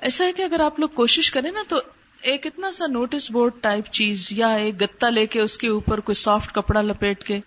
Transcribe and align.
ایسا 0.00 0.24
ہے 0.24 0.32
کہ 0.32 0.42
اگر 0.42 0.60
آپ 0.60 0.80
لوگ 0.80 0.88
کوشش 0.88 1.30
کریں 1.30 1.50
نا 1.50 1.62
تو 1.68 1.80
ایک 2.22 2.46
اتنا 2.46 2.72
سا 2.72 2.86
نوٹس 2.86 3.30
بورڈ 3.30 3.52
ٹائپ 3.60 3.90
چیز 3.90 4.28
یا 4.30 4.48
ایک 4.48 4.80
گتا 4.80 5.08
لے 5.08 5.26
کے 5.26 5.40
اس 5.40 5.58
کے 5.58 5.68
اوپر 5.68 6.00
کوئی 6.00 6.14
سافٹ 6.14 6.52
کپڑا 6.54 6.82
لپیٹ 6.82 7.24
کے 7.24 7.40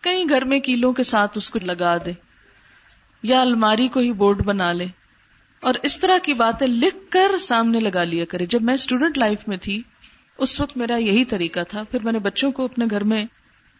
کئی 0.00 0.24
گھر 0.28 0.44
میں 0.44 0.60
کیلوں 0.60 0.92
کے 0.92 1.02
ساتھ 1.02 1.38
اس 1.38 1.50
کو 1.50 1.58
لگا 1.62 1.96
دے 2.06 2.12
یا 3.22 3.40
الماری 3.40 3.88
کو 3.88 4.00
ہی 4.00 4.12
بورڈ 4.12 4.44
بنا 4.44 4.72
لے 4.72 4.86
اور 5.60 5.74
اس 5.82 5.98
طرح 5.98 6.18
کی 6.18 6.34
باتیں 6.34 6.66
لکھ 6.66 7.10
کر 7.10 7.38
سامنے 7.38 7.80
لگا 7.80 8.04
لیا 8.04 8.24
کرے۔ 8.24 8.46
جب 8.46 8.62
میں 8.62 8.74
اسٹوڈنٹ 8.74 9.18
لائف 9.18 9.48
میں 9.48 9.56
تھی، 9.56 9.82
اس 10.38 10.60
وقت 10.60 10.76
میرا 10.76 10.96
یہی 10.96 11.24
طریقہ 11.24 11.60
تھا۔ 11.68 11.82
پھر 11.82 12.02
میں 12.02 12.12
نے 12.12 12.18
بچوں 12.18 12.52
کو 12.52 12.64
اپنے 12.64 12.86
گھر 12.90 13.04
میں 13.04 13.24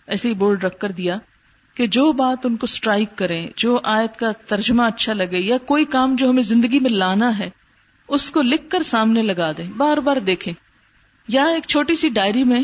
ایسے 0.06 0.28
ہی 0.28 0.34
بورڈ 0.34 0.64
رکھ 0.64 0.78
کر 0.78 0.92
دیا 0.92 1.16
کہ 1.74 1.86
جو 1.86 2.12
بات 2.12 2.46
ان 2.46 2.56
کو 2.56 2.64
اسٹرائک 2.64 3.18
کرے، 3.18 3.46
جو 3.56 3.80
آیت 3.84 4.18
کا 4.18 4.32
ترجمہ 4.32 4.82
اچھا 4.82 5.12
لگے 5.12 5.38
یا 5.38 5.58
کوئی 5.58 5.84
کام 5.84 6.16
جو 6.16 6.30
ہمیں 6.30 6.42
زندگی 6.42 6.80
میں 6.80 6.90
لانا 6.90 7.38
ہے 7.38 7.50
اس 8.12 8.30
کو 8.30 8.42
لکھ 8.42 8.70
کر 8.70 8.82
سامنے 8.82 9.22
لگا 9.22 9.52
دیں۔ 9.58 9.70
بار 9.76 9.96
بار 9.96 10.16
دیکھیں۔ 10.16 10.52
یا 11.28 11.44
ایک 11.44 11.64
چھوٹی 11.66 11.94
سی 11.94 12.08
ڈائری 12.08 12.44
میں 12.44 12.62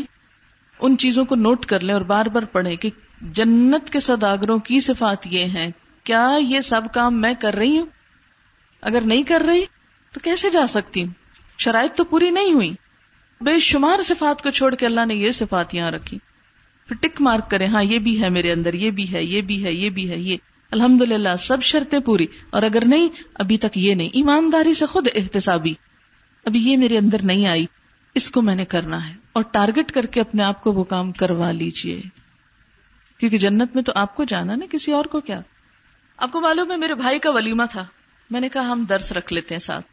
ان 0.79 0.97
چیزوں 0.97 1.25
کو 1.25 1.35
نوٹ 1.35 1.65
کر 1.65 1.79
لیں 1.79 1.93
اور 1.93 2.01
بار 2.01 2.25
بار 2.25 2.43
پڑھیں 2.43 2.75
کہ 2.75 2.89
جنت 3.21 3.89
کے 3.89 3.99
سوداگروں 3.99 4.59
کی 4.59 4.79
صفات 4.79 5.27
یہ 5.27 5.45
ہیں۔ 5.45 5.71
کیا 6.03 6.31
یہ 6.41 6.61
سب 6.61 6.81
کام 6.93 7.21
میں 7.21 7.33
کر 7.41 7.53
رہی 7.53 7.77
ہوں؟ 7.77 7.85
اگر 8.81 9.01
نہیں 9.01 9.23
کر 9.23 9.43
رہی 9.47 9.65
تو 10.13 10.19
کیسے 10.19 10.49
جا 10.49 10.67
سکتی 10.67 11.03
ہوں؟ 11.03 11.11
شرائط 11.57 11.95
تو 11.95 12.03
پوری 12.03 12.29
نہیں 12.29 12.53
ہوئی۔ 12.53 12.73
بے 13.41 13.59
شمار 13.59 14.01
صفات 14.01 14.43
کو 14.43 14.49
چھوڑ 14.49 14.75
کے 14.75 14.85
اللہ 14.85 15.05
نے 15.05 15.15
یہ 15.15 15.31
صفات 15.31 15.75
یہاں 15.75 15.91
رکھی۔ 15.91 16.17
پھر 16.87 16.95
ٹک 16.95 17.21
مارک 17.21 17.51
کرے 17.51 17.65
ہاں 17.65 17.83
یہ 17.83 17.99
بھی 17.99 18.23
ہے 18.23 18.29
میرے 18.29 18.51
اندر، 18.51 18.73
یہ 18.73 18.91
بھی 18.91 19.13
ہے، 19.13 19.23
یہ 19.23 19.41
بھی 19.41 19.65
ہے، 19.65 19.73
یہ 19.73 19.89
بھی 19.89 20.09
ہے، 20.09 20.17
یہ۔ 20.17 20.37
الحمد 20.71 21.01
للہ 21.01 21.35
سب 21.39 21.61
شرطیں 21.61 21.99
پوری۔ 21.99 22.27
اور 22.49 22.63
اگر 22.63 22.85
نہیں، 22.85 23.09
ابھی 23.33 23.57
تک 23.57 23.77
یہ 23.77 23.95
نہیں۔ 23.95 24.09
ایمانداری 24.13 24.73
سے 24.73 24.85
خود 24.85 25.07
احتسابی۔ 25.15 25.73
ابھی 26.45 26.71
یہ 26.71 26.77
میرے 26.77 26.97
اندر 26.97 27.17
نہیں 27.23 27.47
آئی۔ 27.47 27.65
اس 28.15 28.31
کو 28.31 28.41
میں 28.41 28.55
نے 28.55 28.65
کرنا 28.65 29.09
ہے۔ 29.09 29.13
اور 29.33 29.43
ٹارگٹ 29.43 29.91
کر 29.91 30.05
کے 30.05 30.21
اپنے 30.21 30.43
آپ 30.43 30.63
کو 30.63 30.73
وہ 30.73 30.83
کام 30.83 31.11
کروا 31.11 31.51
لیجیے۔ 31.51 32.01
کیونکہ 33.17 33.37
جنت 33.37 33.75
میں 33.75 33.83
تو 33.83 33.91
آپ 33.95 34.15
کو 34.15 34.23
جانا 34.23 34.55
نا، 34.55 34.65
کسی 34.71 34.91
اور 34.91 35.05
کو 35.05 35.19
کیا؟ 35.19 35.41
آپ 36.17 36.31
کو 36.31 36.41
معلوم 36.41 36.71
ہے، 36.71 36.77
میرے 36.77 36.95
بھائی 36.95 37.19
کا 37.19 37.29
ولیمہ 37.31 37.63
تھا۔ 37.69 37.85
میں 38.29 38.41
نے 38.41 38.49
کہا، 38.49 38.61
ہم 38.61 38.85
درس 38.89 39.11
رکھ 39.11 39.33
لیتے 39.33 39.55
ہیں 39.55 39.59
ساتھ۔ 39.59 39.85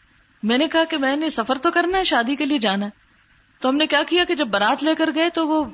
میں 0.42 0.58
نے 0.58 0.68
کہا 0.68 0.84
کہ 0.84 0.98
میں 0.98 1.16
نے 1.16 1.30
سفر 1.30 1.58
تو 1.58 1.70
کرنا 1.70 1.98
ہے، 1.98 2.04
شادی 2.04 2.36
کے 2.36 2.46
لیے 2.46 2.58
جانا 2.58 2.86
ہے۔ 2.86 2.90
تو 3.60 3.68
ہم 3.68 3.76
نے 3.76 3.86
کیا 3.86 4.02
کیا 4.02 4.24
کہ 4.24 4.34
جب 4.34 4.46
بارات 4.46 4.84
لے 4.84 4.94
کر 4.94 5.10
گئے 5.14 5.30
تو 5.30 5.48
وہ 5.48 5.64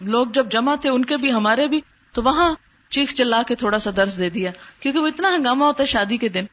لوگ 0.00 0.26
جب 0.26 0.50
جمع 0.50 0.74
تھے، 0.74 0.90
ان 0.90 1.04
کے 1.04 1.16
بھی، 1.16 1.32
ہمارے 1.32 1.66
بھی، 1.66 1.80
تو 2.12 2.22
وہاں 2.22 2.54
چیخ 2.90 3.14
چلا 3.14 3.42
کے 3.42 3.54
تھوڑا 3.54 3.78
سا 3.78 3.90
درس 3.96 4.18
دے 4.18 4.30
دیا، 4.30 4.50
کیونکہ 4.80 5.00
وہ 5.00 5.06
اتنا 5.06 5.28
ہنگامہ 5.28 5.64
ہوتا 5.64 5.82
ہے 5.82 5.86
شادی 5.86 6.16
کے 6.16 6.28
دن۔ 6.28 6.44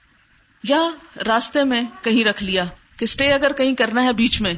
یا 0.64 0.90
راستے 1.28 1.64
میں 1.64 1.82
کہیں 2.02 2.26
رکھ 2.26 2.44
لیا 2.44 2.64
کہ 2.98 3.04
اسٹے 3.04 3.34
اگر 3.34 3.54
کہیں 3.54 3.76
کرنا 3.76 4.04
ہے 4.04 4.14
بیچ 4.14 4.42
میں، 4.42 4.54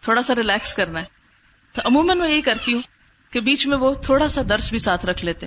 تھوڑا 0.00 0.22
سا 0.22 0.34
ریلیکس 0.34 0.74
کرنا 0.74 1.00
ہے۔ 1.00 1.04
تو 1.72 1.82
عموماً 1.84 2.18
میں 2.18 2.28
یہی 2.28 2.40
کرتی 2.40 2.74
ہوں 2.74 2.82
کہ 3.30 3.40
بیچ 3.40 3.66
میں 3.66 3.76
وہ 3.76 3.94
تھوڑا 3.94 4.28
سا 4.28 4.40
درس 4.48 4.70
بھی 4.70 4.78
ساتھ 4.78 5.06
رکھ 5.06 5.24
لیتے۔ 5.24 5.46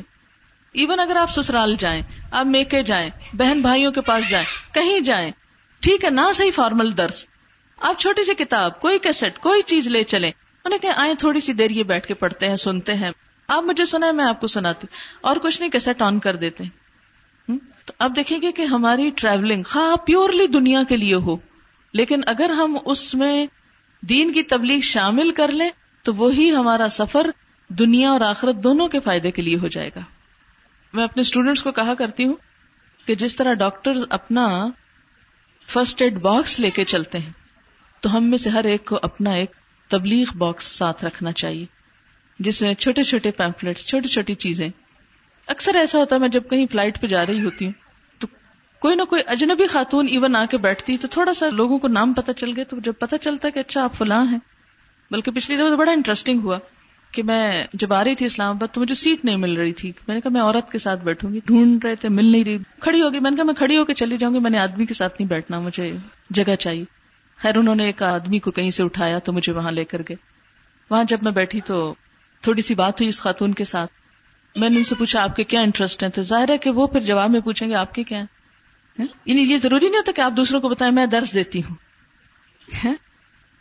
ایون 0.72 1.00
اگر 1.00 1.16
آپ 1.16 1.32
سسرال 1.32 1.76
جائیں، 1.80 2.02
آپ 2.32 2.46
میکے 2.46 2.84
جائیں، 2.84 3.10
بہن 3.34 3.62
بھائیوں 3.62 3.92
کے 3.92 4.02
پاس 4.02 4.30
جائیں، 4.30 4.74
کہیں 4.74 5.00
جائیں، 5.00 5.32
ٹھیک 5.80 6.06
ہے 6.06 6.10
نہ 6.10 6.22
صحیح 6.36 6.52
فارمل 6.56 6.98
درس۔ 6.98 7.26
آپ 7.78 8.00
چھوٹی 8.00 8.24
سی 8.24 8.34
کتاب، 8.34 8.82
کوئی 8.82 9.00
کیسٹ 9.00 9.40
کوئی 9.40 9.62
چیز 9.62 9.88
لے 9.88 10.04
چلے 10.04 10.32
انہیں 10.66 10.80
کہ 10.80 10.90
آئے 10.96 11.14
تھوڑی 11.16 11.40
سی 11.40 11.54
دیر 11.54 11.72
یہ 11.72 11.84
بیٹھ 11.84 12.08
کے 12.08 12.14
پڑھتے 12.14 12.50
ہیں، 12.50 12.56
سنتے 12.56 12.94
ہیں۔ 12.94 13.12
آپ 13.52 13.64
مجھے 13.64 13.86
سنا 13.86 14.08
ہے، 14.08 14.12
میں 14.12 14.26
آپ 14.26 14.42
کو 14.42 14.48
سناتی۔ 14.48 14.88
اور 15.22 15.36
کچھ 15.36 15.62
نہیں 15.62 15.72
کیسٹ 15.72 16.02
آن 16.02 16.20
کر 16.20 16.36
دیتے۔ 16.36 16.64
تو 17.86 17.94
اب 18.00 18.16
دیکھیں 18.16 18.38
گے 18.42 18.52
کہ 18.52 18.62
ہماری 18.62 19.10
ٹریولنگ 19.16 19.64
خواہ 19.64 19.96
پیورلی 19.96 20.48
دنیا 20.48 20.84
کے 20.90 20.98
لیے 20.98 21.16
ہو، 21.16 21.38
لیکن 21.94 22.22
اگر 22.28 22.50
ہم 22.50 22.78
اس 22.86 23.16
میں 23.16 23.48
دین 24.02 24.34
کی 24.34 24.44
تبلیغ 24.44 24.80
شامل 24.80 25.32
کر 25.32 25.48
لیں، 25.48 25.70
تو 26.04 26.16
وہی 26.16 26.56
ہمارا 26.56 26.88
سفر 26.88 27.30
دنیا 27.68 28.10
اور 28.10 28.22
آخرت 28.22 28.56
دونوں 28.56 28.88
کے 28.88 29.00
فائدے 29.00 29.32
کے 29.32 29.42
لیے 29.42 29.58
ہو 29.58 29.68
جائے 29.68 29.90
گا۔ 29.96 30.02
میں 30.94 31.04
اپنے 31.04 31.22
اسٹوڈینٹس 31.22 31.64
کو 31.64 31.72
کہا 31.72 31.94
کرتی 31.94 32.26
ہوں 32.26 32.36
کہ 33.06 33.16
جس 33.16 33.36
طرح 33.36 33.54
ڈاکٹر 33.54 33.92
اپنا 34.10 34.68
فرسٹ 35.68 36.02
ایڈ 36.02 36.22
باکس 36.22 36.60
لے 36.60 36.70
کے 36.70 36.86
چلتے 36.86 37.20
ہیں، 37.20 37.32
تو 38.00 38.18
ہم 38.18 38.24
میں 38.24 38.38
سے 38.38 38.50
ہر 38.50 38.64
ایک 38.64 38.86
کو 38.86 39.00
اپنا 39.02 39.32
ایک 39.32 39.52
تبلیغ 39.88 40.38
باکس 40.38 40.66
ساتھ 40.66 41.06
رکھنا 41.06 41.32
چاہیے۔ 41.32 41.81
جس 42.42 42.62
میں 42.62 42.74
چھوٹے 42.74 43.04
چھوٹے 43.04 43.32
پیمفلٹس 43.32 43.88
چھوٹی 43.88 44.08
چھوٹی 44.08 44.34
چیزیں۔ 44.34 44.70
اکثر 45.48 45.76
ایسا 45.76 45.98
ہوتا 45.98 46.16
ہے 46.16 46.20
میں 46.20 46.30
جب 46.30 46.44
کہیں 46.50 46.66
فلائٹ 46.72 47.02
پہ 47.02 47.08
جا 47.08 47.26
رہی 47.26 47.46
ہوتی 47.46 47.66
ہوں، 47.66 47.72
تو 48.20 48.28
کوئی 48.80 48.96
نہ 48.96 49.04
کوئی 49.04 49.22
اجنبی 49.28 49.68
خاتون 49.68 50.08
ایون 50.10 50.36
آ 50.36 50.46
کے 50.46 50.58
بیٹھتی، 50.58 50.98
تو 50.98 51.08
تھوڑا 51.08 51.34
سا 51.34 51.50
لوگوں 51.50 51.80
کو 51.80 51.88
نام 51.88 52.14
پتہ 52.14 52.32
چل 52.32 52.52
گیا، 52.56 52.64
تو 52.64 52.78
جب 52.80 52.94
پتہ 53.00 53.16
چلتا 53.22 53.50
کہ 53.50 53.60
اچھا 53.60 53.84
آپ 53.84 53.94
فلاں 53.94 54.26
ہیں۔ 54.32 54.40
بلکہ 55.12 55.32
پچھلی 55.32 55.58
دفعہ 55.58 55.76
بڑا 55.76 55.92
انٹرسٹنگ 55.92 56.40
ہوا 56.44 56.60
کہ 57.12 57.24
میں 57.24 57.68
جب 57.74 57.94
آ 57.94 58.04
رہی 58.04 58.16
تھی 58.16 58.26
اسلام 58.26 58.56
آباد، 58.56 58.74
تو 58.74 58.82
مجھے 58.82 58.96
سیٹ 58.96 59.26
نہیں 59.26 59.36
مل 59.36 59.58
رہی 59.58 59.74
تھی۔ 59.74 59.92
میں 60.08 60.16
نے 60.16 60.22
کہا 60.22 60.32
میں 60.32 60.42
عورت 60.42 60.72
کے 60.72 60.78
ساتھ 60.78 61.04
بیٹھوں 61.04 61.34
گی، 61.34 61.40
ڈھونڈ 61.46 61.86
رہے 61.86 61.96
تھے، 61.96 62.10
مل 62.10 62.26
نہیں 62.26 62.44
رہی۔ 62.44 62.58
کھڑی 62.80 63.02
ہوگی، 63.02 63.20
میں 63.20 63.32
نے 63.32 63.38
کہا 63.38 63.46
میں 63.46 63.54
کھڑی 63.54 63.78
ہو 63.78 63.86
کے 63.86 63.94
چلی 63.94 64.18
جاؤں 64.18 64.34
گی، 64.34 64.40
میں 64.40 64.52
نے 64.52 64.58
آدمی 64.58 64.86
کے 64.86 64.94
ساتھ 64.94 65.14
نہیں 65.20 65.30
بیٹھنا، 65.30 65.60
مجھے 65.60 65.92
جگہ 66.30 66.56
چاہیے۔ 66.56 66.84
خیر، 67.38 67.58
انہوں 67.58 67.76
نے 67.76 67.86
ایک 67.86 68.04
آدمی 68.04 68.40
کو 68.40 68.52
کہیں 68.52 68.72
سے 68.72 68.84
اٹھایا، 68.84 69.20
تو 69.20 69.34
مجھے 69.34 69.54
وہاں 69.54 69.72
لے 69.72 69.86
کر 69.86 70.02
گئے۔ 70.10 70.16
وہاں 70.90 71.04
جب 71.04 71.18
میں 71.22 71.32
بیٹھی 71.32 71.62
تو 71.62 71.96
تھوڑی 72.42 72.62
سی 72.62 72.76
بات 72.76 73.02
ہوئی 73.02 73.10
اس 73.10 73.22
خاتون 73.22 73.54
کے 73.54 73.66
ساتھ۔ 73.66 73.92
میں 74.56 74.70
نے 74.70 74.78
ان 74.78 74.84
سے 74.84 74.96
پوچھا، 74.96 75.24
آپ 75.24 75.36
کے 75.36 75.44
کیا 75.44 75.62
انٹرسٹ 75.62 76.04
ہیں؟ 76.04 76.10
تو 76.10 76.22
ظاہر 76.22 76.50
ہے 76.50 76.58
کہ 76.58 76.70
وہ 76.70 76.88
پھر 76.88 77.02
جواب 77.02 77.30
میں 77.30 77.40
پوچھیں 77.40 77.70
گے، 77.70 77.76
آپ 77.76 77.94
کے 77.94 78.04
کیا 78.04 78.24
ہاں؟ 79.00 79.06
یعنی 79.26 79.42
یہ 79.42 79.58
ضروری 79.58 79.90
نہیں 79.90 79.98
ہوتا 79.98 80.12
کہ 80.16 80.22
آپ 80.22 80.32
دوسروں 80.38 80.62
کو 80.62 80.70
بتائیں، 80.70 80.94
میں 80.94 81.06
درس 81.06 81.34
دیتی 81.34 81.60
ہوں۔ 81.60 81.76
ہاں؟ 82.86 82.94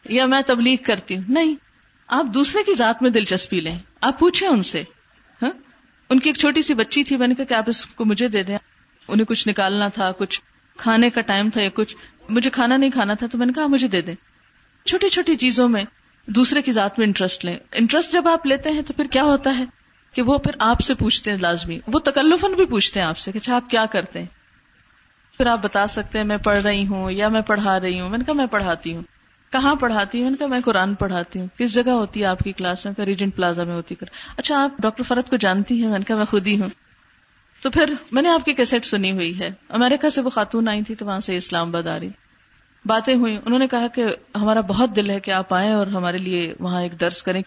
یا 0.04 0.26
میں 0.26 0.42
تبلیغ 0.46 0.76
کرتی 0.84 1.16
ہوں۔ 1.16 1.24
نہیں، 1.28 1.54
آپ 2.06 2.26
دوسرے 2.34 2.62
کی 2.62 2.74
ذات 2.74 3.02
میں 3.02 3.10
دلچسپی 3.10 3.60
لیں۔ 3.60 3.78
آپ 4.00 4.18
پوچھیں 4.18 4.48
ان 4.48 4.62
سے۔ 4.62 4.82
ہاں؟ 5.42 5.50
ان 6.10 6.20
کی 6.20 6.28
ایک 6.28 6.36
چھوٹی 6.36 6.62
سی 6.62 6.74
بچی 6.74 7.04
تھی، 7.04 7.16
میں 7.16 7.28
نے 7.28 7.34
کہا 7.34 7.44
کہ 7.44 7.54
آپ 7.54 7.64
اس 7.66 7.86
کو 7.86 8.04
مجھے 8.04 8.28
دے 8.28 8.42
دیں۔ 8.42 8.58
انہیں 9.08 9.26
کچھ 9.26 9.48
نکالنا 9.48 9.88
تھا، 9.88 10.12
کچھ 10.12 10.41
کھانے 10.76 11.10
کا 11.10 11.20
ٹائم 11.20 11.50
تھا 11.50 11.62
یا 11.62 11.68
کچھ۔ 11.74 11.97
مجھے 12.28 12.50
کھانا 12.50 12.76
نہیں 12.76 12.91
کھانا 12.91 13.14
تھا، 13.14 13.26
تو 13.26 13.38
میں 13.38 13.47
نے 13.47 13.52
کہا 13.52 13.66
مجھے 13.66 13.88
دے 13.88 14.00
دیں۔ 14.00 14.14
چھوٹی 14.86 15.08
چھوٹی 15.08 15.34
چیزوں 15.36 15.68
میں 15.68 15.84
دوسرے 16.34 16.62
کی 16.62 16.72
ذات 16.72 16.98
میں 16.98 17.06
انٹرسٹ 17.06 17.44
لیں۔ 17.44 17.58
انٹرسٹ 17.72 18.12
جب 18.12 18.28
آپ 18.28 18.46
لیتے 18.46 18.70
ہیں 18.70 18.82
تو 18.82 18.92
پھر 18.92 19.04
کیا 19.04 19.22
ہوتا 19.22 19.58
ہے؟ 19.58 19.64
کہ 20.14 20.22
وہ 20.22 20.38
پھر 20.38 20.52
آپ 20.58 20.80
سے 20.80 20.94
پوچھتے 20.94 21.30
ہیں 21.30 21.38
لازمی۔ 21.38 21.78
وہ 21.86 21.98
تکلفن 21.98 22.52
بھی 22.52 22.66
پوچھتے 22.66 23.00
ہیں 23.00 23.06
آپ 23.06 23.18
سے 23.18 23.32
کہ 23.32 23.38
اچھا 23.38 23.56
آپ 23.56 23.70
کیا 23.70 23.86
کرتے 23.86 24.18
ہیں؟ 24.18 24.26
پھر 25.36 25.46
آپ 25.46 25.58
بتا 25.62 25.86
سکتے 25.86 26.18
ہیں، 26.18 26.24
میں 26.24 26.36
پڑھ 26.36 26.58
رہی 26.58 26.86
ہوں 26.86 27.10
یا 27.10 27.28
میں 27.28 27.41
پڑھا 27.41 27.80
رہی 27.80 28.00
ہوں۔ 28.00 28.08
میں 28.08 28.18
نے 28.18 28.24
کہا، 28.24 28.34
میں 28.34 28.46
پڑھاتی 28.46 28.96
ہوں۔ 28.96 29.02
کہاں 29.52 29.74
پڑھاتی 29.74 30.18
ہوں؟ 30.18 30.24
میں 30.24 30.30
نے 30.30 30.36
کہا، 30.36 30.46
میں 30.46 30.60
قرآن 30.64 30.94
پڑھاتی 30.94 31.41
ہوں۔ 31.41 31.46
کس 31.58 31.74
جگہ 31.74 31.91
ہوتی 31.91 32.20
ہے 32.20 32.24
آپ 32.24 32.38
کی 32.38 32.52
کلاس؟ 32.52 32.86
میں 32.86 33.04
ریجنٹ 33.04 33.36
پلازا 33.36 33.64
میں 33.64 33.74
ہوتی 33.74 33.94
کر 33.94 34.06
اچھا 34.36 34.64
آپ 34.64 34.70
ڈاکٹر 34.78 35.02
فرد 35.02 35.30
کو 35.30 35.36
جانتی 35.36 35.82
ہیں؟ 35.82 35.91
میں 35.91 35.98
نے 35.98 36.04
کہا، 36.04 36.16
میں 36.16 36.24
خود 36.24 36.47
ہی 36.47 36.60
ہوں۔ 36.60 36.68
تو 37.62 37.70
پھر 37.70 37.94
میں 38.12 38.22
نے 38.22 38.28
آپ 38.28 38.44
کی 38.44 38.52
کیسٹ 38.52 38.84
سنی 38.84 39.12
ہوئی 39.12 39.38
ہے۔ 39.38 39.50
امیرکا 39.68 40.10
سے 40.10 40.20
وہ 40.20 40.30
خاتون 40.30 40.68
آئی 40.68 40.82
تھی 40.82 40.94
تو 40.94 41.06
وہاں 41.06 41.20
سے 41.20 41.36
اسلام 41.36 41.68
آباد 41.68 41.86
آ 41.86 42.00
رہی۔ 42.00 42.10
باتیں 42.84 43.14
ہوئی 43.14 43.38
انہوں 43.44 43.58
نے 43.58 43.68
کہا 43.68 43.86
کہ 43.86 44.04
ہمارا 44.34 44.60
بہت 44.60 44.96
دل 44.96 45.10
ہے 45.10 45.20
کہ 45.20 45.30
آپ 45.30 45.54
آئیں 45.54 45.72
اور 45.72 45.86
ہمارے 45.86 46.18
لیے 46.18 46.54
وہاں 46.60 46.82
ایک 46.82 47.00
درس 47.00 47.22
کریں۔ 47.22 47.42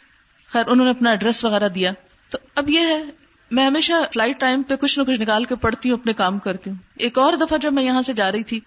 خیر، 0.53 0.63
انہوں 0.67 0.85
نے 0.85 0.91
اپنا 0.91 1.09
ایڈریس 1.09 1.45
وغیرہ 1.45 1.69
دیا۔ 1.69 1.91
تو 2.29 2.37
اب 2.55 2.69
یہ 2.69 2.79
ہے، 2.79 3.03
میں 3.51 3.65
ہمیشہ 3.65 3.93
فلائٹ 4.13 4.39
ٹائم 4.39 4.63
پہ 4.63 4.75
کچھ 4.75 4.99
نہ 4.99 5.03
کچھ 5.03 5.21
نکال 5.21 5.45
کے 5.45 5.55
پڑھتی 5.55 5.91
ہوں، 5.91 5.97
اپنے 5.97 6.13
کام 6.13 6.39
کرتی 6.39 6.69
ہوں۔ 6.69 6.77
ایک 6.95 7.17
اور 7.17 7.33
دفعہ 7.33 7.57
جب 7.57 7.73
میں 7.73 7.83
یہاں 7.83 8.01
سے 8.01 8.13
جا 8.13 8.31
رہی 8.31 8.43
تھی، 8.43 8.59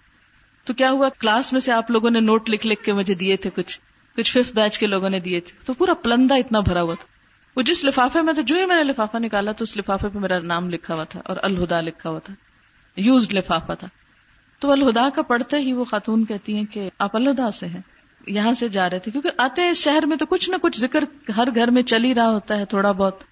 تو 0.65 0.73
کیا 0.73 0.91
ہوا؟ 0.91 1.09
کلاس 1.09 1.53
میں 1.53 1.61
سے 1.61 1.71
آپ 1.71 1.91
لوگوں 1.91 2.09
نے 2.09 2.19
نوٹ 2.19 2.49
لکھ 2.49 2.67
لکھ 2.67 2.83
کے 2.83 2.93
مجھے 2.93 3.13
دیے 3.13 3.37
تھے 3.37 3.49
کچھ 3.55 3.79
کچھ 4.17 4.37
ففتھ 4.37 4.55
بیچ 4.55 4.79
کے 4.79 4.87
لوگوں 4.87 5.09
نے 5.09 5.19
دیے 5.19 5.39
تھے۔ 5.39 5.57
تو 5.65 5.73
پورا 5.73 5.93
پلندہ 5.93 6.35
اتنا 6.35 6.59
بھرا 6.59 6.81
ہوا 6.81 6.93
تھا۔ 6.93 7.07
وہ 7.55 7.61
جس 7.61 7.85
لفافے 7.85 8.21
میں 8.21 8.33
تھا 8.33 8.41
جو 8.41 8.55
ہی 8.55 8.65
میں 8.65 8.75
نے 8.75 8.83
لفافہ 8.83 9.17
نکالا 9.17 9.51
تو 9.51 9.63
اس 9.63 9.77
لفافے 9.77 10.07
پہ 10.13 10.19
میرا 10.19 10.39
نام 10.39 10.69
لکھا 10.69 10.93
ہوا 10.93 11.03
تھا 11.03 11.21
اور 11.25 11.37
الہدا 11.43 11.81
لکھا 11.81 12.09
ہوا 12.09 12.19
تھا۔ 12.19 12.33
یوزڈ 12.95 13.33
لفافہ 13.33 13.73
تھا۔ 13.79 13.87
تو 14.59 14.71
الہدا 14.71 15.09
کا 15.09 15.21
پڑھتے 15.21 15.57
ہی 15.57 15.73
وہ 15.73 15.83
خاتون 15.83 16.25
کہتی 16.25 16.55
ہیں 16.55 16.65
کہ 16.71 16.89
آپ 16.99 17.15
الہدا 17.15 17.51
سے 17.51 17.67
ہیں، 17.67 17.81
یہاں 18.27 18.53
سے 18.53 18.67
جا 18.67 18.89
رہے 18.89 18.99
تھے۔ 18.99 19.11
کیونکہ 19.11 19.29
آتے 19.37 19.61
ہیں 19.61 19.69
اس 19.69 19.77
شہر 19.77 20.05
میں 20.05 20.17
تو 20.17 20.25
کچھ 20.25 20.49
نہ 20.49 20.55
کچھ 20.61 20.79
ذکر 20.79 21.03
ہر 21.37 21.47
گھر 21.55 21.71
میں 21.71 21.83
چل 21.83 22.03
ہی 22.03 22.15
رہا 22.15 22.29
ہوتا 22.29 22.57
ہے 22.57 22.65
تھوڑا 22.65 22.91
بہت۔ 22.91 23.23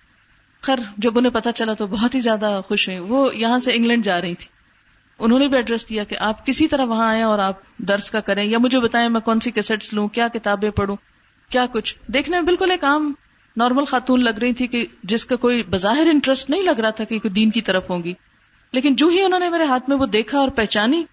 خیر، 0.63 0.79
جب 0.97 1.17
انہیں 1.17 1.33
پتا 1.33 1.51
چلا 1.51 1.73
تو 1.73 1.87
بہت 1.87 2.15
ہی 2.15 2.19
زیادہ 2.19 2.61
خوش 2.67 2.89
ہوئی 2.89 2.99
وہ 2.99 3.35
یہاں 3.35 3.59
سے 3.59 3.71
انگلینڈ 3.73 4.05
جا 4.05 4.21
رہی 4.21 4.35
تھی۔ 4.35 4.47
انہوں 5.19 5.39
نے 5.39 5.47
بھی 5.47 5.57
ایڈریس 5.57 5.89
دیا 5.89 6.03
کہ 6.03 6.15
آپ 6.19 6.45
کسی 6.45 6.67
طرح 6.67 6.85
وہاں 6.85 7.07
آئے 7.07 7.21
اور 7.21 7.39
آپ 7.39 7.59
درس 7.77 8.11
کا 8.11 8.19
کریں، 8.19 8.43
یا 8.43 8.57
مجھے 8.57 8.79
بتائیں 8.79 9.09
میں 9.09 9.21
کون 9.21 9.39
سی 9.39 9.51
کیسٹس 9.51 9.93
لوں، 9.93 10.07
کیا 10.07 10.27
کتابیں 10.27 10.69
پڑھوں، 10.69 10.95
کیا 11.49 11.65
کچھ۔ 11.71 11.95
دیکھنے 12.07 12.37
میں 12.37 12.45
بالکل 12.45 12.71
ایک 12.71 12.83
عام 12.83 13.13
نارمل 13.57 13.85
خاتون 13.85 14.23
لگ 14.23 14.39
رہی 14.41 14.53
تھی 14.53 14.67
کہ 14.67 14.85
جس 15.03 15.25
کا 15.25 15.35
کوئی 15.35 15.63
بظاہر 15.63 16.07
انٹرسٹ 16.11 16.49
نہیں 16.49 16.61
لگ 16.61 16.79
رہا 16.79 16.89
تھا 16.89 17.03
کہ 17.03 17.19
کوئی 17.19 17.33
دین 17.33 17.49
کی 17.49 17.61
طرف 17.61 17.89
ہوگی 17.89 18.13
لیکن 18.71 18.95
جو 18.95 19.07
ہی 19.07 19.21
انہوں 19.21 19.39
نے 19.39 19.49
میرے 19.49 19.63
ہاتھ 19.63 19.89
میں 19.89 19.97
وہ 19.97 20.05
دیکھا 20.05 20.39
اور 20.39 20.49
پہچانی 20.49 21.03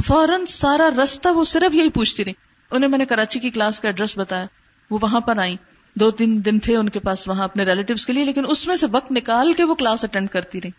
تو 0.00 0.04
فوراً 0.04 0.44
سارا 0.44 1.02
رستہ 1.02 1.28
وہ 1.28 1.44
صرف 1.44 1.74
یہی 1.74 1.90
پوچھتی 1.90 2.24
رہی۔ 2.24 2.32
انہیں 2.70 2.90
میں 2.90 2.98
نے 2.98 3.04
کراچی 3.04 3.40
کی 3.40 3.50
کلاس 3.50 3.80
کا 3.80 3.88
ایڈریس 3.88 4.18
بتایا۔ 4.18 4.46
وہ 4.90 4.98
وہاں 5.02 5.20
پر 5.20 5.38
آئی 5.38 5.56
دو 5.94 6.10
تین 6.10 6.44
دن 6.44 6.58
تھے 6.58 6.76
ان 6.76 6.88
کے 6.88 6.98
پاس 7.00 7.28
وہاں 7.28 7.44
اپنے 7.44 7.64
ریلیٹیو 7.64 7.96
کے 8.06 8.12
لیے، 8.12 8.24
لیکن 8.24 8.44
اس 8.48 8.66
میں 8.66 8.76
سے 8.76 8.86
وقت 8.92 9.12
نکال 9.12 9.52
کے 9.52 9.64
وہ 9.64 9.74
کلاس 9.74 10.04
اٹینڈ 10.04 10.30
کرتی 10.30 10.60
رہی۔ 10.60 10.70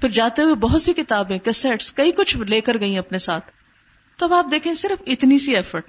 پھر 0.00 0.08
جاتے 0.08 0.42
ہوئے 0.42 0.54
بہت 0.54 0.82
سی 0.82 0.92
کتابیں 0.92 1.38
کیسٹس 1.38 1.92
کئی 1.92 2.12
کچھ 2.12 2.36
لے 2.36 2.60
کر 2.60 2.80
گئی 2.80 2.98
اپنے 2.98 3.18
ساتھ۔ 3.18 3.50
تو 4.16 4.26
اب 4.26 4.34
آپ 4.34 4.46
دیکھیں 4.50 4.74
صرف 4.74 5.02
اتنی 5.06 5.38
سی 5.38 5.56
ایفرٹ 5.56 5.86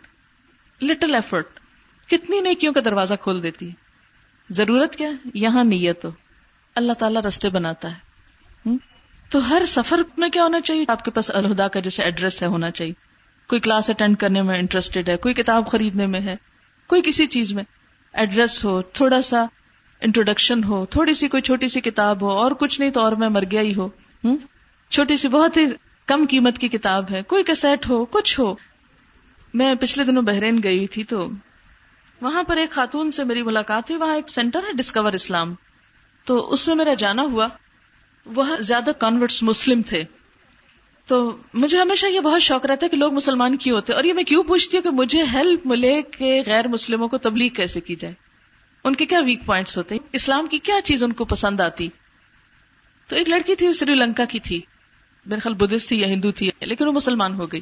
لٹل 0.81 1.15
ایفرٹ 1.15 1.47
کتنی 2.07 2.41
نیکیوں 2.41 2.73
کا 2.73 2.81
دروازہ 2.85 3.13
کھول 3.21 3.43
دیتی۔ 3.43 3.69
ہے 3.69 3.73
ضرورت 4.49 4.95
کیا؟ 4.95 5.09
یہاں 5.33 5.63
نیت 5.63 6.05
ہو۔ 6.05 6.11
اللہ 6.75 6.93
تعالیٰ 6.93 7.21
رستے 7.21 7.49
بناتا 7.49 7.91
ہے۔ 7.91 8.06
تو 9.29 9.49
ہر 9.49 9.61
سفر 9.67 10.01
میں 10.17 10.29
کیا 10.29 10.43
ہونا 10.43 10.61
چاہیے؟ 10.61 10.85
آپ 10.87 11.05
کے 11.05 11.11
پاس 11.11 11.31
الہدا 11.31 11.67
کا 11.67 11.79
جیسے 11.79 12.03
ایڈریس 12.03 12.41
ہے 12.43 12.47
ہونا 12.47 12.71
چاہیے۔ 12.71 12.93
کوئی 13.49 13.61
کلاس 13.61 13.89
اٹینڈ 13.89 14.17
کرنے 14.17 14.41
میں 14.41 14.59
انٹرسٹیڈ 14.59 15.09
ہے، 15.09 15.17
کوئی 15.17 15.33
کتاب 15.33 15.69
خریدنے 15.69 16.05
میں 16.05 16.21
ہے، 16.21 16.35
کوئی 16.87 17.01
کسی 17.05 17.25
چیز 17.25 17.53
میں۔ 17.53 17.63
ایڈریس 18.13 18.65
ہو، 18.65 18.81
تھوڑا 18.81 19.21
سا 19.21 19.45
انٹروڈکشن 20.01 20.63
ہو، 20.63 20.85
تھوڑی 20.85 21.13
سی 21.13 21.27
کوئی 21.27 21.41
چھوٹی 21.41 21.67
سی 21.67 21.81
کتاب 21.81 22.21
ہو، 22.21 22.29
اور 22.29 22.51
کچھ 22.51 22.81
نہیں 22.81 22.91
تو 22.91 23.01
اور 23.01 23.11
میں 23.11 23.29
مر 23.29 23.43
گیا 23.51 23.61
ہی 23.61 23.73
ہو۔ 23.75 23.89
چھوٹی 24.89 25.17
سی 25.17 25.27
بہت 25.27 25.57
ہی 25.57 25.65
کم 26.05 26.25
قیمت 26.29 26.57
کی 26.57 26.67
کتاب 26.67 27.11
ہے۔ 27.11 27.21
کوئی 27.23 27.43
کیسٹ 27.43 27.89
ہو، 27.89 28.05
کچھ 28.05 28.39
ہو۔ 28.39 28.55
میں 29.53 29.75
پچھلے 29.75 30.05
دنوں 30.05 30.21
بحرین 30.21 30.59
گئی 30.63 30.87
تھی 30.87 31.03
تو 31.03 31.29
وہاں 32.21 32.43
پر 32.43 32.57
ایک 32.57 32.71
خاتون 32.71 33.11
سے 33.11 33.23
میری 33.23 33.43
ملاقات 33.43 33.89
ہوئی۔ 33.89 34.01
وہاں 34.01 34.15
ایک 34.15 34.29
سینٹر 34.29 34.59
ہے 34.59 34.73
ڈسکور 34.73 35.13
اسلام 35.13 35.53
تو 36.25 36.49
اس 36.51 36.67
میں 36.67 36.75
میرا 36.75 36.93
جانا 36.93 37.21
ہوا۔ 37.21 37.47
وہاں 38.35 38.57
زیادہ 38.59 38.91
کانورٹس 38.97 39.43
مسلم 39.43 39.81
تھے۔ 39.81 40.03
تو 41.07 41.37
مجھے 41.53 41.79
ہمیشہ 41.79 42.07
یہ 42.07 42.19
بہت 42.19 42.41
شوق 42.41 42.65
رہتا 42.65 42.85
ہے 42.85 42.89
کہ 42.89 42.97
لوگ 42.97 43.13
مسلمان 43.13 43.57
کیوں 43.57 43.75
ہوتے 43.75 43.93
اور 43.93 44.03
یہ 44.03 44.13
میں 44.13 44.23
کیوں 44.23 44.43
پوچھتی 44.43 44.77
ہوں 44.77 44.83
کہ 44.83 44.89
مجھے 44.89 45.23
ہیلپ 45.33 45.65
ملے 45.65 46.01
کہ 46.01 46.41
غیر 46.45 46.67
مسلموں 46.67 47.07
کو 47.07 47.17
تبلیغ 47.17 47.49
کیسے 47.49 47.81
کی 47.81 47.95
جائے؟ 47.95 48.13
ان 48.83 48.95
کے 48.95 49.05
کیا 49.05 49.19
ویک 49.19 49.39
پوائنٹس 49.45 49.77
ہوتے 49.77 49.95
ہیں؟ 49.95 50.07
اسلام 50.11 50.47
کی 50.47 50.57
کیا 50.57 50.81
چیز 50.83 51.03
ان 51.03 51.13
کو 51.13 51.25
پسند 51.25 51.59
آتی؟ 51.59 51.87
تو 53.07 53.15
ایک 53.15 53.29
لڑکی 53.29 53.55
تھی، 53.55 53.73
سری 53.73 53.95
لنکا 53.95 54.25
کی 54.25 54.39
تھی۔ 54.39 54.61
میرے 55.25 55.39
خیال 55.39 55.55
بدھسٹ 55.55 55.87
تھی 55.87 55.99
یا 55.99 56.07
ہندو 56.07 56.31
تھی، 56.31 56.49
لیکن 56.61 56.87
وہ 56.87 56.91
مسلمان 56.91 57.33
ہو 57.33 57.51
گئی۔ 57.51 57.61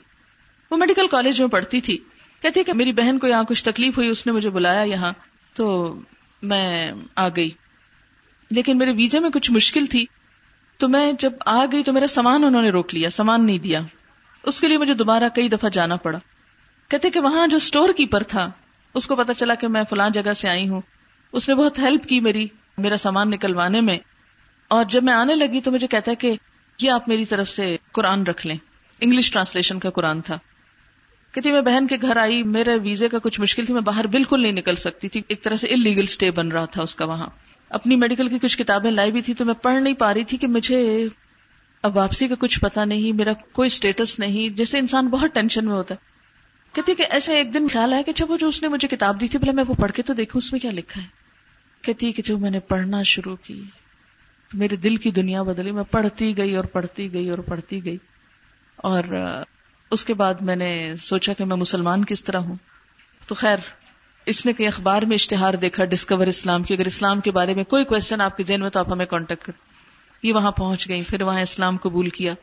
وہ 0.72 0.78
میڈیکل 0.78 1.08
کالج 1.08 1.42
میں 1.42 1.50
پڑھتی 1.50 1.82
تھی۔ 1.82 1.98
کہتی 2.42 2.64
کہ 2.64 2.74
میری 2.74 2.92
بہن 2.92 3.20
کو 3.20 3.28
یہاں 3.28 3.44
کچھ 3.44 3.66
تکلیف 3.66 3.98
ہوئی، 3.98 4.10
اس 4.10 4.26
نے 4.26 4.32
مجھے 4.32 4.50
بلایا 4.50 4.82
یہاں۔ 4.82 5.14
تو 5.54 5.96
میں 6.42 6.92
آ 7.16 7.30
گئی۔ 7.30 7.50
لیکن 8.52 8.78
میرے 8.78 8.92
ویزے 8.92 9.20
میں 9.20 9.30
کچھ 9.30 9.52
مشکل 9.52 9.86
تھی۔ 9.86 10.06
تو 10.78 10.88
میں 10.88 11.12
جب 11.20 11.34
آ 11.46 11.66
گئی 11.66 11.84
تو 11.84 11.94
میرا 11.94 12.08
سامان 12.08 12.44
انہوں 12.44 12.62
نے 12.62 12.70
روک 12.70 12.96
لیا، 12.96 13.10
سامان 13.10 13.46
نہیں 13.46 13.58
دیا۔ 13.58 13.82
اس 14.44 14.62
کے 14.62 14.68
لیے 14.68 14.78
مجھے 14.78 14.94
دوبارہ 14.94 15.30
کئی 15.34 15.50
دفعہ 15.50 15.70
جانا 15.70 15.96
پڑا۔ 15.96 16.20
کہتے 16.88 17.10
کہ 17.10 17.20
وہاں 17.20 17.48
جو 17.48 17.58
اسٹور 17.58 17.90
کیپر 17.98 18.24
تھا، 18.24 18.52
اس 18.94 19.08
کو 19.08 19.16
پتا 19.16 19.34
چلا 19.34 19.56
کہ 19.56 19.68
میں 19.68 19.84
فلان 19.90 20.12
جگہ 20.12 20.34
سے 20.34 20.50
آئی 20.50 20.70
ہوں۔ 20.70 20.82
اس 21.32 21.50
نے 21.50 21.56
بہت 21.56 21.80
ہیلپ 21.80 22.06
کی 22.06 22.20
میری، 22.20 22.48
میرا 22.78 22.98
سامان 22.98 23.30
نکلوانے 23.30 23.82
میں۔ 23.82 23.98
اور 24.68 24.86
جب 24.86 25.04
میں 25.04 25.14
آنے 25.14 25.36
لگی 25.36 25.62
تو 25.62 25.72
مجھے 25.72 25.88
کہتا 25.88 26.12
ہے 26.12 26.16
کہ 26.16 26.36
یہ 26.82 26.92
آپ 26.92 27.10
میری 27.10 27.26
طرف 27.26 27.50
سے 27.50 27.78
قرآن 27.92 28.24
رکھ 28.24 28.48
لیں۔ 28.48 28.58
انگلش 29.00 29.32
ٹرانسلیشن 29.32 29.80
کا 29.80 29.90
قرآن 29.90 30.22
تھا۔ 30.22 30.38
کہتی 31.32 31.52
میں 31.52 31.62
بہن 31.62 31.88
کے 31.88 31.96
گھر 32.02 32.18
آئی، 32.18 32.44
میرے 32.44 32.76
ویزے 32.76 33.10
کا 33.10 33.18
کچھ 33.20 33.42
مشکل 33.42 33.66
تھی، 33.66 33.74
میں 33.74 33.82
باہر 33.82 34.08
بالکل 34.08 34.42
نہیں 34.42 34.52
نکل 34.52 34.76
سکتی 34.76 35.10
تھی۔ 35.10 35.22
ایک 35.28 35.44
طرح 35.44 35.56
سے 35.56 35.68
انلیگل 35.70 36.04
اسٹے 36.04 36.32
بن 36.32 36.48
رہا 36.48 36.66
تھا 36.66 36.82
اس 36.82 36.96
کا 36.96 37.06
وہاں۔ 37.06 37.28
اپنی 37.76 37.96
میڈیکل 37.96 38.28
کی 38.28 38.40
کچھ 38.40 38.58
کتابیں 38.58 38.92
لائی 38.92 39.12
بھی 39.12 39.22
تھی 39.22 39.34
تو 39.34 39.46
میں 39.46 39.54
پڑھ 39.54 39.82
نہیں 39.82 39.94
پا 39.94 40.14
رہی 40.14 40.24
تھی 40.24 40.38
کہ 40.38 40.48
مجھے 40.48 41.08
اب 41.82 41.98
واپسی 41.98 42.28
کا 42.28 42.36
کچھ 42.40 42.60
پتا 42.60 42.86
نہیں، 42.86 43.12
میرا 43.12 43.34
کوئی 43.34 43.66
اسٹیٹس 43.66 44.20
نہیں، 44.20 44.50
جیسے 44.50 44.80
انسان 44.80 45.08
بہت 45.08 45.30
ٹینشن 45.34 45.66
میں 45.66 45.74
ہوتا 45.74 45.96
ہے۔ 45.96 46.00
کہتی 46.74 46.96
کہ 46.96 47.06
ایسے 47.10 47.34
ایک 47.34 47.54
دن 47.54 47.68
خیال 47.68 47.94
ہے 47.94 48.04
کہ 48.04 48.24
وہ 48.30 48.38
جو 48.38 48.48
اس 48.48 48.62
نے 48.62 48.68
مجھے 48.68 48.88
کتاب 48.88 49.22
دی 49.22 49.28
تھی 49.28 49.40
بولے 49.40 49.52
میں 49.52 49.64
وہ 49.68 49.74
پڑھ 49.74 49.92
کے 49.92 50.04
تو 50.04 50.14
دیکھوں 50.14 50.38
اس 50.38 50.52
میں 50.52 50.60
کیا 50.60 50.72
لکھا 50.74 51.02
ہے۔ 51.02 51.08
کہتی 51.82 52.12
کہ 52.12 52.24
جو 52.24 52.38
میں 52.38 52.52
نے 52.52 52.60
پڑھنا 52.60 53.02
شروع 53.02 53.36
کی 53.36 53.64
تو 54.52 54.58
میرے 54.58 54.76
دل 54.76 54.96
کی 54.96 55.12
دنیا 55.12 55.44
بدلی، 55.44 55.72
میں 55.72 55.84
پڑھتی 55.84 56.38
گئی 56.38 56.56
اور 56.56 56.66
پڑھتی 56.66 57.14
گئی 57.14 57.30
اور 57.30 57.38
پڑھتی 57.38 57.86
گئی۔ 57.86 57.98
اور 58.76 59.04
اس 59.92 60.06
کے 60.06 60.14
بعد 60.14 60.34
میں 60.34 60.56
نے 60.56 60.94
سوچا 61.00 61.34
کہ 61.34 61.46
میں 61.46 61.58
مسلمان 61.58 62.06
کس 62.06 62.24
طرح 62.24 62.38
ہوں۔ 62.38 62.56
تو 63.28 63.36
خیر 63.36 63.58
اس 64.26 64.46
نے 64.46 64.54
کئی 64.54 64.68
اخبار 64.68 65.02
میں 65.02 65.14
اشتہار 65.14 65.54
دیکھا 65.54 65.86
ڈسکور 65.86 66.28
اسلام 66.28 66.64
کی۔ 66.64 66.74
اگر 66.74 66.86
اسلام 66.86 67.20
کے 67.20 67.32
بارے 67.32 67.54
میں 67.54 67.64
کوئی 67.64 67.86
کوشچن 67.86 68.22
آپ 68.22 68.38
کے 68.38 68.44
ذہن 68.44 68.62
میں 68.62 68.70
تو 68.70 68.80
آپ 68.80 68.92
ہمیں 68.92 69.06
کانٹیکٹ 69.06 69.44
کر 69.46 69.54
یہ 70.24 70.34
وہاں 70.34 70.52
پہنچ 70.52 70.90
گئی 70.90 71.02
پھر 71.02 71.22
وہاں 71.22 71.42
اسلام 71.42 71.78
قبول 71.78 72.10
کیا۔ 72.10 72.34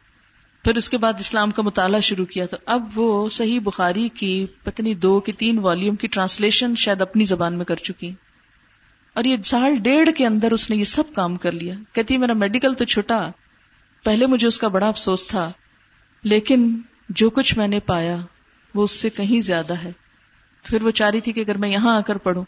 پھر 0.64 0.76
اس 0.76 0.90
کے 0.90 0.98
بعد 0.98 1.12
اسلام 1.18 1.50
کا 1.50 1.62
مطالعہ 1.62 2.00
شروع 2.00 2.24
کیا۔ 2.24 2.46
تو 2.46 2.56
اب 2.66 2.88
وہ 2.94 3.28
صحیح 3.28 3.60
بخاری 3.60 4.08
کی 4.08 4.46
پتنی 4.62 4.94
دو 4.94 5.20
کی 5.20 5.32
تین 5.32 5.58
والیوم 5.58 5.96
کی 5.96 6.06
ٹرانسلیشن 6.06 6.74
شاید 6.74 7.00
اپنی 7.00 7.24
زبان 7.24 7.54
میں 7.54 7.64
کر 7.64 7.76
چکی 7.76 8.10
اور 9.14 9.24
یہ 9.24 9.36
سال 9.44 9.76
ڈیڑھ 9.76 10.08
کے 10.16 10.26
اندر 10.26 10.52
اس 10.52 10.70
نے 10.70 10.76
یہ 10.76 10.84
سب 10.84 11.04
کام 11.14 11.36
کر 11.36 11.52
لیا۔ 11.52 11.74
کہتی 11.92 12.18
میرا 12.18 12.32
میڈیکل 12.32 12.74
تو 12.74 12.84
چھٹا۔ 12.84 13.30
پہلے 14.04 14.26
مجھے 14.26 14.48
اس 14.48 14.58
کا 14.58 14.68
بڑا 14.68 14.88
افسوس 14.88 15.26
تھا، 15.26 15.52
لیکن 16.22 16.80
جو 17.08 17.30
کچھ 17.30 17.58
میں 17.58 17.68
نے 17.68 17.80
پایا 17.80 18.16
وہ 18.74 18.82
اس 18.82 18.90
سے 18.90 19.10
کہیں 19.10 19.40
زیادہ 19.40 19.74
ہے۔ 19.74 19.92
پھر 20.64 20.82
وہ 20.82 20.90
چاہ 20.90 21.10
رہی 21.10 21.20
تھی 21.20 21.32
کہ 21.32 21.40
اگر 21.40 21.56
میں 21.56 21.68
یہاں 21.68 21.96
آ 21.96 22.00
کر 22.00 22.16
پڑھوں، 22.16 22.44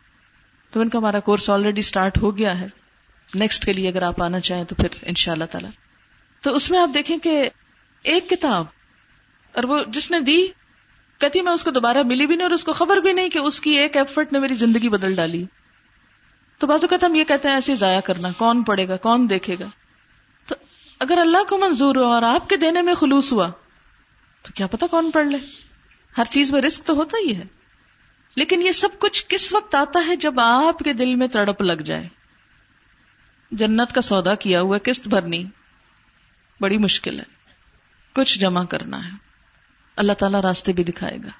تو 0.72 0.80
ان 0.80 0.88
کا 0.88 0.98
ہمارا 0.98 1.20
کورس 1.20 1.50
آلریڈی 1.50 1.80
اسٹارٹ 1.80 2.18
ہو 2.18 2.36
گیا 2.38 2.60
ہے۔ 2.60 2.66
نیکسٹ 3.34 3.64
کے 3.64 3.72
لیے 3.72 3.88
اگر 3.88 4.02
آپ 4.02 4.22
آنا 4.22 4.40
چاہیں 4.40 4.64
تو 4.64 4.74
پھر 4.74 4.88
ان 5.02 5.14
شاء 5.14 5.32
اللہ 5.32 5.44
تعالی۔ 5.44 5.68
تو 6.42 6.54
اس 6.54 6.70
میں 6.70 6.78
آپ 6.78 6.90
دیکھیں 6.94 7.16
کہ 7.18 7.48
ایک 8.04 8.28
کتاب، 8.30 8.64
اور 9.54 9.64
وہ 9.64 9.78
جس 9.88 10.10
نے 10.10 10.20
دی، 10.20 10.46
کہتی 11.20 11.42
میں 11.42 11.52
اس 11.52 11.64
کو 11.64 11.70
دوبارہ 11.70 12.02
ملی 12.02 12.26
بھی 12.26 12.36
نہیں 12.36 12.44
اور 12.44 12.54
اس 12.54 12.64
کو 12.64 12.72
خبر 12.72 12.96
بھی 12.96 13.12
نہیں 13.12 13.28
کہ 13.28 13.38
اس 13.38 13.60
کی 13.60 13.70
ایک 13.70 13.96
ایفرٹ 13.96 14.32
نے 14.32 14.38
میری 14.38 14.54
زندگی 14.54 14.88
بدل 14.88 15.14
ڈالی۔ 15.14 15.44
تو 16.58 16.66
بازو 16.66 16.86
کہتا 16.88 17.06
ہم 17.06 17.14
یہ 17.14 17.24
کہتے 17.24 17.48
ہیں، 17.48 17.54
ایسے 17.54 17.74
ضائع 17.74 18.00
کرنا، 18.00 18.30
کون 18.32 18.62
پڑے 18.62 18.88
گا، 18.88 18.96
کون 18.96 19.30
دیکھے 19.30 19.56
گا۔ 19.60 19.66
تو 20.46 20.54
اگر 21.00 21.18
اللہ 21.18 21.44
کو 21.48 21.58
منظور 21.58 21.96
ہو 21.96 22.04
اور 22.04 22.22
آپ 22.22 22.48
کے 22.48 22.56
دینے 22.56 22.82
میں 22.82 22.94
خلوص 22.94 23.32
ہوا، 23.32 23.50
تو 24.42 24.52
کیا 24.54 24.66
پتا 24.66 24.86
کون 24.86 25.10
پڑھ 25.10 25.26
لے۔ 25.26 25.38
ہر 26.18 26.24
چیز 26.30 26.52
میں 26.52 26.62
رسک 26.62 26.84
تو 26.84 26.94
ہوتا 26.94 27.18
ہی 27.26 27.36
ہے۔ 27.36 27.44
لیکن 28.36 28.62
یہ 28.62 28.72
سب 28.72 28.88
کچھ 28.98 29.26
کس 29.28 29.54
وقت 29.54 29.74
آتا 29.74 30.00
ہے 30.06 30.16
جب 30.16 30.40
آپ 30.40 30.78
کے 30.78 30.92
دل 30.92 31.14
میں 31.14 31.28
تڑپ 31.28 31.62
لگ 31.62 31.82
جائے؟ 31.82 32.08
جنت 33.50 33.92
کا 33.92 34.00
سودا 34.00 34.34
کیا 34.34 34.60
ہوا، 34.60 34.78
قسط 34.82 35.08
بھرنی، 35.08 35.44
بڑی 36.60 36.78
مشکل 36.78 37.18
ہے۔ 37.18 37.24
کچھ 38.14 38.38
جمع 38.38 38.64
کرنا 38.64 39.04
ہے۔ 39.04 39.10
اللہ 39.96 40.12
تعالیٰ 40.12 40.40
راستے 40.40 40.72
بھی 40.72 40.84
دکھائے 40.84 41.16
گا 41.16 41.30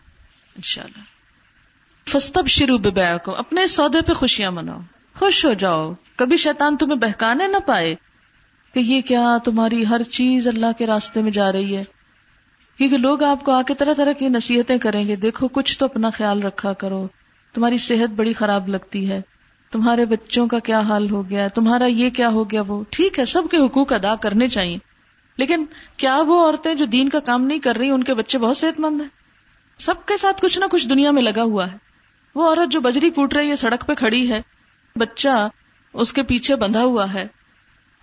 ان 0.57 0.63
شاء 0.63 0.83
اللہ 0.83 1.03
فستب 2.11 2.47
شروع 2.47 2.79
بے 2.79 3.19
کو 3.25 3.35
اپنے 3.35 3.67
سودے 3.67 4.01
پہ 4.01 4.13
خوشیاں 4.13 4.51
مناؤ۔ 4.51 4.81
خوش 5.19 5.45
ہو 5.45 5.53
جاؤ۔ 5.53 5.95
کبھی 6.17 6.37
شیطان 6.37 6.77
تمہیں 6.77 6.99
بہکانے 6.99 7.47
نہ 7.47 7.57
پائے 7.67 7.95
کہ 8.75 8.79
یہ 8.79 9.01
کیا 9.01 9.39
تمہاری 9.45 9.87
ہر 9.87 10.03
چیز 10.03 10.49
اللہ 10.49 10.67
کے 10.79 10.87
راستے 10.87 11.23
میں 11.23 11.31
جا 11.31 11.53
رہی 11.53 11.77
ہے۔ 11.77 11.85
کیونکہ 12.79 12.97
لوگ 12.97 13.23
آپ 13.23 13.45
کو 13.45 13.53
آ 13.53 13.63
کے 13.63 13.75
طرح 13.75 13.95
طرح 13.95 14.13
کی 14.13 14.29
نصیحتیں 14.29 14.79
کریں 14.79 15.09
گے، 15.09 15.17
دیکھو 15.17 15.49
کچھ 15.49 15.79
تو 15.79 15.85
اپنا 15.85 16.11
خیال 16.11 16.43
رکھا 16.43 16.73
کرو۔ 16.73 17.09
تمہاری 17.55 17.79
صحت 17.79 18.11
بڑی 18.11 18.33
خراب 18.33 18.69
لگتی 18.69 19.11
ہے۔ 19.11 19.21
تمہارے 19.73 20.05
بچوں 20.05 20.47
کا 20.47 20.59
کیا 20.59 20.81
حال 20.81 21.11
ہو 21.11 21.31
گیا؟ 21.31 21.49
تمہارا 21.49 21.85
یہ 21.85 22.11
کیا 22.11 22.29
ہو 22.29 22.51
گیا؟ 22.51 22.63
وہ 22.67 22.85
ٹھیک 22.91 23.19
ہے، 23.19 23.25
سب 23.25 23.43
کے 23.51 23.57
حقوق 23.57 23.93
ادا 23.93 24.15
کرنے 24.15 24.49
چاہیے۔ 24.49 24.79
لیکن 25.37 25.65
کیا 25.97 26.17
وہ 26.17 26.47
عورتیں 26.47 26.75
جو 26.75 26.85
دین 26.85 27.09
کا 27.09 27.21
کام 27.21 27.43
نہیں 27.43 27.59
کر 27.59 27.77
رہی، 27.77 27.91
ان 27.91 28.05
کے 28.05 28.15
بچے 28.15 28.39
بہت 28.39 28.57
صحت 28.57 28.81
مند 28.81 29.01
ہیں؟ 29.01 29.09
سب 29.79 29.95
کے 30.07 30.17
ساتھ 30.17 30.43
کچھ 30.43 30.59
نہ 30.59 30.65
کچھ 30.71 30.89
دنیا 30.89 31.11
میں 31.11 31.23
لگا 31.23 31.43
ہوا 31.43 31.73
ہے۔ 31.73 31.77
وہ 32.35 32.49
عورت 32.49 32.73
جو 32.73 32.81
بجری 32.81 33.11
کوٹ 33.11 33.35
رہی 33.35 33.51
ہے، 33.51 33.57
سڑک 33.57 33.87
پہ 33.87 33.95
کھڑی 33.95 34.31
ہے، 34.31 34.43
بچہ 34.97 35.49
اس 35.93 36.13
کے 36.13 36.23
پیچھے 36.23 36.57
بندھا 36.57 36.83
ہوا 36.83 37.13
ہے 37.13 37.27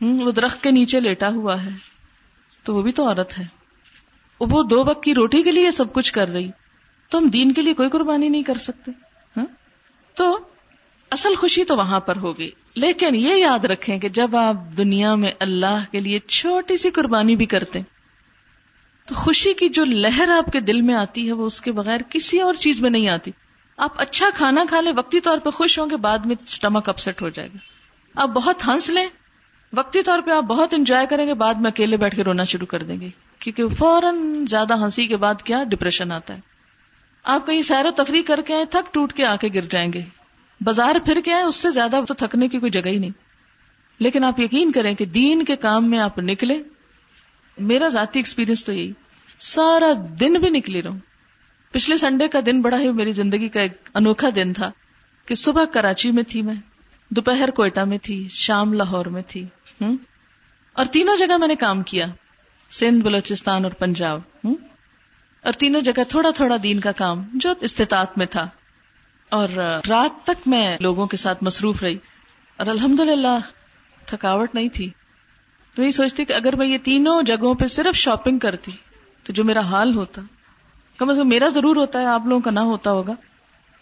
وہ 0.01 0.31
درخت 0.31 0.63
کے 0.63 0.71
نیچے 0.71 0.99
لیٹا 0.99 1.29
ہوا 1.29 1.63
ہے۔ 1.63 1.69
تو 2.63 2.75
وہ 2.75 2.81
بھی 2.81 2.91
تو 2.91 3.07
عورت 3.07 3.39
ہے۔ 3.39 3.60
وہ 4.49 4.63
دو 4.63 4.83
وقت 4.85 5.03
کی 5.03 5.13
روٹی 5.13 5.43
کے 5.43 5.51
لیے 5.51 5.71
سب 5.71 5.93
کچھ 5.93 6.13
کر 6.13 6.27
رہی، 6.27 6.49
تو 7.09 7.17
ہم 7.17 7.27
دین 7.27 7.51
کے 7.51 7.61
لیے 7.61 7.73
کوئی 7.73 7.89
قربانی 7.89 8.29
نہیں 8.29 8.43
کر 8.43 8.57
سکتے 8.57 8.91
ہاں؟ 9.37 9.45
تو 10.15 10.37
اصل 11.11 11.35
خوشی 11.35 11.63
تو 11.63 11.77
وہاں 11.77 11.99
پر 11.99 12.15
ہوگی، 12.15 12.49
لیکن 12.75 13.15
یہ 13.15 13.33
یاد 13.33 13.65
رکھیں 13.65 13.99
کہ 13.99 14.09
جب 14.09 14.35
آپ 14.35 14.77
دنیا 14.77 15.15
میں 15.15 15.31
اللہ 15.39 15.83
کے 15.91 15.99
لیے 15.99 16.19
چھوٹی 16.19 16.77
سی 16.77 16.89
قربانی 16.89 17.35
بھی 17.35 17.45
کرتے 17.45 17.79
تو 19.05 19.15
خوشی 19.15 19.53
کی 19.53 19.69
جو 19.69 19.85
لہر 19.85 20.29
آپ 20.37 20.51
کے 20.51 20.59
دل 20.59 20.81
میں 20.81 20.95
آتی 20.95 21.27
ہے، 21.27 21.31
وہ 21.31 21.45
اس 21.45 21.61
کے 21.61 21.71
بغیر 21.71 22.01
کسی 22.09 22.39
اور 22.39 22.53
چیز 22.53 22.81
میں 22.81 22.89
نہیں 22.89 23.07
آتی۔ 23.07 23.31
آپ 23.77 24.01
اچھا 24.01 24.25
کھانا 24.33 24.63
کھا 24.69 24.81
لیں، 24.81 24.91
وقتی 24.95 25.19
طور 25.19 25.37
پہ 25.37 25.49
خوش 25.49 25.79
ہوں 25.79 25.89
گے، 25.89 25.95
بعد 25.95 26.19
میں 26.19 26.35
اسٹمک 26.43 26.89
اپسٹ 26.89 27.21
ہو 27.21 27.29
جائے 27.29 27.47
گا۔ 27.47 27.57
آپ 28.21 28.29
بہت 28.29 28.67
ہنس 28.67 28.89
لیں، 28.89 29.07
وقتی 29.73 30.03
طور 30.03 30.19
پہ 30.19 30.31
آپ 30.31 30.43
بہت 30.43 30.73
انجوائے 30.73 31.05
کریں 31.09 31.27
گے، 31.27 31.33
بعد 31.33 31.53
میں 31.53 31.71
اکیلے 31.71 31.97
بیٹھ 31.97 32.15
کے 32.15 32.23
رونا 32.23 32.43
شروع 32.43 32.65
کر 32.65 32.83
دیں 32.83 32.99
گے۔ 33.01 33.09
کیونکہ 33.41 33.67
فوراً 33.67 34.45
زیادہ 34.45 34.83
ہنسی 34.83 35.07
کے 35.07 35.17
بعد 35.17 35.41
کیا 35.41 35.63
ڈپریشن 35.63 36.11
آتا 36.11 36.33
ہے۔ 36.33 36.39
آپ 37.23 37.47
کہیں 37.47 37.61
سیر 37.61 37.85
و 37.85 37.91
تفریح 37.91 38.21
کر 38.27 38.41
کے 38.41 38.55
آئے، 38.55 38.65
تھک 38.65 38.93
ٹوٹ 38.93 39.13
کے 39.13 39.25
آ 39.25 39.35
کے 39.35 39.47
گر 39.53 39.61
جائیں 39.61 39.93
گے۔ 39.93 40.01
بازار 40.61 40.95
پھر 41.05 41.21
کے 41.25 41.33
آئے، 41.33 41.43
اس 41.43 41.55
سے 41.55 41.71
زیادہ 41.71 41.99
تو 42.07 42.13
تھکنے 42.13 42.47
کی 42.47 42.59
کوئی 42.59 42.71
جگہ 42.71 42.87
ہی 42.87 42.99
نہیں۔ 42.99 43.09
لیکن 43.99 44.23
آپ 44.23 44.39
یقین 44.39 44.71
کریں 44.71 44.93
کہ 44.93 45.05
دین 45.05 45.45
کے 45.45 45.55
کام 45.55 45.89
میں 45.89 45.99
آپ 45.99 46.19
نکلے۔ 46.19 46.63
میرا 47.57 47.87
ذاتی 47.87 48.19
ایکسپیرینس 48.19 48.65
تو 48.65 48.73
یہی۔ 48.73 48.91
سارا 49.37 49.91
دن 50.19 50.33
بھی 50.33 50.49
نکلی 50.49 50.81
رہوں۔ 50.81 50.99
پچھلے 51.71 51.97
سنڈے 51.97 52.27
کا 52.27 52.39
دن 52.45 52.61
بڑا 52.61 52.79
ہی 52.79 52.91
میری 52.91 53.11
زندگی 53.11 53.49
کا 53.49 53.61
ایک 53.61 53.71
انوکھا 53.93 54.29
دن 54.35 54.53
تھا 54.53 54.71
کہ 55.25 55.35
صبح 55.35 55.65
کراچی 55.65 56.11
میں 56.11 56.23
تھی 56.23 56.41
میں، 56.41 56.55
دوپہر 57.09 57.49
کوئٹہ 57.51 57.79
میں 57.79 57.97
تھی، 57.97 58.27
شام 58.29 58.73
لاہور 58.73 59.05
میں 59.05 59.21
تھی۔ 59.27 59.43
ہوں 59.81 59.97
اور 60.73 60.85
تینوں 60.85 61.17
جگہ 61.17 61.37
میں 61.37 61.47
نے 61.47 61.55
کام 61.55 61.83
کیا۔ 61.83 62.05
سندھ، 62.71 63.03
بلوچستان 63.03 63.63
اور 63.63 63.71
پنجاب 63.71 64.19
اور 65.43 65.53
تینوں 65.53 65.81
جگہ 65.81 66.03
تھوڑا 66.07 66.29
تھوڑا 66.35 66.55
دین 66.63 66.79
کا 66.79 66.91
کام 66.91 67.23
جو 67.33 67.53
استطاعت 67.61 68.17
میں 68.17 68.25
تھا۔ 68.25 68.47
اور 69.29 69.49
رات 69.89 70.25
تک 70.25 70.47
میں 70.47 70.77
لوگوں 70.79 71.07
کے 71.07 71.17
ساتھ 71.17 71.43
مصروف 71.43 71.83
رہی 71.83 71.97
اور 72.57 72.67
الحمد 72.67 72.99
للہ 72.99 73.37
تھکاوٹ 74.05 74.55
نہیں 74.55 74.69
تھی۔ 74.69 74.89
تو 75.75 75.81
یہی 75.81 75.91
سوچتی 75.91 76.25
کہ 76.25 76.33
اگر 76.33 76.55
میں 76.55 76.67
یہ 76.67 76.77
تینوں 76.83 77.21
جگہوں 77.21 77.53
پہ 77.53 77.67
صرف 77.67 77.95
شاپنگ 77.95 78.39
کرتی 78.39 78.71
تو 79.23 79.33
جو 79.33 79.43
میرا 79.43 79.59
حال 79.59 79.95
ہوتا، 79.95 80.21
کم 80.97 81.09
از 81.09 81.17
کم 81.17 81.29
میرا 81.29 81.47
ضرور 81.47 81.75
ہوتا 81.75 81.99
ہے، 81.99 82.05
آپ 82.05 82.21
لوگوں 82.25 82.41
کا 82.41 82.51
نہ 82.51 82.59
ہوتا 82.59 82.91
ہوگا۔ 82.91 83.13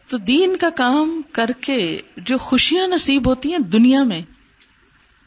تو 0.09 0.17
دین 0.17 0.57
کا 0.57 0.69
کام 0.69 1.21
کر 1.31 1.49
کے 1.61 2.01
جو 2.17 2.37
خوشیاں 2.37 2.87
نصیب 2.87 3.27
ہوتی 3.27 3.51
ہیں 3.51 3.59
دنیا 3.59 4.03
میں، 4.03 4.21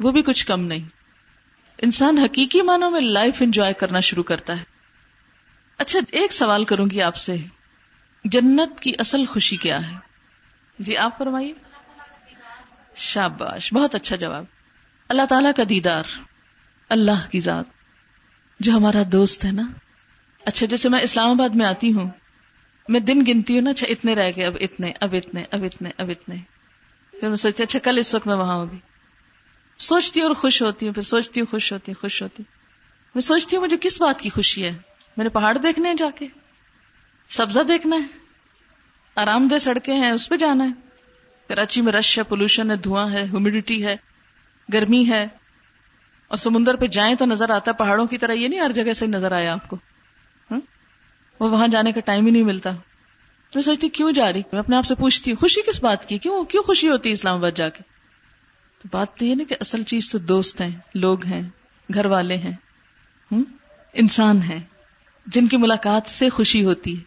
وہ 0.00 0.10
بھی 0.10 0.22
کچھ 0.22 0.46
کم 0.46 0.60
نہیں۔ 0.60 1.01
انسان 1.82 2.18
حقیقی 2.18 2.62
معنوں 2.62 2.90
میں 2.90 3.00
لائف 3.00 3.42
انجوائے 3.42 3.72
کرنا 3.72 4.00
شروع 4.00 4.22
کرتا 4.22 4.58
ہے۔ 4.58 4.64
اچھا 5.78 6.00
ایک 6.12 6.32
سوال 6.32 6.64
کروں 6.64 6.90
گی 6.90 7.02
آپ 7.02 7.16
سے۔ 7.16 7.36
جنت 8.24 8.80
کی 8.80 8.92
اصل 8.98 9.24
خوشی 9.24 9.56
کیا 9.56 9.90
ہے؟ 9.90 9.96
جی 10.78 10.96
آپ 10.96 11.18
فرمائیے۔ 11.18 11.52
شاباش، 12.94 13.72
بہت 13.72 13.94
اچھا 13.94 14.16
جواب۔ 14.16 14.44
اللہ 15.08 15.22
تعالی 15.28 15.48
کا 15.56 15.62
دیدار، 15.68 16.02
اللہ 16.88 17.30
کی 17.30 17.40
ذات۔ 17.40 17.64
جو 18.60 18.72
ہمارا 18.72 19.02
دوست 19.12 19.44
ہے 19.44 19.52
نا۔ 19.52 19.70
اچھا 20.44 20.66
جیسے 20.66 20.88
میں 20.88 21.00
اسلام 21.00 21.30
آباد 21.30 21.48
میں 21.48 21.66
آتی 21.66 21.92
ہوں، 21.92 22.10
میں 22.88 23.00
دن 23.00 23.24
گنتی 23.28 23.54
ہوں 23.54 23.62
نا 23.62 23.70
اچھا 23.70 23.86
اتنے 23.90 24.14
رہ 24.14 24.30
گئے، 24.36 24.46
اب 24.46 24.56
اتنے 24.60 24.92
اب 25.00 25.14
اتنے 25.14 25.44
اب 25.50 25.64
اتنے 25.64 25.90
اب 25.98 26.10
اتنے۔ 26.10 26.34
پھر 27.10 27.28
میں 27.28 27.36
سوچتی 27.36 27.62
اچھا 27.62 27.78
کل 27.78 27.98
اس 27.98 28.14
وقت 28.14 28.26
میں 28.26 28.36
وہاں 28.36 28.56
ہوگی۔ 28.56 28.91
سوچتی 29.78 30.20
ہوں 30.20 30.26
اور 30.26 30.34
خوش 30.34 30.62
ہوتی 30.62 30.86
ہوں، 30.86 30.94
پھر 30.94 31.02
سوچتی 31.02 31.40
ہوں، 31.40 31.46
خوش 31.50 31.72
ہوتی 31.72 31.92
ہوں، 31.92 32.02
خوش 32.02 32.22
ہوتی 32.22 32.42
ہوں۔ 32.42 32.58
میں 33.14 33.22
سوچتی 33.22 33.56
ہوں، 33.56 33.64
مجھے 33.64 33.76
کس 33.80 34.02
بات 34.02 34.20
کی 34.20 34.30
خوشی 34.30 34.64
ہے؟ 34.64 34.78
میرے 35.16 35.28
پہاڑ 35.28 35.58
دیکھنے 35.58 35.88
ہیں 35.88 35.96
جا 35.96 36.10
کے۔ 36.18 36.26
سبزہ 37.28 37.60
دیکھنا 37.60 37.96
ہے۔ 37.96 38.18
آرام 39.16 39.48
دہ 39.48 39.58
سڑکیں 39.58 39.94
ہیں، 39.94 40.10
اس 40.10 40.28
پہ 40.28 40.36
جانا 40.36 40.64
ہے۔ 40.64 40.70
کراچی 41.48 41.82
میں 41.82 41.92
رش 41.92 42.18
ہے، 42.18 42.22
پولوشن 42.22 42.70
ہے، 42.70 42.76
دھواں 42.76 43.10
ہے 43.10 43.22
ہیومیڈیٹی 43.22 43.86
ہے، 43.86 43.96
گرمی 44.72 45.08
ہے۔ 45.08 45.26
اور 46.28 46.36
سمندر 46.36 46.76
پہ 46.76 46.86
جائیں 46.86 47.14
تو 47.14 47.24
نظر 47.24 47.50
آتا 47.50 47.70
ہے 47.70 47.76
پہاڑوں 47.76 48.06
کی 48.06 48.18
طرح، 48.18 48.32
یہ 48.32 48.48
نہیں 48.48 48.60
ہر 48.60 48.72
جگہ 48.72 48.92
سے 48.92 49.06
نظر 49.06 49.32
آیا 49.32 49.52
آپ 49.52 49.68
کو۔ 49.68 49.76
ہاں؟ 50.50 50.60
وہ 51.40 51.50
وہاں 51.50 51.68
جانے 51.68 51.92
کا 51.92 52.00
ٹائم 52.00 52.26
ہی 52.26 52.30
نہیں 52.30 52.42
ملتا۔ 52.42 52.70
میں 53.54 53.62
سوچتی 53.62 53.88
کیوں 53.88 54.12
جا 54.12 54.32
رہی؟ 54.32 54.42
میں 54.52 54.60
اپنے 54.60 54.76
آپ 54.76 54.84
سے 54.84 54.94
پوچھتی 54.94 55.30
ہوں، 55.30 55.38
خوشی 55.38 55.60
کس 55.62 55.82
بات 55.82 56.08
کی؟ 56.08 56.18
کیوں 56.18 56.44
کیوں 56.44 56.62
خوشی 56.62 56.88
ہوتی 56.88 57.08
ہے 57.08 57.14
اسلام 57.14 57.38
آباد 57.38 57.50
جا 57.56 57.68
کے؟ 57.68 57.91
تو 58.82 58.88
بات 58.92 59.16
تو 59.16 59.26
یہ 59.26 59.34
نا 59.34 59.44
کہ 59.48 59.56
اصل 59.60 59.82
چیز 59.82 60.10
تو 60.10 60.18
دوست 60.18 60.60
ہیں، 60.60 60.70
لوگ 60.94 61.26
ہیں، 61.26 61.48
گھر 61.94 62.06
والے 62.06 62.36
ہیں 62.36 62.52
انسان 63.92 64.42
ہیں، 64.42 64.60
جن 65.26 65.46
کی 65.46 65.56
ملاقات 65.56 66.10
سے 66.10 66.28
خوشی 66.28 66.64
ہوتی 66.64 66.98
ہے۔ 66.98 67.02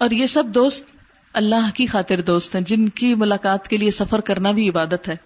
اور 0.00 0.10
یہ 0.10 0.26
سب 0.26 0.44
دوست 0.46 0.86
اللہ 1.32 1.70
کی 1.74 1.86
خاطر 1.86 2.20
دوست 2.20 2.56
ہیں، 2.56 2.62
جن 2.62 2.88
کی 2.88 3.14
ملاقات 3.14 3.68
کے 3.68 3.76
لیے 3.76 3.90
سفر 3.90 4.20
کرنا 4.20 4.50
بھی 4.50 4.68
عبادت 4.68 5.08
ہے۔ 5.08 5.16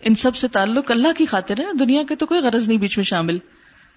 ان 0.00 0.14
سب 0.14 0.36
سے 0.36 0.48
تعلق 0.48 0.90
اللہ 0.90 1.08
کی 1.18 1.26
خاطر 1.26 1.60
ہے، 1.60 1.64
دنیا 1.78 2.02
کے 2.08 2.16
تو 2.16 2.26
کوئی 2.26 2.40
غرض 2.40 2.68
نہیں 2.68 2.78
بیچ 2.78 2.98
میں 2.98 3.04
شامل۔ 3.04 3.38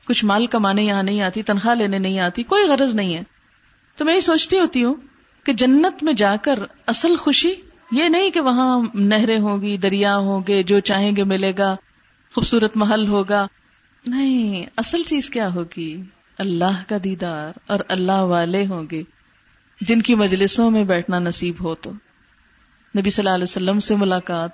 کچھ 0.08 0.26
مال 0.26 0.46
کمانے 0.46 0.84
یہاں 0.84 1.04
نہیں 1.04 1.22
آتی، 1.22 1.44
تنخواہ 1.44 1.76
لینے 1.76 2.00
نہیں 2.00 2.20
آتی، 2.20 2.44
کوئی 2.44 2.68
غرض 2.68 2.96
نہیں 2.96 3.16
ہے۔ 3.16 3.24
تو 3.98 4.06
میں 4.06 4.16
یہ 4.16 4.20
سوچتی 4.20 4.60
ہوتی 4.60 4.84
ہوں 4.84 4.96
کہ 5.44 5.54
جنت 5.54 6.04
میں 6.04 6.14
جا 6.14 6.36
کر 6.42 6.60
اصل 6.88 7.16
خوشی 7.16 7.54
یہ 7.94 8.04
نہیں 8.04 8.30
کہ 8.30 8.40
وہاں 8.40 8.80
نہریں 8.94 9.40
ہوگی 9.40 9.78
دریا 9.78 10.18
ہوں 10.18 10.42
گے، 10.48 10.64
جو 10.64 10.80
چاہیں 10.80 11.16
گے 11.16 11.24
ملے 11.24 11.54
گا، 11.58 11.76
خوبصورت 12.36 12.78
محل 12.78 13.08
ہوگا۔ 13.08 13.48
نہیں، 14.08 14.66
اصل 14.78 15.04
چیز 15.04 15.30
کیا 15.30 15.54
ہوگی؟ 15.54 16.04
اللہ 16.38 16.84
کا 16.88 16.98
دیدار 17.04 17.52
اور 17.68 17.80
اللہ 17.90 18.12
والے 18.12 18.66
ہوں 18.66 18.84
گے، 18.92 19.04
جن 19.82 20.02
کی 20.02 20.16
مجلسوں 20.16 20.72
میں 20.72 20.84
بیٹھنا 20.84 21.20
نصیب 21.20 21.56
ہو 21.64 21.76
تو۔ 21.76 21.92
نبی 22.98 23.10
صلی 23.10 23.24
اللہ 23.24 23.36
علیہ 23.36 23.44
وسلم 23.44 23.80
سے 23.80 23.96
ملاقات۔ 23.96 24.50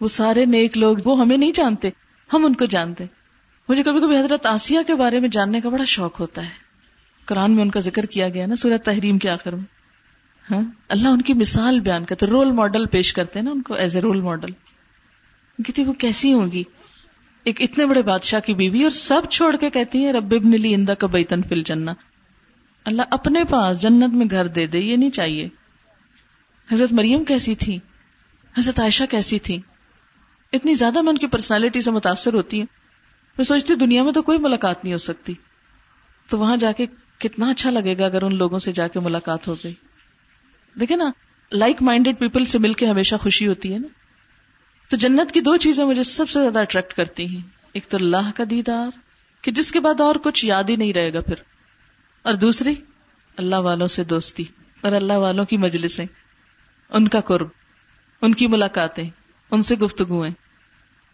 وہ 0.00 0.06
سارے 0.06 0.44
نیک 0.44 0.78
لوگ، 0.78 0.96
وہ 1.04 1.20
ہمیں 1.20 1.36
نہیں 1.36 1.52
جانتے، 1.52 1.90
ہم 2.32 2.44
ان 2.44 2.54
کو 2.54 2.64
جانتے۔ 2.64 3.04
مجھے 3.68 3.82
کبھی 3.82 4.00
کبھی 4.00 4.18
حضرت 4.18 4.46
آسیہ 4.46 4.78
کے 4.86 4.94
بارے 4.94 5.20
میں 5.20 5.28
جاننے 5.28 5.60
کا 5.60 5.68
بڑا 5.68 5.84
شوق 5.84 6.20
ہوتا 6.20 6.42
ہے۔ 6.42 6.50
قرآن 7.24 7.52
میں 7.52 7.62
ان 7.62 7.70
کا 7.70 7.80
ذکر 7.80 8.06
کیا 8.06 8.28
گیا 8.28 8.46
نا 8.46 8.56
سورت 8.56 8.84
تحریم 8.84 9.18
کے 9.18 9.30
آخر 9.30 9.54
میں۔ 9.54 9.75
ہاں؟ 10.50 10.62
اللہ 10.88 11.08
ان 11.08 11.22
کی 11.22 11.34
مثال 11.34 11.80
بیان 11.80 12.04
کرتے 12.04 12.26
رول 12.26 12.52
ماڈل 12.52 12.86
پیش 12.86 13.12
کرتے 13.12 13.38
ہیں 13.38 13.44
نا 13.44 13.50
ان 13.50 13.62
کو 13.62 13.74
ایز 13.74 13.96
اے 13.96 14.02
رول 14.02 14.20
ماڈل 14.20 14.50
کہتی 15.64 15.84
وہ 15.84 15.92
کیسی 15.92 16.32
ہوگی۔ 16.32 16.62
ایک 17.44 17.62
اتنے 17.62 17.86
بڑے 17.86 18.02
بادشاہ 18.02 18.40
کی 18.40 18.54
بیوی 18.54 18.82
اور 18.82 18.90
سب 18.90 19.22
چھوڑ 19.30 19.56
کے 19.56 19.70
کہتی 19.70 20.04
ہیں، 20.04 20.12
رب 20.12 20.34
ابن 20.40 20.60
لی 20.60 20.74
اندہ 20.74 20.92
کا 20.92 21.06
بیتن 21.06 21.42
فل 21.42 21.62
جنہ 21.62 21.90
اللہ 22.84 23.02
اپنے 23.10 23.44
پاس 23.44 23.82
جنت 23.82 24.14
میں 24.14 24.26
گھر 24.30 24.46
دے 24.46 24.66
دے، 24.66 24.78
یہ 24.78 24.96
نہیں 24.96 25.10
چاہیے۔ 25.10 25.48
حضرت 26.72 26.92
مریم 26.92 27.24
کیسی 27.24 27.54
تھی؟ 27.54 27.78
حضرت 28.58 28.80
عائشہ 28.80 29.04
کیسی 29.04 29.38
تھی؟ 29.38 29.60
اتنی 30.52 30.74
زیادہ 30.74 31.02
من 31.02 31.18
کی 31.18 31.26
پرسنالٹی 31.26 31.80
سے 31.80 31.90
متاثر 31.90 32.34
ہوتی 32.34 32.58
ہیں 32.58 32.66
میں 33.38 33.44
سوچتی 33.44 33.74
دنیا 33.74 34.02
میں 34.02 34.12
تو 34.12 34.22
کوئی 34.22 34.38
ملاقات 34.38 34.84
نہیں 34.84 34.92
ہو 34.92 34.98
سکتی۔ 34.98 35.34
تو 36.30 36.38
وہاں 36.38 36.56
جا 36.56 36.72
کے 36.72 36.86
کتنا 37.18 37.50
اچھا 37.50 37.70
لگے 37.70 37.98
گا 37.98 38.04
اگر 38.04 38.22
ان 38.22 38.34
لوگوں 38.34 38.58
سے 38.58 38.72
جا 38.72 38.88
کے 38.88 39.00
ملاقات 39.00 39.48
ہو 39.48 39.54
گئی۔ 39.54 39.74
دیکھے 40.80 40.96
نا 40.96 41.04
لائک 41.52 41.82
مائنڈیڈ 41.82 42.18
پیپل 42.18 42.44
سے 42.44 42.58
مل 42.58 42.72
کے 42.72 42.86
ہمیشہ 42.86 43.16
خوشی 43.16 43.46
ہوتی 43.46 43.72
ہے 43.72 43.78
نا۔ 43.78 43.88
تو 44.90 44.96
جنت 44.96 45.32
کی 45.32 45.40
دو 45.40 45.56
چیزیں 45.56 45.84
مجھے 45.84 46.02
سب 46.02 46.28
سے 46.28 46.40
زیادہ 46.40 46.58
اٹریکٹ 46.58 46.94
کرتی 46.94 47.26
ہیں۔ 47.26 47.40
ایک 47.72 47.86
تو 47.86 47.96
اللہ 48.00 48.30
کا 48.34 48.44
دیدار، 48.50 48.90
کہ 49.42 49.52
جس 49.52 49.72
کے 49.72 49.80
بعد 49.80 50.00
اور 50.00 50.14
کچھ 50.14 50.44
یاد 50.44 50.64
ہی 50.68 50.76
نہیں 50.76 50.92
رہے 50.92 51.12
گا 51.12 51.20
پھر۔ 51.20 51.34
اور 52.22 52.34
دوسری، 52.34 52.74
اللہ 53.36 53.56
والوں 53.56 53.86
سے 53.86 54.04
دوستی، 54.04 54.44
اور 54.80 54.92
اللہ 54.92 55.12
والوں 55.12 55.44
کی 55.44 55.56
مجلسیں۔ 55.56 56.06
ان 56.90 57.08
کا 57.08 57.20
قرب، 57.20 57.46
ان 58.22 58.34
کی 58.34 58.46
ملاقاتیں، 58.46 59.10
ان 59.50 59.62
سے 59.62 59.76
گفتگویں 59.76 60.30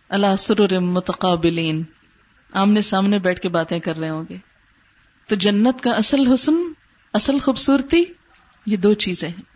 اللہ 0.09 0.37
سرور 0.39 0.69
متقابلین، 0.69 1.83
آمنے 2.53 2.83
سامنے 2.83 3.19
بیٹھ 3.19 3.41
کے 3.41 3.49
باتیں 3.49 3.79
کر 3.79 3.97
رہے 3.97 4.11
ہوں 4.11 4.25
گے۔ 4.31 4.37
تو 5.27 5.35
جنت 5.35 5.83
کا 5.83 5.91
اصل 5.91 6.33
حسن، 6.35 6.55
اصل 7.13 7.39
خوبصورتی، 7.39 8.05
یہ 8.67 8.77
دو 8.77 8.95
چیزیں 8.95 9.29
ہیں۔ 9.29 9.52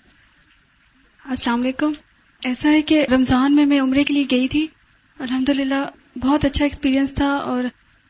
السلام 1.28 1.61
علیکم۔ 1.61 1.92
ایسا 2.45 2.71
ہے 2.71 2.83
کہ 2.83 3.06
رمضان 3.12 3.56
میں 3.56 3.66
میں 3.66 3.80
عمرے 3.80 4.04
کے 4.04 4.14
لیے 4.14 4.25
گئی 4.30 4.49
تھی۔ 4.49 4.66
الحمد 5.18 5.49
للہ 5.49 5.85
بہت 6.21 6.45
اچھا 6.45 6.64
ایکسپیرینس 6.64 7.14
تھا 7.14 7.28
اور 7.28 7.64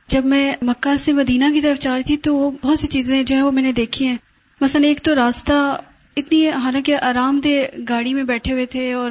جب 0.09 0.25
میں 0.25 0.53
مکہ 0.63 0.97
سے 0.97 1.13
مدینہ 1.13 1.45
کی 1.55 1.61
طرف 1.61 1.79
جا 1.79 1.95
رہی 1.95 2.03
تھی 2.03 2.17
تو 2.17 2.37
وہ 2.37 2.51
بہت 2.63 2.79
سی 2.79 2.87
چیزیں 2.87 3.23
جو 3.23 3.37
ہے 3.37 3.43
وہ 3.43 3.51
میں 3.51 3.63
نے 3.63 3.73
دیکھی 3.73 4.07
ہیں۔ 4.07 4.17
مثلا 4.61 4.87
ایک 4.87 5.03
تو 5.03 5.15
راستہ 5.15 5.81
اتنی، 6.17 6.51
حالانکہ 6.51 6.97
آرام 6.97 7.41
دہ 7.45 7.83
گاڑی 7.89 8.15
میں 8.15 8.23
بیٹھے 8.23 8.53
ہوئے 8.53 8.67
تھے 8.67 8.93
اور 8.93 9.11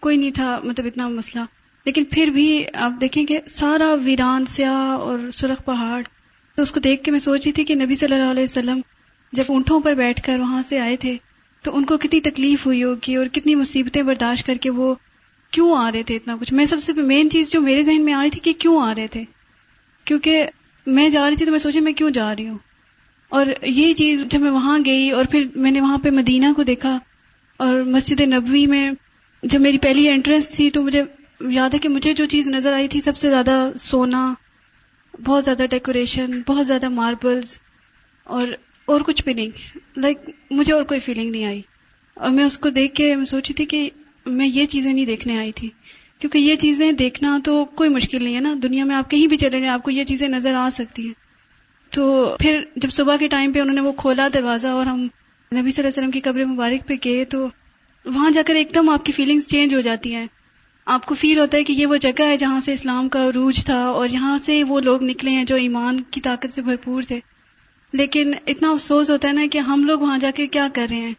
کوئی 0.00 0.16
نہیں 0.16 0.30
تھا 0.30 0.60
مطلب 0.64 0.86
اتنا 0.86 1.08
مسئلہ۔ 1.08 1.44
لیکن 1.84 2.04
پھر 2.04 2.26
بھی 2.26 2.64
آپ 2.74 2.92
دیکھیں 3.00 3.24
کہ 3.24 3.38
سارا 3.46 3.94
ویران، 3.94 4.46
سیاہ 4.46 4.74
اور 4.74 5.18
سرخ 5.30 5.64
پہاڑ۔ 5.64 6.02
تو 6.56 6.62
اس 6.62 6.70
کو 6.70 6.80
دیکھ 6.80 7.04
کے 7.04 7.10
میں 7.10 7.20
سوچ 7.20 7.44
رہی 7.44 7.52
تھی 7.52 7.64
کہ 7.64 7.74
نبی 7.74 7.94
صلی 7.94 8.14
اللہ 8.14 8.30
علیہ 8.30 8.42
وسلم 8.42 8.80
جب 9.32 9.44
اونٹوں 9.48 9.80
پر 9.80 9.94
بیٹھ 9.94 10.22
کر 10.22 10.38
وہاں 10.38 10.62
سے 10.62 10.80
آئے 10.80 10.96
تھے 10.96 11.16
تو 11.62 11.76
ان 11.76 11.84
کو 11.84 11.98
کتنی 11.98 12.20
تکلیف 12.20 12.66
ہوئی 12.66 12.84
ہوگی 12.84 13.16
اور 13.16 13.26
کتنی 13.26 13.54
مصیبتیں 13.54 14.02
برداشت 14.02 14.46
کر 14.46 14.54
کے 14.54 14.70
وہ 14.70 14.94
کیوں 15.50 15.78
آ 15.78 15.92
رہے 15.92 16.02
تھے 16.02 16.16
اتنا 16.16 16.36
کچھ؟ 16.40 16.52
میں 16.52 16.66
سب 16.66 16.80
سے 16.80 16.92
مین 16.92 17.30
چیز 17.30 17.50
جو 17.50 17.60
میرے 17.60 17.82
ذہن 17.82 18.04
میں 18.04 18.12
آ 18.12 18.22
رہی 18.22 18.30
تھی 18.30 18.40
کہ 18.40 18.52
کیوں 18.58 18.82
آ 18.82 18.94
رہے 18.94 19.06
تھے؟ 19.06 19.24
کیونکہ 20.04 20.46
میں 20.86 21.08
جا 21.08 21.28
رہی 21.28 21.36
تھی 21.36 21.44
تو 21.46 21.50
میں 21.50 21.58
سوچی 21.58 21.80
میں 21.80 21.92
کیوں 21.92 22.10
جا 22.10 22.36
رہی 22.36 22.48
ہوں؟ 22.48 22.58
اور 23.28 23.46
یہ 23.62 23.94
چیز 23.94 24.24
جب 24.24 24.40
میں 24.40 24.50
وہاں 24.50 24.78
گئی 24.86 25.10
اور 25.10 25.24
پھر 25.24 25.46
میں 25.56 25.70
نے 25.70 25.80
وہاں 25.80 25.98
پہ 25.98 26.10
مدینہ 26.10 26.46
کو 26.56 26.62
دیکھا 26.62 26.98
اور 27.56 27.82
مسجد 27.82 28.20
نبوی 28.20 28.66
میں 28.66 28.90
جب 29.42 29.60
میری 29.60 29.78
پہلی 29.78 30.08
انٹرنس 30.08 30.50
تھی 30.50 30.70
تو 30.70 30.82
مجھے 30.82 31.02
یاد 31.40 31.74
ہے 31.74 31.78
کہ 31.78 31.88
مجھے 31.88 32.12
جو 32.12 32.26
چیز 32.26 32.48
نظر 32.48 32.72
آئی 32.72 32.88
تھی 32.88 33.00
سب 33.00 33.16
سے 33.16 33.30
زیادہ 33.30 33.70
سونا، 33.78 34.34
بہت 35.24 35.44
زیادہ 35.44 35.62
ڈیکوریشن 35.70 36.40
بہت 36.46 36.66
زیادہ 36.66 36.88
ماربلز 36.88 37.58
اور 38.24 38.48
اور 38.90 39.00
کچھ 39.00 39.24
بھی 39.24 39.34
نہیں۔ 39.34 39.78
لائک 39.96 40.18
مجھے 40.50 40.72
اور 40.72 40.82
کوئی 40.82 41.00
فیلنگ 41.00 41.30
نہیں 41.30 41.44
آئی۔ 41.44 41.62
اور 42.14 42.30
میں 42.30 42.44
اس 42.44 42.58
کو 42.58 42.70
دیکھ 42.70 42.94
کے 42.94 43.16
میں 43.16 43.24
سوچی 43.24 43.54
تھی 43.54 43.64
کہ 43.64 43.90
میں 44.26 44.46
یہ 44.46 44.66
چیزیں 44.66 44.92
نہیں 44.92 45.06
دیکھنے 45.06 45.38
آئی 45.38 45.52
تھی۔ 45.52 45.68
کیونکہ 46.18 46.38
یہ 46.38 46.56
چیزیں 46.56 46.92
دیکھنا 46.92 47.38
تو 47.44 47.64
کوئی 47.64 47.90
مشکل 47.90 48.24
نہیں 48.24 48.34
ہے 48.34 48.40
نا۔ 48.40 48.54
دنیا 48.62 48.84
میں 48.84 48.96
آپ 48.96 49.10
کہیں 49.10 49.26
بھی 49.26 49.36
چلے 49.36 49.50
جائیں، 49.50 49.68
آپ 49.68 49.82
کو 49.82 49.90
یہ 49.90 50.04
چیزیں 50.04 50.28
نظر 50.28 50.54
آ 50.54 50.68
سکتی 50.72 51.06
ہیں۔ 51.06 51.14
تو 51.90 52.36
پھر 52.40 52.60
جب 52.76 52.90
صبح 52.90 53.16
کے 53.16 53.28
ٹائم 53.28 53.52
پہ 53.52 53.60
انہوں 53.60 53.74
نے 53.74 53.80
وہ 53.80 53.92
کھولا 53.92 54.28
دروازہ 54.34 54.68
اور 54.68 54.86
ہم 54.86 54.98
نبی 55.00 55.08
صلی 55.50 55.58
اللہ 55.58 55.80
علیہ 55.80 55.88
وسلم 55.88 56.10
کی 56.10 56.20
قبر 56.20 56.44
مبارک 56.44 56.88
پہ 56.88 56.94
گئے 57.04 57.24
تو 57.24 57.46
وہاں 58.04 58.30
جا 58.30 58.42
کر 58.46 58.54
ایک 58.54 58.74
دم 58.74 58.88
آپ 58.88 59.04
کی 59.04 59.12
فیلنگس 59.12 59.48
چینج 59.48 59.74
ہو 59.74 59.80
جاتی 59.80 60.14
ہیں۔ 60.14 60.26
آپ 60.86 61.06
کو 61.06 61.14
فیل 61.14 61.38
ہوتا 61.38 61.58
ہے 61.58 61.64
کہ 61.64 61.72
یہ 61.72 61.86
وہ 61.86 61.96
جگہ 61.96 62.22
ہے 62.22 62.36
جہاں 62.36 62.60
سے 62.60 62.72
اسلام 62.72 63.08
کا 63.08 63.24
عروج 63.24 63.64
تھا 63.64 63.84
اور 63.84 64.08
یہاں 64.08 64.38
سے 64.38 64.64
وہ 64.64 64.80
لوگ 64.80 65.02
نکلے 65.02 65.30
ہیں 65.30 65.44
جو 65.44 65.56
ایمان 65.56 66.00
کی 66.00 66.20
طاقت 66.20 66.52
سے 66.52 66.62
بھرپور 66.62 67.02
تھے۔ 67.02 67.20
لیکن 67.92 68.30
اتنا 68.46 68.70
افسوس 68.70 69.10
ہوتا 69.10 69.28
ہے 69.28 69.32
نا 69.32 69.46
کہ 69.52 69.58
ہم 69.58 69.84
لوگ 69.84 70.00
وہاں 70.00 70.18
جا 70.18 70.30
کے 70.30 70.46
کیا 70.46 70.68
کر 70.74 70.86
رہے 70.90 70.96
ہیں؟ 70.96 71.14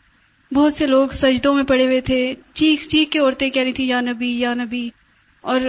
بہت 0.54 0.74
سے 0.74 0.88
لوگ 0.88 1.08
سجدوں 1.08 1.56
میں 1.56 1.64
پڑے 1.64 1.86
ہوئے 1.86 2.02
تھے۔ 2.02 2.34
چیخ 2.54 2.88
چیخ 2.88 3.10
کے 3.10 3.20
عورتیں 3.20 3.50
کہہ 3.50 3.62
رہی 3.62 3.74
تھی، 3.74 3.88
یا 3.88 4.02
نبی 4.02 4.40
یا 4.40 4.54
نبی. 4.54 4.90
اور 5.42 5.62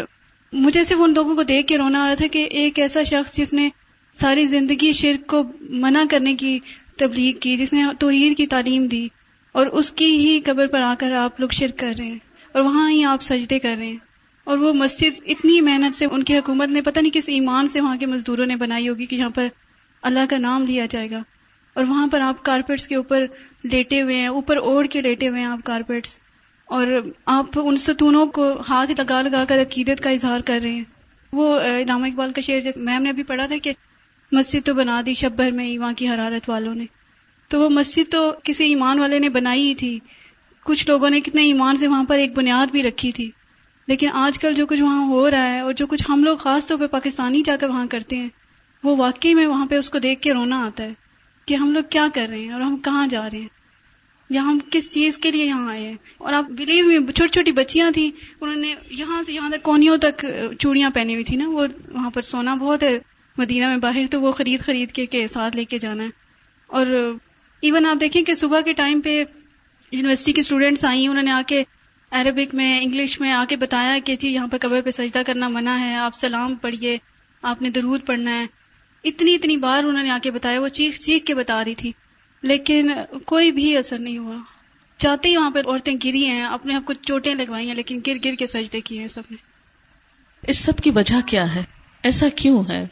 مجھے 0.52 0.85
صرف 0.85 0.99
ان 1.00 1.12
لوگوں 1.16 1.35
کو 1.35 1.42
دیکھ 1.42 1.66
کے 1.66 1.78
رونا 1.78 2.04
آ 2.04 2.06
رہا 2.06 2.14
تھا 2.14 2.26
کہ 2.26 2.38
ایک 2.38 2.78
ایسا 2.78 3.02
شخص 3.02 3.37
جس 3.37 3.54
نے 3.54 3.68
ساری 4.12 4.47
زندگی 4.47 4.92
شرک 4.92 5.26
کو 5.26 5.42
منع 5.61 6.04
کرنے 6.11 6.35
کی 6.35 6.59
تبلیغ 6.97 7.38
کی، 7.38 7.56
جس 7.56 7.73
نے 7.73 7.82
توحید 7.99 8.37
کی 8.37 8.47
تعلیم 8.47 8.87
دی 8.87 9.09
اور 9.52 9.66
اس 9.66 9.92
کی 9.92 10.18
ہی 10.18 10.40
قبر 10.40 10.66
پر 10.66 10.80
آ 10.80 10.94
کر 10.94 11.12
آپ 11.12 11.40
لوگ 11.40 11.49
شرک 11.49 11.78
کر 11.78 11.92
رہے 11.99 12.06
ہیں 12.06 12.18
اور 12.52 12.62
وہاں 12.62 12.90
ہی 12.90 13.04
آپ 13.04 13.23
سجدے 13.23 13.59
کر 13.59 13.76
رہے 13.78 13.87
ہیں۔ 13.87 13.97
اور 14.44 14.59
وہ 14.59 14.73
مسجد 14.73 15.21
اتنی 15.26 15.61
محنت 15.61 15.94
سے، 15.94 16.04
ان 16.04 16.23
کی 16.23 16.37
حکومت 16.38 16.68
نے 16.68 16.82
پتہ 16.82 17.00
نہیں 17.00 17.14
کس 17.14 17.28
ایمان 17.28 17.68
سے 17.68 17.80
وہاں 17.80 17.97
کے 17.97 18.06
مزدوروں 18.06 18.47
نے 18.47 18.56
بنائی 18.56 18.88
ہوگی 18.88 19.06
کہ 19.06 19.16
یہاں 19.16 19.30
پر 19.30 19.49
اللہ 20.02 20.21
کا 20.30 20.38
نام 20.38 20.66
لیا 20.66 20.87
جائے 20.87 21.11
گا۔ 21.11 21.23
اور 21.75 21.85
وہاں 21.85 22.06
پر 22.06 22.21
آپ 22.21 22.44
کارپیٹس 22.44 22.88
کے 22.88 22.94
اوپر 22.94 23.26
لیٹے 23.64 24.02
ہوئے 24.02 24.16
ہیں، 24.16 24.26
اوپر 24.26 24.56
اوڑھ 24.56 24.88
کے 24.88 25.02
لیٹے 25.02 25.28
ہوئے 25.28 25.40
ہیں 25.40 25.47
آپ 25.47 25.59
کارپیٹس 25.64 26.18
اور 26.64 26.87
آپ 27.26 27.47
ان 27.54 27.76
ستونوں 27.76 28.26
کو 28.26 28.62
ہاتھ 28.68 28.90
لگا 28.99 29.23
لگا 29.23 29.44
کر 29.44 29.62
عقیدت 29.62 30.00
کا 30.00 30.11
اظہار 30.11 30.40
کر 30.40 30.61
رہے 30.62 30.71
ہیں۔ 30.71 30.85
وہ 31.32 31.61
علامہ 31.61 32.06
اقبال 32.06 32.32
کا 32.32 32.40
شعر، 32.40 32.61
جیسے 32.61 32.80
میم 32.80 33.02
نے 33.02 33.09
ابھی 33.09 33.23
پڑھا 33.23 33.47
تھا 33.47 33.56
کہ 33.62 33.73
مسجد 34.32 34.66
تو 34.66 34.75
بنا 34.75 35.02
دی 35.06 35.14
شب 35.14 35.32
بھر 35.32 35.50
میں 35.50 35.66
ایمان 35.66 35.94
کی 35.94 36.09
حرارت 36.09 36.50
والوں 36.50 36.75
نے۔ 36.75 36.85
تو 37.49 37.61
وہ 37.61 37.68
مسجد 37.68 38.12
تو 38.12 38.35
کسی 38.44 38.64
ایمان 38.64 38.99
والے 38.99 39.18
نے 39.18 39.28
بنائی 39.28 39.68
ہی 39.68 39.75
تھی۔ 39.75 39.99
کچھ 40.64 40.88
لوگوں 40.88 41.11
نے 41.11 41.21
کتنے 41.21 41.42
ایمان 41.42 41.76
سے 41.76 41.87
وہاں 41.87 42.04
پر 42.04 42.18
ایک 42.18 42.37
بنیاد 42.37 42.66
بھی 42.66 42.82
رکھی 42.82 43.12
تھی۔ 43.12 43.30
لیکن 43.87 44.09
آج 44.12 44.38
کل 44.38 44.54
جو 44.54 44.66
کچھ 44.66 44.82
وہاں 44.82 45.06
ہو 45.06 45.30
رہا 45.30 45.47
ہے 45.47 45.61
اور 45.61 45.73
جو 45.73 45.87
کچھ 45.87 46.02
ہم 46.09 46.25
لوگ 46.25 46.37
خاص 46.37 46.66
طور 46.66 46.78
پہ 46.78 46.87
پاکستانی 46.87 47.42
جا 47.42 47.56
کر 47.61 47.68
وہاں 47.68 47.87
کرتے 47.87 48.16
ہیں 48.16 48.28
وہ 48.84 48.96
واقعی 48.96 49.34
میں 49.34 49.46
وہاں 49.46 49.66
پہ 49.66 49.76
اس 49.76 49.90
کو 49.90 49.98
دیکھ 49.98 50.20
کے 50.20 50.32
رونا 50.32 50.66
آتا 50.66 50.84
ہے 50.84 50.92
کہ 51.46 51.54
ہم 51.54 51.72
لوگ 51.72 51.82
کیا 51.90 52.06
کر 52.14 52.26
رہے 52.30 52.38
ہیں 52.38 52.52
اور 52.52 52.60
ہم 52.60 52.76
کہاں 52.76 53.06
جا 53.06 53.30
رہے 53.30 53.40
ہیں؟ 53.40 53.48
یا 54.30 54.42
ہم 54.42 54.58
کس 54.70 54.90
چیز 54.90 55.18
کے 55.18 55.30
لیے 55.30 55.44
یہاں 55.44 55.70
آئے 55.70 55.86
ہیں؟ 55.86 55.94
اور 56.18 56.32
آپ 56.32 56.44
بلیو 56.50 56.86
میں 56.86 57.12
چھوٹی 57.12 57.28
چھوٹی 57.28 57.52
بچیاں 57.52 57.90
تھیں، 57.90 58.10
انہوں 58.40 58.56
نے 58.56 58.74
یہاں 58.90 59.22
سے 59.22 59.32
یہاں 59.32 59.50
تک 59.50 59.62
کونیوں 59.62 59.96
تک 59.96 60.26
چوڑیاں 60.58 60.90
پہنی 60.90 61.14
ہوئی 61.14 61.24
تھی 61.24 61.36
نا، 61.36 61.48
وہ 61.48 61.66
وہاں 61.92 62.10
پر 62.10 62.22
سونا 62.22 62.54
بہت 62.54 62.82
ہے۔ 62.82 62.98
مدینہ 63.36 63.68
میں 63.68 63.76
باہر 63.76 64.02
تو 64.10 64.20
وہ 64.20 64.32
خرید 64.32 64.60
خرید 64.60 64.92
کے 64.92 65.06
کے 65.06 65.28
ساتھ 65.28 65.56
لے 65.56 65.64
کے 65.64 65.78
جانا 65.78 66.04
ہے۔ 66.04 66.08
اور 66.66 66.86
ایون 67.60 67.86
آپ 67.86 68.00
دیکھیں 68.00 68.22
کہ 68.22 68.34
صبح 68.34 68.60
کے 68.60 68.72
ٹائم 68.72 69.00
پہ 69.00 69.24
یونیورسٹی 69.92 70.32
کے 70.32 70.40
اسٹوڈینٹس 70.40 70.84
آئی 70.84 71.06
انہوں 71.06 71.22
نے 71.22 71.30
آ 71.30 71.42
کے 71.46 71.64
عربک 72.10 72.54
میں 72.54 72.80
انگلش 72.82 73.20
میں 73.20 73.32
آ 73.32 73.44
کے 73.48 73.56
بتایا 73.56 73.98
کہ 74.04 74.16
جی 74.16 74.28
یہاں 74.28 74.46
پہ 74.46 74.56
قبر 74.60 74.80
پہ 74.80 74.90
سجدہ 74.90 75.22
کرنا 75.26 75.48
منع 75.48 75.78
ہے، 75.78 75.94
آپ 75.94 76.14
سلام 76.14 76.54
پڑھیے، 76.54 76.98
آپ 77.42 77.62
نے 77.62 77.70
درود 77.70 78.06
پڑھنا 78.06 78.30
ہے۔ 78.40 78.62
اتنی 79.04 79.35
اتنی 79.35 79.56
بار 79.56 79.85
انہوں 79.85 80.02
نے 80.02 80.11
آ 80.11 80.18
کے 80.23 80.30
بتایا، 80.30 80.61
وہ 80.61 80.68
چیخ 80.68 80.94
چیخ 80.99 81.23
کے 81.23 81.35
بتا 81.35 81.64
رہی 81.64 81.75
تھی۔ 81.75 81.92
لیکن 82.42 82.90
کوئی 83.26 83.52
بھی 83.52 83.76
اثر 83.76 83.99
نہیں 83.99 84.18
ہوا۔ 84.18 84.37
چاہتے 84.97 85.28
ہی 85.28 85.37
وہاں 85.37 85.50
پہ 85.50 85.59
عورتیں 85.59 85.94
گری 86.04 86.26
ہیں، 86.26 86.44
اپنے 86.44 86.75
آپ 86.75 86.85
کو 86.85 86.92
چوٹیں 86.92 87.35
لگوائی 87.35 87.68
ہیں، 87.68 87.75
لیکن 87.75 88.00
گر 88.06 88.16
گر 88.25 88.35
کے 88.35 88.47
سجدے 88.47 88.80
کیے 88.80 89.00
ہیں 89.00 89.09
سب 89.09 89.23
نے۔ 89.30 89.37
اس 90.47 90.59
سب 90.59 90.76
کی 90.76 90.90
وجہ 90.90 91.21
کیا 91.26 91.54
ہے؟ 91.54 91.64
ایسا 92.02 92.28
کیوں 92.28 92.64
ہے؟ 92.68 92.87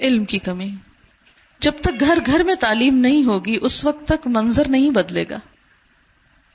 علم 0.00 0.24
کی 0.24 0.38
کمی۔ 0.38 0.70
جب 1.60 1.72
تک 1.80 2.00
گھر 2.00 2.18
گھر 2.26 2.42
میں 2.42 2.54
تعلیم 2.54 2.98
نہیں 2.98 3.24
ہوگی، 3.24 3.58
اس 3.60 3.84
وقت 3.84 4.08
تک 4.08 4.26
منظر 4.26 4.68
نہیں 4.68 4.90
بدلے 4.90 5.24
گا۔ 5.30 5.38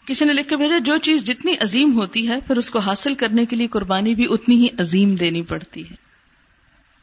کسی 0.07 0.25
نے 0.25 0.33
لکھ 0.33 0.47
کے 0.47 0.57
بھیجا، 0.57 0.77
جو 0.77 0.97
چیز 0.97 1.23
جتنی 1.23 1.55
عظیم 1.59 1.93
ہوتی 1.93 2.29
ہے، 2.29 2.39
پھر 2.47 2.57
اس 2.57 2.71
کو 2.71 2.79
حاصل 2.79 3.13
کرنے 3.13 3.45
کے 3.45 3.55
لیے 3.55 3.67
قربانی 3.67 4.15
بھی 4.15 4.27
اتنی 4.29 4.55
ہی 4.55 4.67
عظیم 4.79 5.15
دینی 5.15 5.41
پڑتی 5.41 5.89
ہے۔ 5.89 6.04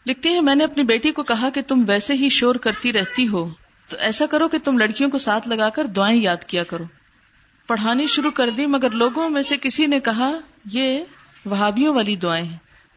لکھتے 0.07 0.29
ہیں، 0.29 0.41
میں 0.41 0.55
نے 0.55 0.65
اپنی 0.65 0.83
بیٹی 0.83 1.13
کو 1.13 1.23
کہا 1.23 1.51
کہ 1.51 1.63
تم 1.63 1.85
ویسے 1.87 2.15
ہی 2.15 2.29
شور 2.29 2.55
کرتی 2.55 2.93
رہتی 2.93 3.29
ہو، 3.29 3.49
تو 3.89 3.97
ایسا 3.97 4.27
کرو 4.27 4.49
کہ 4.49 4.59
تم 4.59 4.79
لڑکیوں 4.79 5.11
کو 5.11 5.19
ساتھ 5.19 5.49
لگا 5.49 5.69
کر 5.69 5.85
دعائیں 5.85 6.23
یاد 6.23 6.45
کیا 6.45 6.65
کرو۔ 6.65 6.85
پڑھانی 7.67 8.07
شروع 8.07 8.31
کر 8.31 8.51
دی، 8.51 8.67
مگر 8.67 8.91
لوگوں 8.91 9.31
میں 9.31 9.43
سے 9.43 9.57
کسی 9.57 9.87
نے 9.87 10.01
کہا، 10.01 10.31
یہ 10.73 11.05
وہابیوں 11.47 11.95
والی 11.95 12.17
دعائیں 12.17 12.45
ہیں۔ 12.45 12.57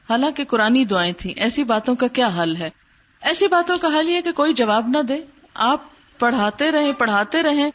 حالانکہ 0.09 0.43
قرآن 0.43 0.83
دعائیں 0.89 1.13
تھیں۔ 1.13 1.33
ایسی 1.35 1.63
باتوں 1.63 1.95
کا 1.95 2.07
کیا 2.07 2.29
حل 2.43 2.55
ہے؟ 2.55 2.69
ایسی 3.21 3.47
باتوں 3.47 3.77
کا 3.77 3.88
حل 3.88 4.09
یہ 4.09 4.21
کہ 4.21 4.31
کوئی 4.31 4.53
جواب 4.53 4.88
نہ 4.88 4.97
دے۔ 4.97 5.21
آپ 5.53 5.81
پڑھاتے 6.19 6.71
رہیں 6.71 6.91
پڑھاتے 6.93 7.43
رہیں۔ 7.43 7.71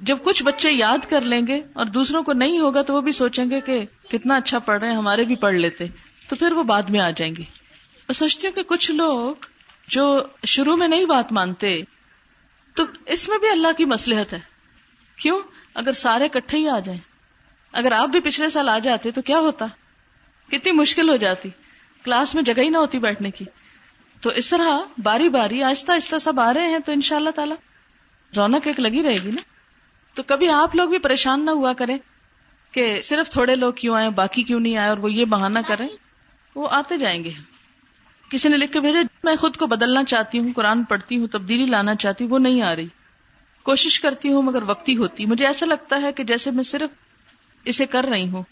جب 0.00 0.18
کچھ 0.22 0.42
بچے 0.42 0.72
یاد 0.72 0.98
کر 1.08 1.20
لیں 1.20 1.46
گے 1.46 1.60
اور 1.72 1.86
دوسروں 1.86 2.22
کو 2.22 2.32
نہیں 2.32 2.58
ہوگا 2.58 2.82
تو 2.82 2.94
وہ 2.94 3.00
بھی 3.00 3.12
سوچیں 3.12 3.50
گے 3.50 3.60
کہ 3.60 3.84
کتنا 4.08 4.36
اچھا 4.36 4.58
پڑھ 4.58 4.80
رہے 4.80 4.90
ہیں، 4.90 4.96
ہمارے 4.96 5.24
بھی 5.24 5.36
پڑھ 5.36 5.54
لیتے۔ 5.54 5.86
تو 6.28 6.36
پھر 6.36 6.52
وہ 6.52 6.62
بعد 6.62 6.82
میں 6.82 7.00
آ 7.00 7.10
جائیں 7.10 7.34
گے۔ 7.36 7.42
میں 8.08 8.14
سوچتی 8.14 8.46
ہوں 8.46 8.54
کہ 8.54 8.62
کچھ 8.62 8.90
لوگ 8.90 9.34
جو 9.88 10.22
شروع 10.44 10.76
میں 10.76 10.88
نہیں 10.88 11.04
بات 11.04 11.32
مانتے، 11.32 11.82
تو 12.74 12.84
اس 13.06 13.28
میں 13.28 13.38
بھی 13.38 13.48
اللہ 13.48 13.68
کی 13.76 13.84
مسلحت 13.84 14.32
ہے۔ 14.32 14.38
کیوں؟ 15.16 15.40
اگر 15.74 15.92
سارے 15.92 16.28
کٹھے 16.28 16.58
ہی 16.58 16.68
آ 16.68 16.78
جائیں۔ 16.78 17.00
اگر 17.72 17.92
آپ 17.92 18.08
بھی 18.08 18.20
پچھلے 18.20 18.48
سال 18.48 18.68
آ 18.68 18.78
جاتے 18.78 19.10
تو 19.10 19.22
کیا 19.22 19.38
ہوتا؟ 19.38 19.66
کتنی 20.52 20.72
مشکل 20.72 21.08
ہو 21.08 21.16
جاتی۔ 21.16 21.48
کلاس 22.04 22.34
میں 22.34 22.42
جگہ 22.42 22.60
ہی 22.60 22.68
نہ 22.68 22.76
ہوتی 22.76 22.98
بیٹھنے 22.98 23.30
کی۔ 23.30 23.44
تو 24.20 24.30
اس 24.30 24.50
طرح 24.50 24.78
باری 25.02 25.28
باری 25.28 25.62
آہستہ 25.62 25.92
آہستہ 25.92 26.18
سب 26.18 26.40
آ 26.40 26.54
رہے 26.54 26.66
ہیں 26.66 26.78
تو 26.78 26.92
ان 26.92 27.00
شاء 27.00 27.16
اللہ 27.16 27.30
تعالی 27.30 27.54
رونق 28.36 28.66
ایک 28.66 28.80
لگی 28.80 29.02
رہے 29.02 29.18
گی 29.22 29.30
نا۔ 29.30 29.42
تو 30.14 30.22
کبھی 30.22 30.48
آپ 30.48 30.74
لوگ 30.74 30.88
بھی 30.88 30.98
پریشان 30.98 31.44
نہ 31.44 31.50
ہوا 31.50 31.72
کریں 31.72 31.98
کہ 32.72 33.00
صرف 33.00 33.30
تھوڑے 33.30 33.56
لوگ 33.56 33.72
کیوں 33.72 33.96
آئے، 33.96 34.10
باقی 34.10 34.42
کیوں 34.42 34.60
نہیں 34.60 34.76
آئے 34.76 34.88
اور 34.88 34.98
وہ 34.98 35.12
یہ 35.12 35.24
بہانہ 35.24 35.58
کریں، 35.66 35.88
وہ 36.54 36.68
آتے 36.70 36.96
جائیں 36.96 37.24
گے۔ 37.24 37.57
کسی 38.30 38.48
نے 38.48 38.56
لکھ 38.56 38.72
کے 38.72 38.80
بھیجا، 38.80 39.00
میں 39.24 39.36
خود 39.36 39.56
کو 39.56 39.66
بدلنا 39.66 40.04
چاہتی 40.04 40.38
ہوں، 40.38 40.52
قرآن 40.56 40.84
پڑھتی 40.84 41.18
ہوں، 41.18 41.26
تبدیلی 41.26 41.64
لانا 41.64 41.94
چاہتی 41.94 42.24
ہوں، 42.24 42.30
وہ 42.30 42.38
نہیں 42.38 42.62
آ 42.62 42.76
رہی۔ 42.76 42.88
کوشش 43.62 44.00
کرتی 44.00 44.32
ہوں 44.32 44.42
مگر 44.42 44.62
وقتی 44.62 44.96
ہوتی۔ 44.96 45.26
مجھے 45.26 45.46
ایسا 45.46 45.66
لگتا 45.66 45.96
ہے 46.02 46.12
کہ 46.12 46.24
جیسے 46.24 46.50
میں 46.50 46.62
صرف 46.62 46.90
اسے 47.64 47.86
کر 47.86 48.04
رہی 48.04 48.28
ہوں 48.28 48.42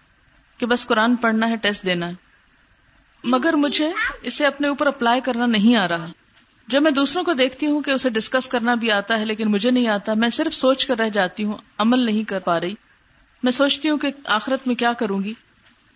کہ 0.59 0.67
بس 0.67 0.87
قرآن 0.87 1.17
پڑھنا 1.17 1.51
ہے، 1.51 1.57
ٹیسٹ 1.57 1.85
دینا 1.85 2.09
ہے۔ 2.09 2.15
مگر 3.25 3.53
مجھے 3.53 3.91
اسے 4.23 4.47
اپنے 4.47 4.69
اوپر 4.69 4.87
اپلائی 4.87 5.21
کرنا 5.21 5.47
نہیں 5.47 5.77
آ 5.77 5.89
رہا۔ 5.89 6.07
جب 6.69 6.83
میں 6.83 6.91
دوسروں 6.91 7.25
کو 7.25 7.33
دیکھتی 7.33 7.67
ہوں 7.67 7.81
کہ 7.81 7.91
اسے 7.91 8.11
ڈسکس 8.11 8.49
کرنا 8.49 8.75
بھی 8.75 8.91
آتا 8.91 9.21
ہے 9.21 9.25
لیکن 9.25 9.51
مجھے 9.51 9.71
نہیں 9.71 9.89
آتا، 9.89 10.15
میں 10.15 10.31
صرف 10.31 10.55
سوچ 10.55 10.87
کر 10.87 10.99
رہ 10.99 11.09
جاتی 11.09 11.45
ہوں، 11.45 11.57
عمل 11.79 11.99
نہیں 11.99 12.29
کر 12.29 12.39
پا 12.39 12.61
رہی۔ 12.61 12.75
میں 13.43 13.53
سوچتی 13.53 13.91
ہوں 13.91 13.99
کہ 13.99 14.09
آخرت 14.25 14.67
میں 14.67 14.75
کیا 14.75 14.93
کروں 14.93 15.25
گی؟ 15.25 15.35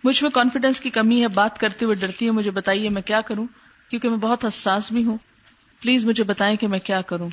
مجھ 0.03 0.23
میں 0.23 0.31
کانفیڈینس 0.31 0.81
کی 0.81 0.89
کمی 0.89 1.21
ہے، 1.21 1.27
بات 1.27 1.59
کرتے 1.59 1.85
ہوئے 1.85 1.95
ڈرتی 1.95 2.25
ہے 2.25 2.31
مجھے 2.31 2.51
بتائیے 2.51 2.89
میں 2.89 3.01
کیا 3.01 3.21
کروں؟ 3.21 3.47
کیونکہ 3.91 4.09
میں 4.09 4.17
بہت 4.17 4.45
حساس 4.45 4.91
بھی 4.91 5.05
ہوں۔ 5.05 5.17
پلیز 5.81 6.05
مجھے 6.05 6.23
بتائیں 6.23 6.57
کہ 6.57 6.67
میں 6.67 6.79
کیا 6.79 7.01
کروں۔ 7.01 7.29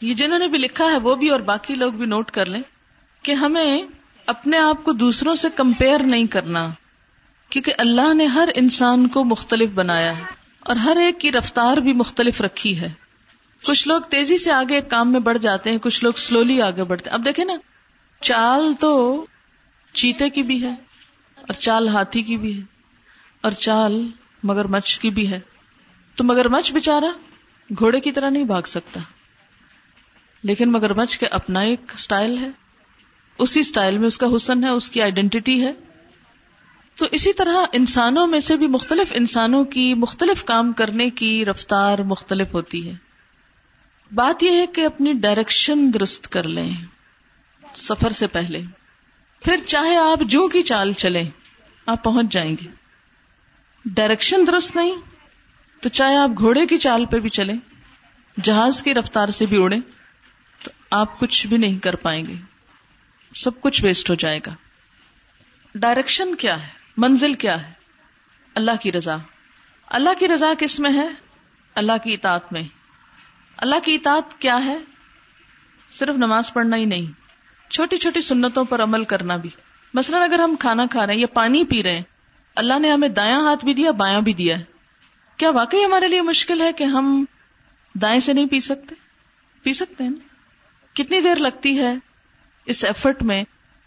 یہ 0.00 0.14
جنہوں 0.14 0.38
نے 0.38 0.48
بھی 0.48 0.58
لکھا 0.58 0.84
ہے 0.84 0.96
وہ 0.96 1.14
بھی 1.14 1.28
اور 1.28 1.40
باقی 1.40 1.74
لوگ 1.74 1.92
بھی 1.92 2.06
نوٹ 2.06 2.30
کر 2.30 2.46
لیں 2.46 2.62
کہ 3.22 3.32
ہمیں 3.32 3.82
اپنے 4.26 4.58
آپ 4.58 4.84
کو 4.84 4.92
دوسروں 4.92 5.34
سے 5.34 5.48
کمپیئر 5.56 5.98
نہیں 5.98 6.26
کرنا، 6.26 6.68
کیونکہ 7.50 7.72
اللہ 7.78 8.14
نے 8.14 8.26
ہر 8.26 8.48
انسان 8.54 9.08
کو 9.08 9.24
مختلف 9.24 9.70
بنایا 9.74 10.18
ہے 10.18 10.22
اور 10.60 10.76
ہر 10.76 10.96
ایک 10.96 11.20
کی 11.20 11.32
رفتار 11.32 11.76
بھی 11.76 11.92
مختلف 11.92 12.40
رکھی 12.40 12.80
ہے۔ 12.80 12.92
کچھ 13.66 13.88
لوگ 13.88 14.00
تیزی 14.00 14.36
سے 14.36 14.52
آگے 14.52 14.74
ایک 14.74 14.90
کام 14.90 15.12
میں 15.12 15.20
بڑھ 15.20 15.38
جاتے 15.38 15.70
ہیں، 15.70 15.78
کچھ 15.78 16.04
لوگ 16.04 16.12
سلولی 16.12 16.62
آگے 16.62 16.84
بڑھتے 16.84 17.10
ہیں۔ 17.10 17.14
اب 17.14 17.24
دیکھیں 17.24 17.44
نا، 17.44 17.54
چال 18.20 18.72
تو 18.80 19.26
چیتے 19.92 20.30
کی 20.30 20.42
بھی 20.42 20.62
ہے 20.62 20.72
اور 21.36 21.52
چال 21.52 21.88
ہاتھی 21.88 22.22
کی 22.22 22.36
بھی 22.36 22.56
ہے 22.56 22.62
اور 23.40 23.52
چال 23.52 24.08
مگر 24.42 24.64
مچھ 24.64 25.00
کی 25.00 25.10
بھی 25.10 25.30
ہے۔ 25.30 25.40
تو 26.16 26.24
مگر 26.24 26.48
مچھ 26.48 26.72
بےچارا 26.72 27.06
گھوڑے 27.78 28.00
کی 28.00 28.12
طرح 28.12 28.30
نہیں 28.30 28.44
بھاگ 28.44 28.62
سکتا۔ 28.62 29.00
لیکن 30.42 30.72
مگر 30.72 30.94
مچھ 30.94 31.18
کے 31.18 31.26
اپنا 31.26 31.60
ایک 31.60 31.80
اسٹائل 31.94 32.38
ہے۔ 32.38 32.48
اسی 33.38 33.60
اسٹائل 33.60 33.98
میں 33.98 34.06
اس 34.06 34.18
کا 34.18 34.26
حسن 34.36 34.64
ہے، 34.64 34.68
اس 34.68 34.90
کی 34.90 35.02
آئیڈینٹی 35.02 35.66
ہے۔ 35.66 35.72
تو 36.94 37.06
اسی 37.10 37.32
طرح 37.32 37.56
انسانوں 37.72 38.26
میں 38.26 38.40
سے 38.40 38.56
بھی 38.56 38.66
مختلف 38.66 39.12
انسانوں 39.16 39.64
کی 39.64 39.94
مختلف 39.94 40.44
کام 40.44 40.72
کرنے 40.72 41.10
کی 41.10 41.44
رفتار 41.44 41.98
مختلف 41.98 42.54
ہوتی 42.54 42.90
ہے۔ 42.90 42.94
بات 44.14 44.42
یہ 44.42 44.50
ہے 44.50 44.66
کہ 44.66 44.86
اپنی 44.86 45.12
ڈائریکشن 45.12 45.90
درست 45.94 46.28
کر 46.28 46.48
لیں۔ 46.48 46.70
سفر 47.74 48.10
سے 48.10 48.26
پہلے۔ 48.26 48.62
پھر 49.40 49.56
چاہے 49.66 49.96
آپ 49.96 50.20
جو 50.20 50.48
کی 50.48 50.62
چال 50.62 50.92
چلیں، 50.92 51.30
آپ 51.86 52.04
پہنچ 52.04 52.32
جائیں 52.32 52.56
گے۔ 52.62 52.77
ڈائریکشن 53.94 54.46
درست 54.46 54.76
نہیں، 54.76 54.94
تو 55.80 55.88
چاہے 55.88 56.16
آپ 56.16 56.30
گھوڑے 56.38 56.66
کی 56.66 56.76
چال 56.76 57.06
پہ 57.06 57.20
بھی 57.20 57.28
چلیں، 57.28 57.54
جہاز 58.42 58.82
کی 58.82 58.94
رفتار 58.94 59.28
سے 59.28 59.46
بھی 59.46 59.62
اڑیں، 59.62 59.80
تو 60.64 60.70
آپ 60.90 61.20
کچھ 61.20 61.46
بھی 61.46 61.56
نہیں 61.56 61.78
کر 61.78 61.94
پائیں 61.94 62.26
گے۔ 62.26 62.34
سب 63.34 63.60
کچھ 63.60 63.84
ویسٹ 63.84 64.10
ہو 64.10 64.14
جائے 64.14 64.40
گا۔ 64.46 64.54
ڈائریکشن 65.74 66.34
کیا 66.34 66.62
ہے؟ 66.62 66.68
منزل 66.96 67.34
کیا 67.34 67.68
ہے؟ 67.68 67.72
اللہ 68.54 68.70
کی 68.82 68.92
رضا۔ 68.92 69.16
اللہ 69.86 70.10
کی 70.18 70.28
رضا 70.28 70.52
کس 70.58 70.80
میں 70.80 70.92
ہے؟ 70.92 71.08
اللہ 71.74 71.92
کی 72.04 72.14
اطاعت 72.14 72.52
میں۔ 72.52 72.62
اللہ 73.56 73.80
کی 73.84 73.94
اطاعت 73.94 74.40
کیا 74.40 74.64
ہے؟ 74.64 74.78
صرف 75.90 76.16
نماز 76.16 76.52
پڑھنا 76.52 76.76
ہی 76.76 76.84
نہیں، 76.84 77.12
چھوٹی 77.70 77.96
چھوٹی 77.96 78.20
سنتوں 78.20 78.64
پر 78.64 78.82
عمل 78.82 79.04
کرنا 79.04 79.36
بھی۔ 79.36 79.50
مثلاً 79.94 80.22
اگر 80.22 80.38
ہم 80.38 80.54
کھانا 80.60 80.86
کھا 80.90 81.06
رہے 81.06 81.14
ہیں 81.14 81.20
یا 81.20 81.26
پانی 81.26 81.64
پی 81.64 81.82
رہے 81.82 81.92
ہیں 81.92 82.02
اللہ 82.58 82.78
نے 82.78 82.92
ہمیں 82.92 83.08
دایاں 83.08 83.40
ہاتھ 83.40 83.64
بھی 83.64 83.74
دیا، 83.74 83.90
بایاں 83.90 84.20
بھی 84.20 84.32
دیا 84.32 84.58
ہے۔ 84.58 84.64
کیا 85.36 85.50
واقعی 85.50 85.84
ہمارے 85.84 86.08
لیے 86.08 86.22
مشکل 86.22 86.60
ہے 86.60 86.72
کہ 86.72 86.84
ہم 86.84 87.24
دائیں 87.94 88.20
سے 88.20 88.32
نہیں 88.32 88.46
پی 88.46 88.60
سکتے؟ 88.60 88.94
پی 89.62 89.72
سکتے 89.72 90.04
ہیں۔ 90.04 90.10
کتنی 90.96 91.20
دیر 91.20 91.36
لگتی 91.36 91.78
ہے 91.78 91.94
اس 92.66 92.84
ایفرٹ 92.84 93.22
میں 93.22 93.44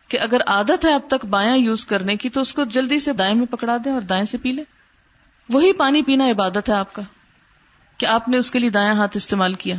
کہ 0.07 0.19
اگر 0.19 0.41
عادت 0.47 0.85
ہے 0.85 0.93
اب 0.93 1.01
تک 1.07 1.25
بایاں 1.25 1.57
یوز 1.57 1.85
کرنے 1.85 2.15
کی، 2.15 2.29
تو 2.29 2.41
اس 2.41 2.53
کو 2.53 2.63
جلدی 2.63 2.99
سے 2.99 3.13
دائیں 3.13 3.35
میں 3.35 3.45
پکڑا 3.45 3.77
دیں 3.85 3.91
اور 3.91 4.01
دائیں 4.01 4.23
سے 4.23 4.37
پی 4.37 4.51
لیں۔ 4.51 4.63
وہی 5.49 5.73
پانی 5.73 6.01
پینا 6.01 6.29
عبادت 6.29 6.69
ہے 6.69 6.73
آپ 6.73 6.93
کا 6.93 7.01
کہ 7.97 8.05
آپ 8.05 8.29
نے 8.29 8.37
اس 8.37 8.51
کے 8.51 8.59
لیے 8.59 8.69
دایاں 8.69 8.95
ہاتھ 8.95 9.17
استعمال 9.17 9.53
کیا۔ 9.53 9.75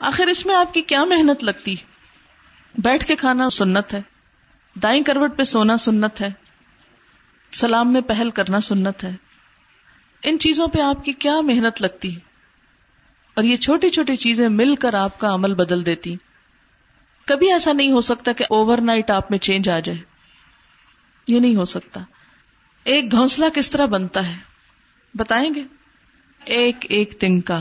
آخر 0.00 0.26
اس 0.26 0.46
میں 0.46 0.54
آپ 0.54 0.74
کی 0.74 0.82
کیا 0.82 1.04
محنت 1.04 1.44
لگتی؟ 1.44 1.74
بیٹھ 2.78 3.06
کے 3.06 3.16
کھانا 3.16 3.50
سنت 3.50 3.94
ہے۔ 3.94 4.02
دائیں 4.74 5.02
کروٹ 5.02 5.36
پہ 5.36 5.42
سونا 5.42 5.76
سنت 5.76 6.20
ہے۔ 6.20 6.45
سلام 7.56 7.92
میں 7.92 8.00
پہل 8.00 8.30
کرنا 8.30 8.60
سنت 8.60 9.04
ہے۔ 9.04 9.16
ان 10.22 10.38
چیزوں 10.38 10.68
پہ 10.68 10.80
آپ 10.80 11.04
کی 11.04 11.12
کیا 11.12 11.40
محنت 11.40 11.82
لگتی 11.82 12.14
ہے؟ 12.14 12.20
اور 13.34 13.44
یہ 13.44 13.56
چھوٹی 13.56 13.90
چھوٹی 13.90 14.16
چیزیں 14.16 14.48
مل 14.48 14.74
کر 14.74 14.94
آپ 14.94 15.18
کا 15.18 15.34
عمل 15.34 15.54
بدل 15.54 15.86
دیتی۔ 15.86 16.16
کبھی 17.26 17.52
ایسا 17.52 17.72
نہیں 17.72 17.92
ہو 17.92 18.00
سکتا 18.00 18.32
کہ 18.32 18.44
اوور 18.50 18.78
نائٹ 18.78 19.10
آپ 19.10 19.30
میں 19.30 19.38
چینج 19.38 19.68
آ 19.68 19.78
جائے۔ 19.78 19.98
یہ 21.28 21.40
نہیں 21.40 21.56
ہو 21.56 21.64
سکتا۔ 21.64 22.00
ایک 22.84 23.12
گھونسلہ 23.12 23.46
کس 23.54 23.70
طرح 23.70 23.86
بنتا 23.86 24.28
ہے؟ 24.28 24.34
بتائیں 25.14 25.50
گے؟ 25.54 25.62
ایک 26.44 26.76
ایک 26.88 27.20
تنکا 27.20 27.60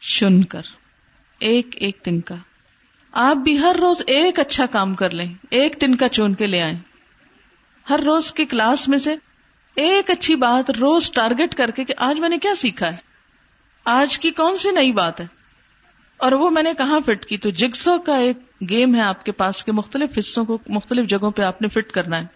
شن 0.00 0.44
کر۔ 0.44 0.62
ایک 1.38 1.66
ایک 1.72 2.00
تنکا۔ 2.02 2.34
آپ 3.12 3.36
بھی 3.36 3.58
ہر 3.58 3.76
روز 3.80 4.02
ایک 4.06 4.40
اچھا 4.40 4.66
کام 4.66 4.94
کر 4.94 5.10
لیں، 5.10 5.34
ایک 5.50 5.80
تنکا 5.80 6.08
چون 6.08 6.34
کے 6.34 6.46
لے 6.46 6.62
آئیں۔ 6.62 6.78
ہر 7.90 8.00
روز 8.04 8.34
کی 8.34 8.44
کلاس 8.44 8.88
میں 8.88 8.98
سے 8.98 9.16
ایک 9.74 10.10
اچھی 10.10 10.34
بات 10.36 10.70
روز 10.70 11.12
ٹارگٹ 11.12 11.54
کر 11.54 11.70
کے 11.70 11.84
کہ 11.84 11.94
آج 11.96 12.20
میں 12.20 12.28
نے 12.28 12.38
کیا 12.38 12.54
سیکھا 12.54 12.86
ہے؟ 12.86 12.96
آج 13.84 14.18
کی 14.18 14.30
کون 14.30 14.56
سی 14.56 14.70
نئی 14.70 14.92
بات 14.92 15.20
ہے؟ 15.20 15.26
اور 16.16 16.32
وہ 16.32 16.50
میں 16.50 16.62
نے 16.62 16.72
کہاں 16.78 17.00
فٹ 17.06 17.24
کی؟ 17.24 17.38
تو 17.38 17.50
جگسو 17.50 17.98
کا 17.98 18.16
ایک 18.16 18.36
گیم 18.70 18.94
ہے 18.94 19.00
آپ 19.00 19.24
کے 19.24 19.32
پاس 19.32 19.64
کے 19.64 19.72
مختلف 19.72 20.18
حصوں 20.18 20.44
کو، 20.44 20.58
مختلف 20.66 21.06
جگہوں 21.06 21.30
پہ 21.30 21.42
آپ 21.42 21.62
نے 21.62 21.68
فٹ 21.68 21.92
کرنا 21.92 22.18
ہے۔ 22.18 22.26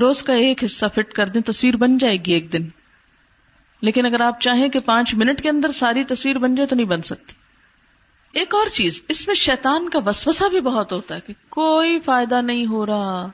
روز 0.00 0.22
کا 0.22 0.32
ایک 0.32 0.64
حصہ 0.64 0.86
فٹ 0.94 1.12
کر 1.12 1.26
دیں، 1.26 1.42
تصویر 1.42 1.76
بن 1.76 1.98
جائے 1.98 2.16
گی 2.16 2.32
ایک 2.32 2.52
دن۔ 2.52 2.68
لیکن 3.80 4.06
اگر 4.06 4.20
آپ 4.20 4.40
چاہیں 4.40 4.68
کہ 4.68 4.80
پانچ 4.80 5.14
منٹ 5.14 5.42
کے 5.42 5.48
اندر 5.48 5.70
ساری 5.70 6.04
تصویر 6.04 6.38
بن 6.38 6.54
جائے 6.54 6.66
تو 6.66 6.76
نہیں 6.76 6.86
بن 6.86 7.02
سکتی۔ 7.02 7.34
ایک 8.32 8.54
اور 8.54 8.66
چیز، 8.66 9.02
اس 9.08 9.26
میں 9.26 9.34
شیطان 9.34 9.88
کا 9.88 9.98
وسوسہ 10.06 10.44
بھی 10.48 10.60
بہت 10.60 10.92
ہوتا 10.92 11.14
ہے 11.14 11.20
کہ 11.20 11.32
کوئی 11.48 12.00
فائدہ 12.00 12.42
نہیں 12.42 12.66
ہو 12.66 12.86
رہا، 12.86 13.26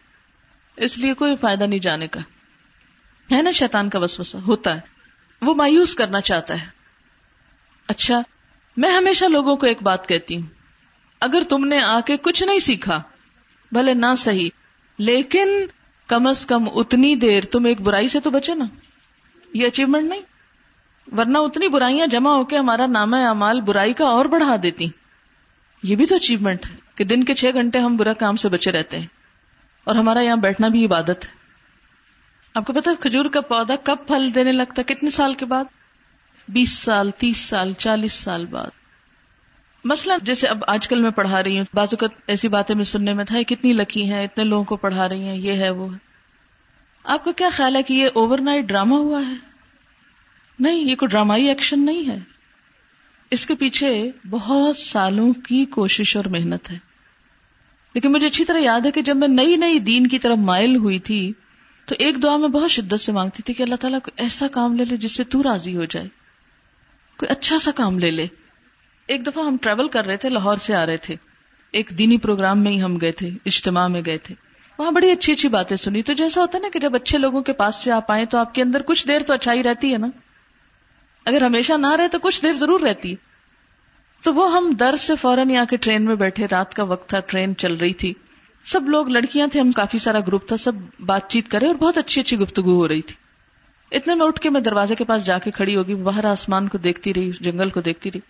اس 0.76 0.98
لیے 0.98 1.14
کوئی 1.14 1.36
فائدہ 1.40 1.64
نہیں 1.64 1.80
جانے 1.80 2.06
کا۔ 2.06 2.20
ہے 3.32 3.42
نا 3.42 3.50
شیطان 3.50 3.90
کا 3.90 3.98
وسوسہ؟ 3.98 4.36
ہوتا 4.36 4.74
ہے۔ 4.74 4.80
وہ 5.42 5.54
مایوس 5.54 5.94
کرنا 5.94 6.20
چاہتا 6.20 6.62
ہے۔ 6.62 6.66
اچھا 7.88 8.22
میں 8.76 8.90
ہمیشہ 8.90 9.24
لوگوں 9.24 9.56
کو 9.56 9.66
ایک 9.66 9.82
بات 9.82 10.08
کہتی 10.08 10.36
ہوں۔ 10.36 10.46
اگر 11.20 11.42
تم 11.48 11.64
نے 11.64 11.80
آ 11.80 12.00
کے 12.00 12.16
کچھ 12.16 12.42
نہیں 12.42 12.58
سیکھا، 12.58 13.02
بھلے 13.72 13.94
نہ 13.94 14.14
صحیح، 14.18 14.50
لیکن 14.98 15.48
کم 16.06 16.26
از 16.26 16.46
کم 16.46 16.64
اتنی 16.74 17.16
دیر 17.16 17.44
تم 17.44 17.64
ایک 17.64 17.80
برائی 17.80 18.08
سے 18.08 18.20
تو 18.20 18.30
بچے 18.30 18.54
نا۔ 18.54 18.64
یہ 19.54 19.66
اچیومنٹ 19.66 20.08
نہیں۔ 20.08 20.22
ورنہ 21.16 21.38
اتنی 21.38 21.68
برائیاں 21.68 22.06
جمع 22.06 22.30
ہو 22.30 22.44
کے 22.44 22.58
ہمارا 22.58 22.86
نام 22.86 23.14
امال 23.14 23.60
برائی 23.60 23.92
کا 23.92 24.04
اور 24.04 24.24
بڑھا 24.24 24.56
دیتی۔ 24.62 24.86
یہ 25.82 25.96
بھی 25.96 26.06
تو 26.06 26.16
اچیومنٹ 26.16 26.66
ہے 26.66 26.76
کہ 26.94 27.04
دن 27.04 27.24
کے 27.24 27.34
چھ 27.34 27.50
گھنٹے 27.52 27.78
ہم 27.78 27.96
برا 27.96 28.12
کام 28.12 28.36
سے 28.36 28.48
بچے 28.48 28.72
رہتے 28.72 28.98
ہیں۔ 28.98 29.06
اور 29.84 29.96
ہمارا 29.96 30.20
یہاں 30.20 30.36
بیٹھنا 30.36 30.68
بھی 30.68 30.86
عبادت 30.86 31.08
ہے۔ 31.08 31.35
آپ 32.56 32.66
کو 32.66 32.72
پتا 32.72 32.90
کھجور 33.00 33.24
کا 33.24 33.40
پودا 33.40 33.74
کب 33.82 33.96
پھل 34.06 34.34
دینے 34.34 34.52
لگتا 34.52 34.82
کتنے 34.82 35.10
سال 35.10 35.34
کے 35.34 35.44
بعد؟ 35.44 35.64
بیس 36.48 36.70
سال، 36.70 37.10
تیس 37.10 37.36
سال، 37.36 37.72
چالیس 37.72 38.12
سال 38.12 38.46
بعد۔ 38.46 38.66
مسئلہ 39.84 40.12
جیسے 40.22 40.46
اب 40.46 40.64
آج 40.66 40.88
کل 40.88 41.02
میں 41.02 41.10
پڑھا 41.10 41.42
رہی 41.42 41.58
ہوں، 41.58 41.64
بعض 41.74 41.88
اوقات 41.92 42.10
ایسی 42.26 42.48
باتیں 42.48 42.76
میں 42.76 42.84
سننے 42.84 43.12
میں 43.12 43.24
تھا 43.24 43.42
کتنی 43.42 43.72
لکی 43.72 44.12
ہیں، 44.12 44.24
اتنے 44.24 44.44
لوگوں 44.44 44.64
کو 44.64 44.76
پڑھا 44.76 45.08
رہی 45.08 45.20
ہیں، 45.20 45.36
یہ 45.36 45.52
ہے، 45.52 45.70
وہ 45.70 45.92
ہے۔ 45.92 45.98
آپ 47.04 47.24
کو 47.24 47.32
کیا 47.32 47.48
خیال 47.52 47.76
ہے 47.76 47.82
کہ 47.82 47.94
یہ 47.94 48.08
اوور 48.14 48.38
نائٹ 48.38 48.64
ڈرامہ 48.64 48.94
ہوا 48.94 49.20
ہے؟ 49.26 49.34
نہیں، 50.58 50.90
یہ 50.90 50.96
کوئی 50.96 51.08
ڈرامائی 51.08 51.48
ایکشن 51.48 51.84
نہیں 51.84 52.10
ہے۔ 52.10 52.18
اس 53.30 53.46
کے 53.46 53.54
پیچھے 53.54 54.10
بہت 54.30 54.76
سالوں 54.76 55.32
کی 55.32 55.64
کوشش 55.64 56.16
اور 56.16 56.24
محنت 56.24 56.70
ہے۔ 56.70 56.78
لیکن 57.94 58.12
مجھے 58.12 58.26
اچھی 58.26 58.44
طرح 58.44 58.58
یاد 58.58 58.80
ہے 58.86 58.90
کہ 58.90 59.02
جب 59.02 59.16
میں 59.16 59.28
نئی 59.28 59.56
نئی 59.56 59.78
دین 59.78 60.06
کی 60.06 60.18
طرف 60.18 60.36
مائل 60.36 60.76
ہوئی 60.76 60.98
تھی 60.98 61.32
تو 61.86 61.94
ایک 61.98 62.22
دعا 62.22 62.36
میں 62.36 62.48
بہت 62.48 62.70
شدت 62.70 63.00
سے 63.00 63.12
مانگتی 63.12 63.42
تھی 63.42 63.54
کہ 63.54 63.62
اللہ 63.62 63.74
تعالیٰ 63.74 64.00
کو 64.00 64.10
ایسا 64.16 64.48
کام 64.48 64.76
لے 64.76 64.84
لے 64.84 64.96
جس 64.96 65.16
سے 65.16 65.24
تو 65.24 65.42
راضی 65.42 65.76
ہو 65.76 65.84
جائے۔ 65.84 66.08
کوئی 67.16 67.32
اچھا 67.32 67.58
سا 67.58 67.70
کام 67.70 67.98
لے 67.98 68.10
لے۔ 68.10 68.26
ایک 69.06 69.26
دفعہ 69.26 69.44
ہم 69.44 69.56
ٹریول 69.56 69.88
کر 69.88 70.06
رہے 70.06 70.16
تھے، 70.16 70.28
لاہور 70.28 70.56
سے 70.56 70.74
آ 70.74 70.86
رہے 70.86 70.96
تھے۔ 70.96 71.16
ایک 71.70 71.90
دینی 71.98 72.18
پروگرام 72.18 72.64
میں 72.64 72.72
ہی 72.72 72.82
ہم 72.82 72.96
گئے 72.96 73.12
تھے، 73.12 73.30
اجتماع 73.44 73.86
میں 73.86 74.02
گئے 74.06 74.18
تھے۔ 74.18 74.34
وہاں 74.78 74.90
بڑی 74.90 75.10
اچھی 75.10 75.32
اچھی 75.32 75.48
باتیں 75.48 75.76
سنی۔ 75.76 76.02
تو 76.02 76.12
جیسا 76.12 76.40
ہوتا 76.40 76.58
ہے 76.58 76.62
نا 76.62 76.68
کہ 76.72 76.78
جب 76.78 76.94
اچھے 76.94 77.18
لوگوں 77.18 77.42
کے 77.42 77.52
پاس 77.52 77.76
سے 77.76 77.92
آپ 77.92 78.12
آئے 78.12 78.26
تو 78.26 78.38
آپ 78.38 78.54
کے 78.54 78.62
اندر 78.62 78.82
کچھ 78.82 79.08
دیر 79.08 79.22
تو 79.22 79.34
اچھائی 79.34 79.62
رہتی 79.62 79.92
ہے 79.92 79.98
نا۔ 79.98 80.06
اگر 81.26 81.42
ہمیشہ 81.42 81.72
نہ 81.72 81.92
رہے 81.92 82.08
تو 82.08 82.18
کچھ 82.18 82.42
دیر 82.42 82.52
ضرور 82.52 82.80
رہتی 82.80 83.14
تو 84.22 84.34
وہ 84.34 84.52
ہم 84.52 84.70
در 84.70 84.96
سے 84.96 85.16
فوراً 85.16 85.50
یہاں 85.50 85.64
کے 85.64 85.76
ٹرین 85.76 86.04
میں 86.04 86.14
بیٹھے۔ 86.14 86.46
رات 86.50 86.74
کا 86.74 86.82
وقت 86.82 87.08
تھا، 87.08 87.20
ٹرین 87.20 87.56
چل 87.56 87.74
رہی 87.74 87.94
تھی۔ 87.94 88.14
سب 88.66 88.88
لوگ 88.88 89.08
لڑکیاں 89.08 89.46
تھے، 89.46 89.60
ہم 89.60 89.72
کافی 89.72 89.98
سارا 89.98 90.20
گروپ 90.20 90.48
تھا، 90.48 90.56
سب 90.56 90.72
بات 91.00 91.30
چیت 91.30 91.48
کرے 91.48 91.66
اور 91.66 91.74
بہت 91.74 91.98
اچھی 91.98 92.20
اچھی 92.20 92.38
گفتگو 92.38 92.74
ہو 92.74 92.88
رہی 92.88 93.02
تھی۔ 93.02 93.14
اتنے 93.96 94.14
میں 94.14 94.26
اٹھ 94.26 94.40
کے 94.40 94.50
میں 94.50 94.60
دروازے 94.60 94.94
کے 94.94 95.04
پاس 95.04 95.26
جا 95.26 95.38
کے 95.38 95.50
کھڑی 95.50 95.76
ہوگی، 95.76 95.94
باہر 95.94 96.24
آسمان 96.24 96.68
کو 96.68 96.78
دیکھتی 96.78 97.14
رہی، 97.14 97.30
جنگل 97.40 97.70
کو 97.70 97.80
دیکھتی 97.80 98.10
رہی۔ 98.10 98.20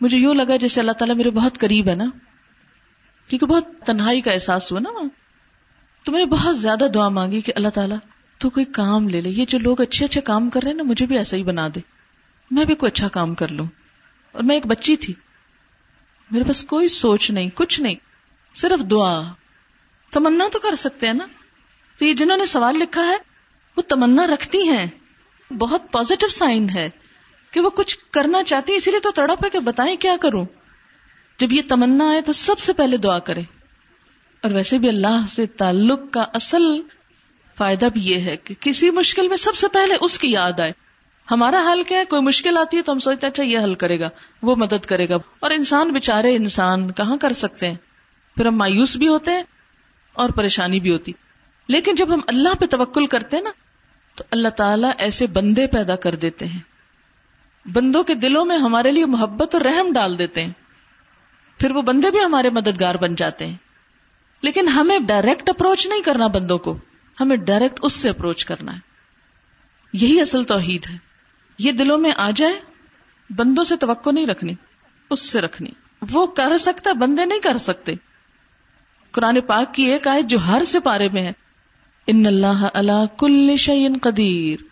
مجھے 0.00 0.18
یوں 0.18 0.34
لگا 0.34 0.56
جیسے 0.56 0.80
اللہ 0.80 0.92
تعالیٰ 0.92 1.16
میرے 1.16 1.30
بہت 1.30 1.58
قریب 1.58 1.88
ہے 1.88 1.94
نا۔ 1.94 2.04
کیونکہ 3.28 3.46
بہت 3.46 3.68
تنہائی 3.86 4.20
کا 4.20 4.30
احساس 4.30 4.72
ہوا 4.72 4.80
نا 4.80 4.90
تو 6.04 6.12
میں 6.12 6.18
نے 6.18 6.26
بہت 6.26 6.58
زیادہ 6.58 6.84
دعا 6.94 7.08
مانگی 7.08 7.40
کہ 7.40 7.52
اللہ 7.56 7.68
تعالیٰ، 7.68 7.96
تو 8.38 8.50
کوئی 8.50 8.66
کام 8.66 9.08
لے 9.08 9.20
لے۔ 9.20 9.30
یہ 9.30 9.44
جو 9.48 9.58
لوگ 9.58 9.80
اچھے 9.80 10.06
اچھے 10.06 10.20
کام 10.20 10.50
کر 10.50 10.62
رہے 10.62 10.70
ہیں 10.70 10.76
نا، 10.76 10.82
مجھے 10.82 11.06
بھی 11.06 11.18
ایسا 11.18 11.36
ہی 11.36 11.42
بنا 11.42 11.68
دے۔ 11.74 11.80
میں 12.50 12.64
بھی 12.64 12.74
کوئی 12.74 12.90
اچھا 12.92 13.08
کام 13.08 13.34
کر 13.34 13.48
لوں۔ 13.48 13.66
اور 14.32 14.42
میں 14.42 14.56
ایک 14.56 14.66
بچی 14.66 14.96
تھی۔ 14.96 15.14
میرے 16.30 16.44
پاس 16.44 16.62
کوئی 16.62 16.88
سوچ 16.88 17.30
نہیں، 17.30 17.50
کچھ 17.54 17.80
نہیں، 17.80 17.94
صرف 18.54 18.90
دعا۔ 18.90 19.22
تمنا 20.14 20.48
تو 20.52 20.58
کر 20.58 20.74
سکتے 20.74 21.06
ہیں 21.06 21.14
نا؟ 21.14 21.26
تو 21.98 22.04
یہ 22.04 22.14
جنہوں 22.14 22.36
نے 22.36 22.46
سوال 22.46 22.78
لکھا 22.78 23.08
ہے، 23.08 23.16
وہ 23.76 23.82
تمنا 23.82 24.26
رکھتی 24.26 24.68
ہیں۔ 24.68 24.86
بہت 25.52 25.82
پازیٹو 25.92 26.28
سائن 26.28 26.70
ہے 26.70 26.90
کہ 27.50 27.60
وہ 27.60 27.70
کچھ 27.70 27.98
کرنا 28.10 28.44
چاہتی 28.44 28.74
اسی 28.74 28.90
لیے 28.90 29.00
تو 29.00 29.10
تڑپ 29.10 29.44
ہے 29.44 29.50
کہ 29.50 29.58
بتائیں 29.58 29.96
کیا 29.96 30.16
کروں۔ 30.20 30.44
جب 31.38 31.52
یہ 31.52 31.62
تمنا 31.68 32.12
ہے 32.12 32.20
تو 32.20 32.32
سب 32.32 32.58
سے 32.58 32.72
پہلے 32.72 32.96
دعا 32.96 33.18
کرے 33.18 33.40
اور 34.42 34.50
ویسے 34.50 34.78
بھی 34.78 34.88
اللہ 34.88 35.26
سے 35.30 35.46
تعلق 35.46 36.00
کا 36.10 36.24
اصل 36.32 36.62
فائدہ 37.56 37.88
بھی 37.92 38.00
یہ 38.00 38.18
ہے 38.18 38.36
کہ 38.36 38.54
کسی 38.60 38.90
مشکل 38.90 39.28
میں 39.28 39.36
سب 39.36 39.56
سے 39.56 39.68
پہلے 39.68 39.94
اس 40.00 40.18
کی 40.18 40.30
یاد 40.30 40.60
آئے۔ 40.60 40.72
ہمارا 41.30 41.72
حل 41.72 41.82
کیا 41.82 41.98
ہے؟ 41.98 42.04
کوئی 42.04 42.22
مشکل 42.22 42.58
آتی 42.58 42.76
ہے 42.76 42.82
تو 42.82 42.92
ہم 42.92 42.98
سوچتے 42.98 43.26
اچھا 43.26 43.42
یہ 43.42 43.58
حل 43.58 43.74
کرے 43.74 44.00
گا، 44.00 44.08
وہ 44.42 44.56
مدد 44.56 44.86
کرے 44.86 45.08
گا۔ 45.08 45.16
اور 45.40 45.50
انسان 45.50 45.92
بےچارے 45.92 46.36
انسان 46.36 46.92
کہاں 46.92 47.16
کر 47.16 47.32
سکتے 47.32 47.68
ہیں؟ 47.68 47.76
پھر 48.36 48.46
ہم 48.46 48.56
مایوس 48.56 48.96
بھی 48.96 49.08
ہوتے 49.08 49.30
ہیں 49.30 49.42
اور 50.14 50.30
پریشانی 50.30 50.80
بھی 50.80 50.90
ہوتی۔ 50.90 51.12
لیکن 51.68 51.94
جب 51.94 52.14
ہم 52.14 52.20
اللہ 52.26 52.54
پہ 52.60 52.66
توکل 52.66 53.06
کرتے 53.06 53.36
ہیں 53.36 53.44
نا، 53.44 53.50
تو 54.14 54.24
اللہ 54.30 54.48
تعالیٰ 54.48 54.90
ایسے 54.98 55.26
بندے 55.26 55.66
پیدا 55.66 55.96
کر 55.96 56.14
دیتے 56.14 56.46
ہیں۔ 56.46 56.60
بندوں 57.68 58.04
کے 58.04 58.14
دلوں 58.14 58.44
میں 58.44 58.58
ہمارے 58.58 58.92
لیے 58.92 59.06
محبت 59.06 59.54
اور 59.54 59.62
رحم 59.62 59.92
ڈال 59.92 60.18
دیتے 60.18 60.44
ہیں۔ 60.44 60.52
پھر 61.58 61.70
وہ 61.70 61.82
بندے 61.82 62.10
بھی 62.10 62.24
ہمارے 62.24 62.50
مددگار 62.50 62.94
بن 62.94 63.14
جاتے 63.14 63.46
ہیں۔ 63.46 63.56
لیکن 64.42 64.68
ہمیں 64.68 64.98
ڈائریکٹ 64.98 65.48
اپروچ 65.48 65.86
نہیں 65.86 66.02
کرنا 66.02 66.26
بندوں 66.26 66.58
کو، 66.58 66.78
ہمیں 67.20 67.36
ڈائریکٹ 67.36 67.80
اس 67.82 67.92
سے 67.92 68.10
اپروچ 68.10 68.44
کرنا 68.44 68.74
ہے۔ 68.74 68.78
یہی 69.92 70.20
اصل 70.20 70.44
توحید 70.44 70.86
ہے۔ 70.90 70.96
یہ 71.58 71.72
دلوں 71.72 71.98
میں 71.98 72.12
آ 72.16 72.30
جائے، 72.36 72.60
بندوں 73.30 73.64
سے 73.64 73.76
توقع 73.76 74.10
نہیں 74.10 74.26
رکھنی، 74.26 74.54
اس 75.10 75.30
سے 75.30 75.40
رکھنی۔ 75.40 75.70
وہ 76.12 76.26
کر 76.26 76.58
سکتا 76.58 76.92
بندے 76.92 77.24
نہیں 77.24 77.40
کر 77.40 77.58
سکتے۔ 77.58 77.94
قرآن 79.14 79.40
پاک 79.40 79.74
کی 79.74 79.82
ایک 79.82 80.06
آیت 80.06 80.24
جو 80.24 80.38
ہر 80.38 80.64
سے 80.64 80.80
پارے 80.80 81.08
میں 81.08 81.22
ہے۔ 81.22 81.32
ان 82.06 82.26
اللہ 82.26 82.68
اللہ 82.74 83.18
کل 83.18 83.56
شعین 83.56 83.98
قدیر۔ 84.02 84.62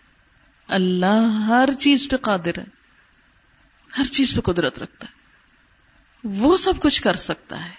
اللہ 0.68 1.44
ہر 1.48 1.68
چیز 1.78 2.08
پہ 2.08 2.16
قادر 2.16 2.58
ہے۔ 2.58 2.64
ہر 3.98 4.04
چیز 4.04 4.34
پہ 4.34 4.40
قدرت 4.40 4.78
رکھتا 4.78 5.06
ہے۔ 5.06 5.12
وہ 6.24 6.56
سب 6.56 6.80
کچھ 6.80 7.02
کر 7.02 7.14
سکتا 7.14 7.64
ہے۔ 7.64 7.70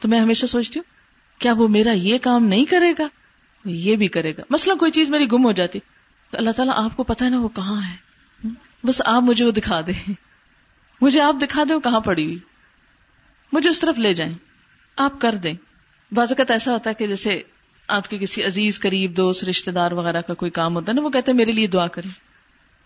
تو 0.00 0.08
میں 0.08 0.20
ہمیشہ 0.20 0.46
سوچتی 0.46 0.78
ہوں، 0.78 0.90
کیا 1.40 1.52
وہ 1.52 1.68
میرا 1.68 1.92
یہ 1.92 2.18
کام 2.18 2.44
نہیں 2.44 2.64
کرے 2.64 2.92
گا؟ 2.98 3.08
یہ 3.64 3.96
بھی 3.96 4.08
کرے 4.08 4.32
گا۔ 4.36 4.42
مثلا 4.50 4.74
کوئی 4.74 4.90
چیز 4.90 5.10
میری 5.10 5.26
گم 5.32 5.44
ہو 5.44 5.52
جاتی، 5.52 5.80
تو 6.30 6.38
اللہ 6.38 6.50
تعالیٰ 6.50 6.84
آپ 6.84 6.96
کو 6.96 7.02
پتا 7.02 7.24
ہے 7.24 7.30
نا 7.30 7.40
وہ 7.40 7.48
کہاں 7.48 7.80
ہے۔ 7.88 7.96
بس 8.84 9.02
آپ 9.04 9.22
مجھے 9.22 9.44
وہ 9.44 9.50
دکھا 9.50 9.80
دیں۔ 9.86 10.12
مجھے 11.00 11.20
آپ 11.20 11.34
دکھا 11.42 11.64
دیں 11.68 11.74
وہ 11.74 11.80
کہاں 11.80 12.00
پڑی 12.00 12.24
ہوئی۔ 12.24 12.38
مجھے 13.52 13.70
اس 13.70 13.80
طرف 13.80 13.98
لے 13.98 14.14
جائیں۔ 14.14 14.34
آپ 14.96 15.20
کر 15.20 15.34
دیں۔ 15.34 15.54
بعض 16.12 16.30
اوقات 16.30 16.50
ایسا 16.50 16.72
ہوتا 16.72 16.90
ہے 16.90 16.94
کہ 16.94 17.06
جیسے 17.06 17.42
آپ 17.88 18.08
کے 18.08 18.18
کسی 18.18 18.44
عزیز، 18.44 18.80
قریب 18.80 19.16
دوست 19.16 19.44
رشتے 19.44 19.70
دار 19.70 19.92
وغیرہ 19.92 20.20
کا 20.20 20.34
کوئی 20.34 20.50
کام 20.50 20.74
ہوتا 20.74 20.92
ہے 20.92 20.94
نا، 20.94 21.02
وہ 21.02 21.10
کہتے 21.10 21.30
ہیں 21.30 21.36
میرے 21.36 21.52
لیے 21.52 21.66
دعا 21.66 21.86
کریں۔ 21.86 22.10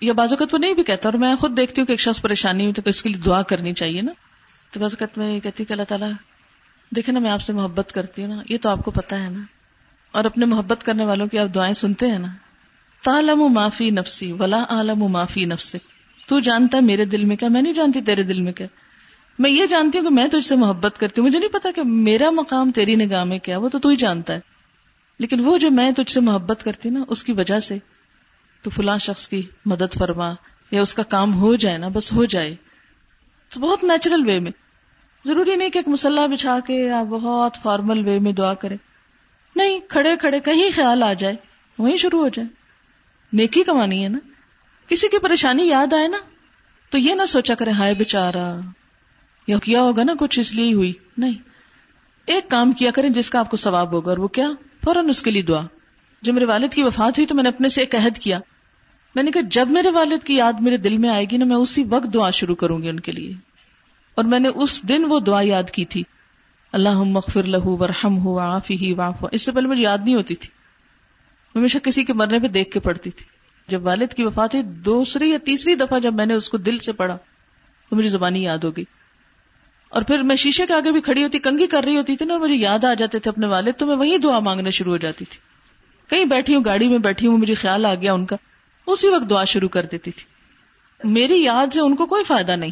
یا 0.00 0.12
بعض 0.12 0.32
اوقات 0.32 0.54
وہ 0.54 0.58
نہیں 0.58 0.74
بھی 0.74 0.82
کہتا 0.82 1.08
اور 1.08 1.18
میں 1.18 1.36
خود 1.36 1.56
دیکھتی 1.56 1.80
ہوں 1.80 1.86
کہ 1.86 1.92
ایک 1.92 2.00
شخص 2.00 2.22
پریشانی 2.22 2.62
ہوئی 2.62 2.72
تو 2.72 2.82
اس 2.84 3.02
کے 3.02 3.08
لیے 3.08 3.22
دعا 3.22 3.42
کرنی 3.42 3.72
چاہیے 3.72 4.02
نا۔ 4.02 4.12
تو 4.72 4.80
بعض 4.80 4.94
اوقات 5.00 5.18
میں 5.18 5.34
یہ 5.34 5.40
کہتی 5.40 5.62
ہوں 5.62 5.68
کہ 5.68 5.72
اللہ 5.72 5.84
تعالیٰ، 5.84 6.10
دیکھیں 6.96 7.14
نا 7.14 7.20
میں 7.20 7.30
آپ 7.30 7.40
سے 7.40 7.52
محبت 7.52 7.92
کرتی 7.92 8.24
ہوں 8.24 8.36
نا، 8.36 8.42
یہ 8.48 8.58
تو 8.62 8.68
آپ 8.68 8.84
کو 8.84 8.90
پتا 8.90 9.24
ہے 9.24 9.30
نا۔ 9.30 9.40
اور 10.12 10.24
اپنے 10.24 10.46
محبت 10.46 10.84
کرنے 10.84 11.04
والوں 11.04 11.26
کی 11.26 11.38
آپ 11.38 11.54
دعائیں 11.54 11.72
سنتے 11.72 12.06
ہیں 12.06 12.18
نا۔ 12.18 12.28
تالم 13.04 13.52
معافی 13.52 13.90
نفسی 13.90 14.32
ولا 14.32 14.64
عالم 14.68 15.02
و 15.02 15.08
معافی 15.08 15.44
نفس 15.44 15.76
تو 16.26 16.40
جانتا 16.40 16.78
ہے 16.78 16.82
میرے 16.82 17.04
دل 17.04 17.24
میں 17.24 17.36
کیا، 17.36 17.48
میں 17.48 17.62
نہیں 17.62 17.72
جانتی 17.72 18.00
تیرے 18.02 18.22
دل 18.22 18.40
میں 18.40 18.52
کیا۔ 18.52 18.66
میں 19.38 19.50
یہ 19.50 19.66
جانتی 19.66 19.98
ہوں 19.98 20.04
کہ 20.04 20.14
میں 20.14 20.28
تجھ 20.28 20.44
سے 20.44 20.56
محبت 20.56 21.00
کرتی 21.00 21.20
ہوں۔ 21.20 21.28
مجھے 21.28 21.38
نہیں 21.38 21.52
پتا 21.52 21.70
کہ 21.74 21.82
میرا 21.82 22.30
مقام 22.30 22.70
تیری 22.70 22.94
نگاہ 22.94 23.24
میں 23.24 23.38
کیا 23.38 23.58
وہ 23.58 23.68
تو 23.68 23.78
تو 23.78 23.88
ہی 23.88 23.96
جانتا 23.96 24.34
ہے۔ 24.34 24.40
لیکن 25.18 25.40
وہ 25.40 25.58
جو 25.58 25.70
میں 25.70 25.90
تجھ 25.90 26.12
سے 26.12 26.20
محبت 26.20 26.64
کرتی 26.64 26.90
نا، 26.90 27.04
اس 27.08 27.24
کی 27.24 27.32
وجہ 27.32 27.58
سے 27.58 27.78
تو 28.62 28.70
فلاں 28.70 28.98
شخص 28.98 29.28
کی 29.28 29.42
مدد 29.66 29.94
فرما 29.94 30.34
یا 30.70 30.80
اس 30.80 30.94
کا 30.94 31.02
کام 31.02 31.34
ہو 31.34 31.54
جائے 31.54 31.78
نا، 31.78 31.88
بس 31.88 32.12
ہو 32.12 32.24
جائے۔ 32.24 32.56
تو 33.54 33.60
بہت 33.60 33.84
نیچرل 33.84 34.22
وے 34.26 34.40
میں۔ 34.40 34.52
ضروری 35.24 35.56
نہیں 35.56 35.70
کہ 35.70 35.78
ایک 35.78 35.88
مسلح 35.88 36.26
بچھا 36.26 36.60
کے 36.60 36.74
یا 36.74 37.02
بہت 37.02 37.58
فارمل 37.62 38.08
وے 38.08 38.18
میں 38.18 38.32
دعا 38.32 38.54
کرے۔ 38.54 38.76
نہیں، 39.56 39.78
کھڑے 39.88 40.16
کھڑے 40.16 40.40
کہیں 40.40 40.70
خیال 40.74 41.02
آ 41.02 41.12
جائے، 41.12 41.34
وہیں 41.78 41.96
شروع 41.96 42.20
ہو 42.20 42.28
جائے۔ 42.28 42.48
نیکی 43.32 43.62
کمانی 43.62 44.04
ہے 44.04 44.08
نا۔ 44.08 44.18
کسی 44.88 45.08
کی 45.08 45.18
پریشانی 45.18 45.68
یاد 45.68 45.92
آئے 45.92 46.08
نا، 46.08 46.18
تو 46.90 46.98
یہ 46.98 47.14
نہ 47.14 47.26
سوچا 47.26 47.54
کرے، 47.54 47.70
ہائے 47.70 47.94
بےچارا 47.94 48.60
یا 49.48 49.58
کیا 49.58 49.82
ہوگا 49.82 50.04
نا 50.04 50.12
کچھ 50.18 50.40
اس 50.40 50.54
لیے 50.54 50.74
ہوئی؟ 50.74 50.92
نہیں۔ 51.18 51.32
ایک 52.26 52.50
کام 52.50 52.72
کیا 52.72 52.90
کریں 52.90 53.10
جس 53.10 53.30
کا 53.30 53.38
آپ 53.38 53.50
کو 53.50 53.56
ثواب 53.56 53.92
ہوگا 53.92 54.10
اور 54.10 54.18
وہ 54.18 54.28
کیا؟ 54.28 54.48
فوراً 54.84 55.08
اس 55.08 55.22
کے 55.22 55.30
لیے 55.30 55.42
دعا۔ 55.42 55.62
جب 56.22 56.34
میرے 56.34 56.44
والد 56.44 56.74
کی 56.74 56.82
وفات 56.82 57.18
ہوئی 57.18 57.26
تو 57.26 57.34
میں 57.34 57.42
نے 57.42 57.48
اپنے 57.48 57.68
سے 57.68 57.82
ایک 57.82 57.94
عہد 57.94 58.18
کیا۔ 58.18 58.40
میں 59.14 59.22
نے 59.22 59.30
کہا، 59.30 59.40
جب 59.50 59.70
میرے 59.70 59.90
والد 59.90 60.24
کی 60.24 60.36
یاد 60.36 60.52
میرے 60.60 60.76
دل 60.76 60.98
میں 60.98 61.08
آئے 61.08 61.24
گی 61.24 61.36
نا، 61.36 61.44
میں 61.44 61.56
اسی 61.56 61.84
وقت 61.84 62.14
دعا 62.14 62.30
شروع 62.30 62.54
کروں 62.54 62.82
گی 62.82 62.88
ان 62.88 63.00
کے 63.00 63.12
لیے۔ 63.12 63.32
اور 64.14 64.24
میں 64.24 64.38
نے 64.38 64.48
اس 64.48 64.88
دن 64.88 65.04
وہ 65.08 65.20
دعا 65.20 65.40
یاد 65.42 65.70
کی 65.70 65.84
تھی۔ 65.84 66.02
اللہ 66.72 67.02
مغفر 67.02 67.42
لہو 67.42 67.76
ورحم 67.76 68.18
ہو 68.18 68.38
آفی 68.38 68.76
ہی 68.76 68.92
واف 68.92 69.24
اس 69.32 69.42
سے 69.42 69.52
پہلے 69.52 69.68
مجھے 69.68 69.82
یاد 69.82 69.98
نہیں 70.04 70.14
ہوتی 70.14 70.34
تھی۔ 70.34 70.48
ہمیشہ 71.58 71.78
کسی 71.78 72.04
کے 72.04 72.12
مرنے 72.12 72.38
پہ 72.38 72.48
دیکھ 72.48 72.70
کے 72.70 72.80
پڑھتی 72.80 73.10
تھی۔ 73.10 73.26
جب 73.68 73.86
والد 73.86 74.14
کی 74.16 74.24
وفات 74.24 74.54
ہوئی، 74.54 74.66
دوسری 74.66 75.30
یا 75.30 75.38
تیسری 75.44 75.74
دفعہ 75.74 75.98
جب 75.98 76.14
میں 76.14 76.26
نے 76.26 76.34
اس 76.34 76.50
کو 76.50 76.56
دل 76.56 76.78
سے 76.78 76.92
پڑھا، 76.92 77.16
تو 77.90 77.96
مجھے 77.96 78.08
زبانی 78.08 78.42
یاد 78.42 78.58
ہو 78.58 78.76
گئی۔ 78.76 78.84
اور 79.88 80.02
پھر 80.02 80.22
میں 80.22 80.36
شیشے 80.36 80.66
کے 80.66 80.74
آگے 80.74 80.92
بھی 80.92 81.00
کھڑی 81.00 81.24
ہوتی، 81.24 81.38
کنگھی 81.38 81.66
کر 81.66 81.84
رہی 81.84 81.96
ہوتی 81.96 82.16
تھی 82.16 82.26
نا 82.26 82.38
مجھے 82.38 82.54
یاد 82.54 82.84
آ 82.84 82.94
جاتے 82.94 83.18
تھے 83.18 83.30
اپنے 83.30 83.46
والد، 83.46 83.72
تو 83.78 83.86
میں 83.86 83.96
وہی 83.96 84.18
دعا 84.18 84.38
مانگنا 84.38 84.70
شروع 84.70 84.92
ہو 84.92 84.96
جاتی 84.96 85.24
تھی۔ 85.24 85.38
کہیں 86.10 86.24
بیٹھی 86.24 86.54
ہوں، 86.54 86.64
گاڑی 86.64 86.88
میں 86.88 86.98
بیٹھی 86.98 87.26
ہوں، 87.26 87.38
مجھے 87.38 87.54
خیال 87.54 87.86
آ 87.86 87.94
گیا 87.94 88.12
ان 88.12 88.26
کا۔ 88.26 88.36
اسی 88.86 89.08
وقت 89.08 89.30
دعا 89.30 89.44
شروع 89.44 89.68
کر 89.68 89.86
دیتی 89.92 90.10
تھی۔ 90.10 90.24
میری 91.04 91.42
یاد 91.42 91.66
سے 91.72 91.80
ان 91.80 91.96
کو 91.96 92.06
کوئی 92.06 92.24
فائدہ 92.24 92.52
نہیں 92.52 92.70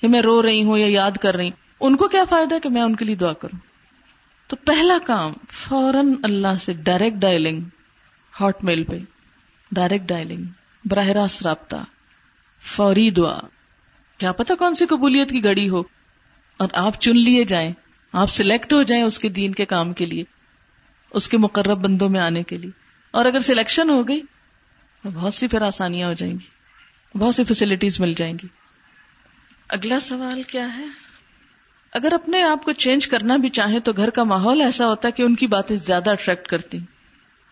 کہ 0.00 0.08
میں 0.08 0.22
رو 0.22 0.42
رہی 0.42 0.62
ہوں 0.62 0.78
یا 0.78 0.86
یاد 0.88 1.10
کر 1.10 1.36
رہی۔ 1.36 1.44
ہوں 1.44 1.68
ان 1.80 1.96
کو 1.96 2.08
کیا 2.08 2.24
فائدہ 2.24 2.54
کہ 2.62 2.68
میں 2.68 2.82
ان 2.82 2.96
کے 2.96 3.04
لیے 3.04 3.14
دعا 3.14 3.32
کروں؟ 3.32 3.58
تو 4.46 4.56
پہلا 4.56 4.98
کام، 5.06 5.32
فوراً 5.50 6.14
اللہ 6.22 6.58
سے 6.60 6.72
ڈائریکٹ 6.72 7.16
ڈائلنگ 7.16 7.60
ہاٹ 8.40 8.64
میل 8.64 8.84
پہ۔ 8.84 8.98
ڈائریکٹ 9.72 10.08
ڈائلنگ 10.08 10.42
براہ 10.84 11.06
راست 11.06 11.42
رابطہ، 11.42 11.76
فوری 12.62 13.10
دعا۔ 13.10 13.38
کیا 14.18 14.32
پتا 14.32 14.54
کون 14.54 14.74
سی 14.74 14.86
قبولیت 14.86 15.30
کی 15.30 15.44
گڑی 15.44 15.68
ہو۔ 15.68 15.82
اور 16.58 16.68
آپ 16.74 17.00
چن 17.00 17.18
لیے 17.18 17.44
جائیں، 17.44 17.72
آپ 18.12 18.30
سلیکٹ 18.30 18.72
ہو 18.72 18.82
جائیں 18.82 19.02
اس 19.04 19.18
کے 19.18 19.28
دین 19.28 19.52
کے 19.52 19.64
کام 19.64 19.92
کے 19.92 20.06
لیے، 20.06 20.24
اس 21.10 21.28
کے 21.28 21.38
مقرب 21.38 21.78
بندوں 21.78 22.08
میں 22.08 22.20
آنے 22.20 22.42
کے 22.42 22.56
لیے۔ 22.56 22.70
اور 23.10 23.24
اگر 23.24 23.40
سلیکشن 23.40 23.90
ہو 23.90 24.08
گئی، 24.08 24.20
تو 25.04 25.10
بہت 25.10 25.34
سی 25.34 25.48
پھر 25.48 25.62
آسانیاں 25.62 26.08
ہو 26.08 26.12
جائیں 26.12 26.34
گی، 26.34 27.18
بہت 27.18 27.34
سی 27.34 27.44
فیسلٹیز 27.44 28.00
مل 28.00 28.14
جائیں 28.14 28.34
گی۔ 28.42 28.46
اگلا 29.68 30.00
سوال 30.00 30.42
کیا 30.42 30.76
ہے؟ 30.78 30.84
اگر 31.92 32.12
اپنے 32.12 32.42
آپ 32.42 32.64
کو 32.64 32.72
چینج 32.72 33.06
کرنا 33.08 33.36
بھی 33.36 33.48
چاہیں 33.48 33.78
تو 33.78 33.92
گھر 33.92 34.10
کا 34.10 34.22
ماحول 34.22 34.60
ایسا 34.60 34.86
ہوتا 34.86 35.08
ہے 35.08 35.12
کہ 35.12 35.22
ان 35.22 35.34
کی 35.34 35.46
باتیں 35.46 35.76
زیادہ 35.76 36.10
اٹریکٹ 36.10 36.46
کرتی، 36.46 36.78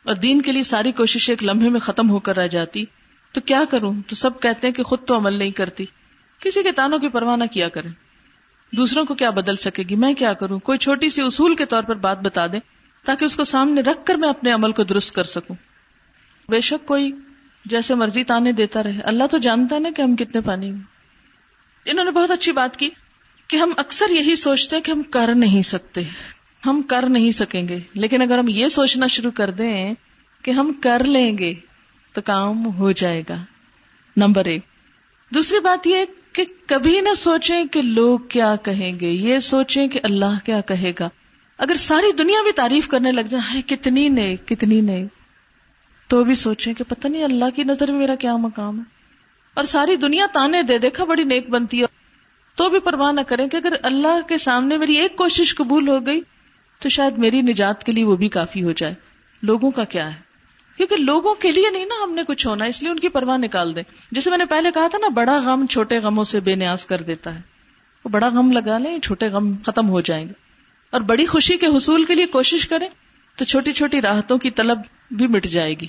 اور 0.04 0.14
دین 0.14 0.42
کے 0.42 0.52
لیے 0.52 0.62
ساری 0.62 0.92
کوشش 0.92 1.30
ایک 1.30 1.44
لمحے 1.44 1.68
میں 1.68 1.80
ختم 1.80 2.10
ہو 2.10 2.18
کر 2.18 2.36
رہ 2.36 2.48
جاتی، 2.48 2.84
تو 3.32 3.40
کیا 3.40 3.62
کروں؟ 3.70 3.92
تو 4.06 4.14
سب 4.14 4.40
کہتے 4.40 4.66
ہیں 4.66 4.74
کہ 4.74 4.82
خود 4.82 5.04
تو 5.06 5.16
عمل 5.16 5.38
نہیں 5.38 5.50
کرتی۔ 5.50 5.84
کسی 6.40 6.62
کے 6.62 6.72
تانوں 6.72 6.98
کی 6.98 7.08
پرواہ 7.08 7.36
نہ 7.36 7.44
کیا 7.44 7.68
کریں۔ 7.68 7.90
دوسروں 8.72 9.04
کو 9.04 9.14
کیا 9.14 9.30
بدل 9.30 9.56
سکے 9.56 9.82
گی؟ 9.82 9.96
میں 9.96 10.14
کیا 10.14 10.32
کروں؟ 10.32 10.58
کوئی 10.58 10.78
چھوٹی 10.78 11.08
سی 11.08 11.22
اصول 11.22 11.54
کے 11.54 11.64
طور 11.66 11.82
پر 11.82 11.96
بات 11.96 12.18
بتا 12.18 12.46
دیں 12.46 12.60
تاکہ 13.04 13.24
اس 13.24 13.36
کو 13.36 13.44
سامنے 13.44 13.80
رکھ 13.80 14.06
کر 14.06 14.14
میں 14.14 14.28
اپنے 14.28 14.52
عمل 14.52 14.72
کو 14.72 14.82
درست 14.84 15.14
کر 15.14 15.24
سکوں۔ 15.24 15.56
بے 16.48 16.60
شک 16.60 16.86
کوئی 16.86 17.12
جیسے 17.64 17.94
مرضی 17.94 18.24
تانے 18.24 18.52
دیتا 18.52 18.82
رہے۔ 18.82 19.00
اللہ 19.00 19.24
تو 19.30 19.38
جانتا 19.38 19.78
نا 19.78 19.88
کہ 19.96 20.02
ہم 20.02 20.16
کتنے 20.16 20.40
پانی 20.40 20.70
میں 20.70 20.80
انہوں 21.84 22.04
نے 22.04 22.10
بہت 22.10 22.30
اچھی 22.30 22.52
بات 22.52 22.76
کی 22.76 22.90
کہ 23.48 23.56
ہم 23.56 23.72
اکثر 23.76 24.10
یہی 24.10 24.36
سوچتے 24.36 24.76
ہیں 24.76 24.82
کہ 24.82 24.90
ہم 24.90 25.02
کر 25.02 25.34
نہیں 25.34 25.62
سکتے۔ 25.62 26.00
ہم 26.66 26.82
کر 26.82 27.08
نہیں 27.08 27.30
سکیں 27.30 27.68
گے۔ 27.68 27.78
لیکن 27.94 28.22
اگر 28.22 28.38
ہم 28.38 28.44
یہ 28.48 28.68
سوچنا 28.68 29.06
شروع 29.06 29.30
کر 29.30 29.50
دیں 29.50 29.94
کہ 30.42 30.50
ہم 30.50 30.72
کر 30.82 31.04
لیں 31.04 31.38
گے 31.38 31.54
تو 32.12 32.20
کام 32.20 32.66
ہو 32.66 32.92
جائے 32.92 33.22
گا۔ 33.28 33.44
نمبر 34.16 34.44
ایک۔ 34.44 34.62
دوسری 35.34 35.60
بات 35.60 35.86
یہ 35.86 36.04
کہ 36.36 36.44
کبھی 36.66 37.00
نہ 37.00 37.14
سوچیں 37.14 37.64
کہ 37.64 37.82
لوگ 37.82 38.18
کیا 38.18 38.56
کہیں 38.56 39.00
گے، 39.00 39.08
یہ 39.08 39.38
سوچیں 39.38 39.88
کہ 39.88 40.00
اللہ 40.02 40.44
کیا 40.44 40.60
کہے 40.60 40.92
گا۔ 41.00 41.08
اگر 41.58 41.74
ساری 41.74 42.12
دنیا 42.12 42.42
بھی 42.42 42.52
تعریف 42.52 42.88
کرنے 42.88 43.12
لگ 43.12 43.20
جائے 43.20 43.62
کتنی 43.62 44.08
نئے 44.08 44.36
کتنی 44.46 44.80
نئے 44.80 45.06
تو 46.08 46.24
بھی 46.24 46.34
سوچیں 46.34 46.74
کہ 46.74 46.84
پتہ 46.88 47.08
نہیں 47.08 47.24
اللہ 47.24 47.44
کی 47.56 47.64
نظر 47.64 47.90
میں 47.90 47.98
میرا 47.98 48.14
کیا 48.14 48.36
مقام 48.36 48.78
ہے۔ 48.78 48.84
اور 49.54 49.64
ساری 49.64 49.96
دنیا 49.96 50.26
تانے 50.32 50.62
دے، 50.62 50.78
دیکھا 50.78 51.04
بڑی 51.04 51.24
نیک 51.24 51.50
بنتی 51.50 51.80
ہے۔ 51.80 51.86
تو 52.54 52.68
بھی 52.68 52.78
پرواہ 52.78 53.12
نہ 53.12 53.20
کریں 53.20 53.48
کہ 53.48 53.56
اگر 53.56 53.72
اللہ 53.82 54.28
کے 54.28 54.38
سامنے 54.38 54.78
میری 54.78 54.94
ایک 54.94 55.16
کوشش 55.16 55.54
قبول 55.54 55.88
ہو 55.88 56.06
گئی، 56.06 56.20
تو 56.82 56.88
شاید 56.88 57.18
میری 57.18 57.40
نجات 57.40 57.84
کے 57.84 57.92
لیے 57.92 58.04
وہ 58.04 58.16
بھی 58.16 58.28
کافی 58.28 58.62
ہو 58.62 58.72
جائے۔ 58.72 58.94
لوگوں 59.42 59.70
کا 59.70 59.84
کیا 59.84 60.14
ہے؟ 60.14 60.25
کیونکہ 60.76 60.96
لوگوں 60.96 61.34
کے 61.34 61.50
لیے 61.50 61.70
نہیں 61.72 61.86
نا 61.86 61.94
ہم 62.04 62.14
نے 62.14 62.22
کچھ 62.26 62.46
ہونا، 62.46 62.64
اس 62.64 62.82
لیے 62.82 62.92
ان 62.92 62.98
کی 62.98 63.08
پرواہ 63.08 63.36
نکال 63.36 63.76
دیں۔ 63.76 63.82
جسے 64.10 64.30
میں 64.30 64.38
نے 64.38 64.44
پہلے 64.44 64.70
کہا 64.70 64.88
تھا 64.88 64.98
نا، 64.98 65.08
بڑا 65.08 65.40
غم 65.44 65.66
چھوٹے 65.66 65.98
غموں 65.98 66.24
سے 66.24 66.40
بے 66.40 66.54
نیاز 66.54 66.86
کر 66.86 66.96
دیتا 66.96 67.34
ہے۔ 67.34 67.40
وہ 68.04 68.10
بڑا 68.10 68.28
غم 68.28 68.52
لگا 68.52 68.78
لیں، 68.78 68.98
چھوٹے 68.98 69.28
غم 69.28 69.52
ختم 69.66 69.88
ہو 69.88 70.00
جائیں 70.00 70.28
گے۔ 70.28 70.32
اور 70.90 71.00
بڑی 71.00 71.26
خوشی 71.26 71.56
کے 71.56 71.66
حصول 71.66 72.04
کے 72.04 72.14
لیے 72.14 72.26
کوشش 72.26 72.68
کریں 72.68 72.88
تو 73.36 73.44
چھوٹی 73.44 73.72
چھوٹی 73.72 74.02
راحتوں 74.02 74.38
کی 74.38 74.50
طلب 74.50 74.78
بھی 75.10 75.26
مٹ 75.26 75.44
جائے 75.44 75.74
گی۔ 75.74 75.86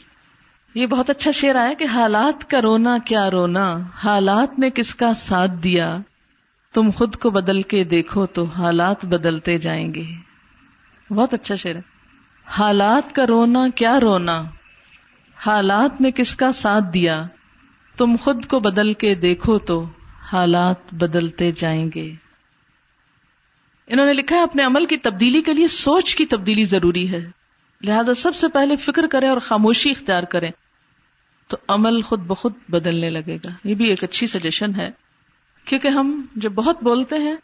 یہ 0.75 0.85
بہت 0.85 1.09
اچھا 1.09 1.31
شعر 1.31 1.55
آیا 1.55 1.73
کہ 1.73 1.85
حالات 1.85 2.49
کا 2.49 2.61
رونا 2.61 2.97
کیا 3.05 3.31
رونا، 3.31 3.79
حالات 4.03 4.59
نے 4.59 4.69
کس 4.69 4.95
کا 4.95 5.13
ساتھ 5.13 5.51
دیا۔ 5.63 5.97
تم 6.73 6.89
خود 6.95 7.15
کو 7.15 7.29
بدل 7.29 7.61
کے 7.61 7.83
دیکھو 7.83 8.25
تو 8.25 8.43
حالات 8.43 9.05
بدلتے 9.05 9.57
جائیں 9.57 9.93
گے۔ 9.93 10.03
بہت 11.09 11.33
اچھا 11.33 11.55
شعر 11.55 11.75
ہے۔ 11.75 11.81
حالات 12.45 13.15
کا 13.15 13.27
رونا 13.27 13.67
کیا 13.75 13.99
رونا؟ 13.99 14.43
حالات 15.47 16.01
نے 16.01 16.11
کس 16.11 16.35
کا 16.35 16.51
ساتھ 16.51 16.83
دیا؟ 16.93 17.27
تم 17.97 18.15
خود 18.21 18.45
کو 18.45 18.59
بدل 18.59 18.93
کے 18.93 19.15
دیکھو 19.15 19.59
تو 19.59 19.85
حالات 20.33 20.93
بدلتے 20.93 21.51
جائیں 21.51 21.89
گے۔ 21.95 22.13
انہوں 23.87 24.05
نے 24.05 24.13
لکھا 24.13 24.35
ہے، 24.35 24.41
اپنے 24.41 24.63
عمل 24.63 24.85
کی 24.85 24.97
تبدیلی 24.97 25.41
کے 25.41 25.53
لیے 25.53 25.67
سوچ 25.67 26.15
کی 26.15 26.25
تبدیلی 26.25 26.63
ضروری 26.63 27.11
ہے۔ 27.11 27.31
لہذا 27.81 28.13
سب 28.13 28.35
سے 28.35 28.47
پہلے 28.47 28.75
فکر 28.75 29.07
کریں 29.07 29.29
اور 29.29 29.37
خاموشی 29.37 29.91
اختیار 29.91 30.23
کریں۔ 30.23 30.51
تو 31.47 31.57
عمل 31.67 32.01
خود 32.01 32.19
بخود 32.19 32.53
بدلنے 32.69 33.09
لگے 33.09 33.35
گا۔ 33.35 33.49
یہ 33.63 33.75
بھی 33.75 33.89
ایک 33.89 34.03
اچھی 34.03 34.27
سجیشن 34.27 34.75
ہے۔ 34.75 34.89
کیونکہ 35.65 35.87
ہم 35.87 36.25
جب 36.35 36.51
بہت 36.51 36.83
بولتے 36.83 37.15
ہیں 37.15 37.35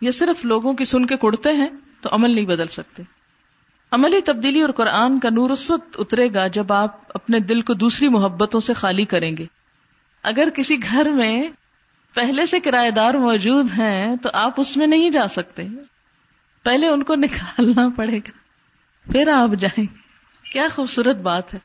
یا 0.00 0.10
صرف 0.10 0.44
لوگوں 0.44 0.74
کی 0.74 0.84
سن 0.84 1.06
کے 1.06 1.16
کڑتے 1.16 1.52
ہیں، 1.52 1.68
تو 2.00 2.08
عمل 2.12 2.34
نہیں 2.34 2.46
بدل 2.46 2.66
سکتے۔ 2.66 3.02
عملی 3.94 4.20
تبدیلی 4.20 4.62
اور 4.62 4.70
قرآن 4.70 5.20
کا 5.20 5.28
نور 5.30 5.50
اس 5.50 5.70
وقت 5.70 5.96
اترے 5.98 6.28
گا 6.34 6.46
جب 6.46 6.72
آپ 6.72 6.98
اپنے 7.08 7.38
دل 7.38 7.62
کو 7.62 7.74
دوسری 7.74 8.08
محبتوں 8.08 8.60
سے 8.60 8.74
خالی 8.74 9.04
کریں 9.04 9.36
گے۔ 9.36 9.46
اگر 10.22 10.48
کسی 10.50 10.76
گھر 10.82 11.10
میں 11.10 11.42
پہلے 12.14 12.46
سے 12.46 12.60
کرایہ 12.60 12.90
دار 12.90 13.14
موجود 13.14 13.70
ہیں 13.78 14.16
تو 14.16 14.28
آپ 14.32 14.60
اس 14.60 14.76
میں 14.76 14.86
نہیں 14.86 15.10
جا 15.10 15.28
سکتے۔ 15.28 15.62
پہلے 16.62 16.88
ان 16.88 17.02
کو 17.02 17.14
نکالنا 17.14 17.88
پڑے 17.96 18.18
گا۔ 18.18 18.30
پھر 19.12 19.28
آپ 19.28 19.48
جائیں۔ 19.58 19.86
گے 19.94 19.98
کیا 20.52 20.66
خوبصورت 20.72 21.16
بات 21.16 21.54
ہے۔ 21.54 21.58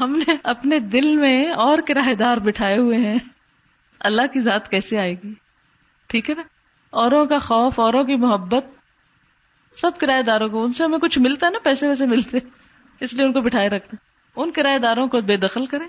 ہم 0.00 0.22
نے 0.26 0.32
اپنے 0.42 0.78
دل 0.78 1.16
میں 1.16 1.50
اور 1.50 1.78
کرایہ 1.86 2.14
دار 2.14 2.36
بٹھائے 2.36 2.78
ہوئے 2.78 2.98
ہیں۔ 2.98 3.18
اللہ 4.00 4.22
کی 4.32 4.40
ذات 4.40 4.70
کیسے 4.70 4.98
آئے 4.98 5.14
گی؟ 5.24 5.34
ٹھیک 6.06 6.30
ہے 6.30 6.34
نا؟ 6.34 6.42
اوروں 6.90 7.26
کا 7.26 7.38
خوف، 7.38 7.80
اوروں 7.80 8.04
کی 8.04 8.14
محبت 8.16 8.77
سب 9.80 9.90
کرایہ 9.98 10.22
داروں 10.22 10.48
کو، 10.48 10.64
ان 10.64 10.72
سے 10.72 10.84
ہمیں 10.84 10.98
کچھ 10.98 11.18
ملتا 11.18 11.46
ہے 11.46 11.50
نا، 11.50 11.58
پیسے 11.62 11.88
ویسے 11.88 12.06
ملتے 12.06 12.38
اس 13.00 13.14
لیے 13.14 13.26
ان 13.26 13.32
کو 13.32 13.40
بٹھائے 13.40 13.68
رکھتے 13.68 13.96
ان 14.36 14.50
کرایہ 14.50 14.78
داروں 14.78 15.06
کو 15.06 15.20
بے 15.20 15.36
دخل 15.36 15.66
کریں۔ 15.66 15.88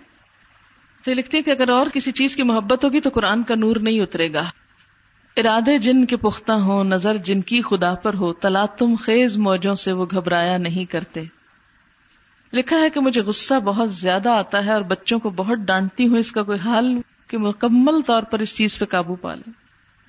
تو 1.06 1.14
لکھتی 1.14 1.42
کہ 1.42 1.52
اگر 1.52 1.70
اور 1.70 1.88
کسی 1.94 2.12
چیز 2.12 2.36
کی 2.36 2.44
محبت 2.44 2.86
ہوگی 2.86 3.02
تو 3.02 3.10
قرآن 3.14 3.44
کا 3.44 3.56
نور 3.56 3.76
نہیں 3.76 4.02
اترے 4.02 4.34
گا۔ 4.34 4.44
ارادے 5.38 5.78
جن 5.78 6.06
کے 6.06 6.18
پختہ 6.18 6.52
ہوں، 6.52 6.84
نظر 6.84 7.18
جن 7.18 7.42
کی 7.42 7.62
خدا 7.62 7.96
پر 7.96 8.14
ہو، 8.14 8.34
تلا 8.34 8.66
تم 8.66 8.96
خیز 9.02 9.38
موجوں 9.38 9.76
سے 9.76 9.92
وہ 9.92 10.06
گھبرایا 10.12 10.58
نہیں 10.58 10.86
کرتے۔ 10.86 11.24
لکھا 12.54 12.78
ہے 12.78 12.90
کہ 12.90 13.00
مجھے 13.00 13.22
غصہ 13.22 13.60
بہت 13.60 13.94
زیادہ 13.94 14.30
آتا 14.30 14.66
ہے 14.66 14.74
اور 14.74 14.82
بچوں 14.82 15.20
کو 15.20 15.30
بہت 15.30 15.58
ڈانٹتی 15.58 16.08
ہوں، 16.08 16.18
اس 16.18 16.32
کا 16.32 16.44
کوئی 16.44 16.60
حال 16.60 17.02
کہ 17.28 17.38
مکمل 17.38 18.02
طور 18.02 18.24
پر 18.24 18.40
اس 18.40 18.56
چیز 18.56 18.80
پہ 18.80 18.86
قابو 18.86 19.16
پا 19.16 19.34
لیں۔ 19.34 19.52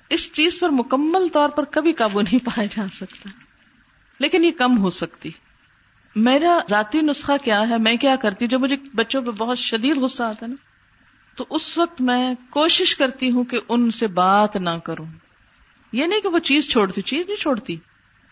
اس 0.09 0.33
چیز 0.33 0.59
پر 0.59 0.69
مکمل 0.69 1.27
طور 1.27 1.49
پر 1.49 1.63
کبھی 1.63 1.93
قابو 1.93 2.21
نہیں 2.21 2.45
پایا 2.45 2.65
جا 2.65 2.87
سکتا۔ 2.93 3.50
لیکن 4.21 4.45
یہ 4.45 4.51
کم 4.51 4.77
ہو 4.77 4.89
سکتی۔ 4.89 5.29
میرا 6.15 6.59
ذاتی 6.69 7.01
نسخہ 7.01 7.31
کیا 7.43 7.61
ہے؟ 7.69 7.77
میں 7.77 7.95
کیا 7.95 8.15
کرتی؟ 8.15 8.47
جو 8.47 8.59
مجھے 8.59 8.75
بچوں 8.95 9.21
پہ 9.21 9.31
بہت 9.31 9.57
شدید 9.57 9.97
غصہ 9.97 10.23
آتا 10.23 10.45
ہے 10.45 10.51
نا۔ 10.51 10.55
تو 11.37 11.45
اس 11.49 11.77
وقت 11.77 12.01
میں 12.01 12.33
کوشش 12.49 12.95
کرتی 12.95 13.31
ہوں 13.31 13.43
کہ 13.43 13.59
ان 13.69 13.91
سے 13.91 14.07
بات 14.07 14.55
نہ 14.55 14.69
کروں۔ 14.69 15.05
یہ 15.91 16.05
نہیں 16.05 16.19
کہ 16.19 16.27
وہ 16.27 16.39
چیز 16.39 16.69
چھوڑتی، 16.69 17.01
چیز 17.01 17.27
نہیں 17.27 17.37
چھوڑتی، 17.37 17.75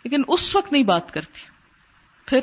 لیکن 0.04 0.22
اس 0.28 0.56
وقت 0.56 0.72
نہیں 0.72 0.84
بات 0.84 1.12
کرتی۔ 1.12 1.40
پھر 2.26 2.40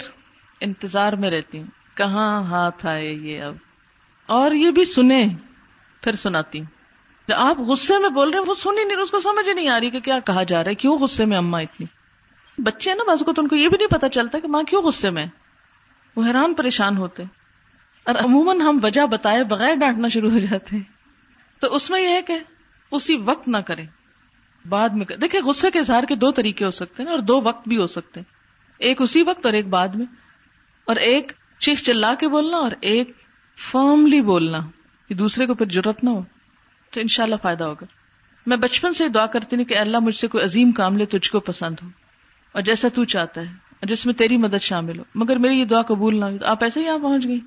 انتظار 0.61 1.13
میں 1.13 1.31
رہتی 1.31 1.59
ہوں۔ 1.59 1.67
کہاں 1.95 2.43
ہاتھ 2.43 2.87
آئے 2.87 3.13
یہ 3.13 3.43
اب؟ 3.43 3.55
اور 4.27 4.53
یہ 4.53 4.71
بھی 4.71 4.85
سنے 4.85 5.27
پھر 6.01 6.13
سناتی 6.13 6.61
ہوں۔ 6.61 6.77
آپ 7.37 7.59
غصے 7.59 7.99
میں 7.99 8.09
بول 8.09 8.31
رہے 8.31 8.39
ہیں، 8.39 8.47
وہ 8.47 8.55
سنی 8.55 8.85
نہیں 8.85 8.97
اس 8.97 9.11
کو 9.11 9.19
سمجھ 9.19 9.51
نہیں 9.51 9.69
آ 9.69 9.81
رہی 9.81 9.91
کہ 9.91 10.01
کیا 10.01 10.19
کہا 10.19 10.43
جا 10.43 10.65
رہا 10.65 10.71
ہے، 10.71 10.75
کیوں 10.75 10.99
غصے 10.99 11.25
میں 11.25 11.39
اما 11.39 11.59
اتنی؟ 11.59 11.87
بچے 12.59 12.95
نا 12.95 13.13
بس 13.13 13.23
کو 13.25 13.33
تو 13.33 13.43
ان 13.43 13.49
کو 13.49 13.57
یہ 13.57 13.69
بھی 13.69 13.77
نہیں 13.77 13.89
پتا 13.89 14.09
چلتا 14.09 14.39
کہ 14.39 14.49
ماں 14.49 14.63
کیوں 14.63 14.83
غصے 14.83 15.11
میں 15.11 15.27
وہ 16.17 16.27
حیران 16.27 16.55
پریشان 16.55 16.97
ہوتے 16.97 17.23
اور 18.05 18.15
عموماً 18.15 18.61
ہم 18.61 18.79
وجہ 18.83 19.07
بتائے 19.07 19.45
بغیر 19.45 19.75
ڈانٹنا 19.75 20.09
شروع 20.09 20.31
ہو 20.31 20.39
جاتے 20.39 20.77
ہیں۔ 20.77 20.83
تو 21.61 21.75
اس 21.75 21.91
میں 21.91 22.03
یہ 22.03 22.09
ہے 22.09 22.23
کہ 22.23 22.39
اسی 22.91 23.17
وقت 23.17 23.49
نہ 23.49 23.57
کریں۔ 23.57 23.87
بعد 24.69 24.89
میں 24.89 25.17
دیکھیں 25.17 25.41
غصے 25.41 25.71
کے 25.71 25.79
اظہار 25.79 26.03
کے 26.03 26.15
دو 26.15 26.31
طریقے 26.31 26.65
ہو 26.65 26.71
سکتے 26.71 27.03
ہیں 27.03 27.11
اور 27.11 27.19
دو 27.19 27.41
وقت 27.41 27.69
بھی 27.69 27.77
ہو 27.77 27.87
سکتے 27.87 28.21
ہیں۔ 28.21 28.33
ایک 28.79 29.03
اسی 29.03 29.23
وقت 29.23 29.47
اور 29.47 29.53
ایک 29.53 29.67
بعد 29.67 29.89
میں۔ 29.89 30.07
اور 30.85 30.97
ایک 30.97 31.33
چیخ 31.59 31.83
چلا 31.83 32.15
کے 32.15 32.29
بولنا 32.29 32.57
اور 32.57 32.71
ایک 32.81 33.13
فرملی 33.73 34.21
بولنا 34.21 34.59
کہ 35.09 35.15
دوسرے 35.15 35.47
کو 35.47 35.55
پھر 35.55 35.67
ضرورت 35.73 36.05
نہ 36.05 36.11
ہو۔ 36.11 36.23
تو 36.91 37.01
انشاءاللہ 37.01 37.37
فائدہ 37.43 37.65
ہوگا۔ 37.65 37.85
میں 38.47 38.57
بچپن 38.57 38.93
سے 38.93 39.09
دعا 39.09 39.27
کرتی 39.27 39.57
ہوں 39.57 39.65
کہ 39.65 39.79
اللہ 39.79 39.99
مجھ 39.99 40.17
سے 40.17 40.29
کوئی 40.29 40.45
عظیم 40.45 40.73
کام 40.73 40.97
لے، 40.97 41.07
تجھ 41.07 41.33
کو 41.33 41.41
پسند 41.41 41.77
ہو۔ 41.83 41.89
اور 42.57 42.63
جیسا 42.63 42.89
تو 42.89 43.05
چاہتا 43.05 43.41
ہے، 43.41 43.47
اور 43.47 43.87
جس 43.87 44.07
میں 44.07 44.15
تیری 44.15 44.37
مدد 44.37 44.63
شامل 44.63 44.99
ہو۔ 44.99 45.05
مگر 45.15 45.37
میری 45.37 45.61
یہ 45.61 45.65
دعا 45.65 45.83
قبول 45.83 46.21
نہ 46.21 46.25
ہوئی 46.25 46.39
تو 46.39 46.47
آپ 46.47 46.65
ایسے 46.65 46.81
ہی 46.81 46.87
یہاں 46.87 46.99
پہنچ 46.99 47.27
گئی 47.29 47.41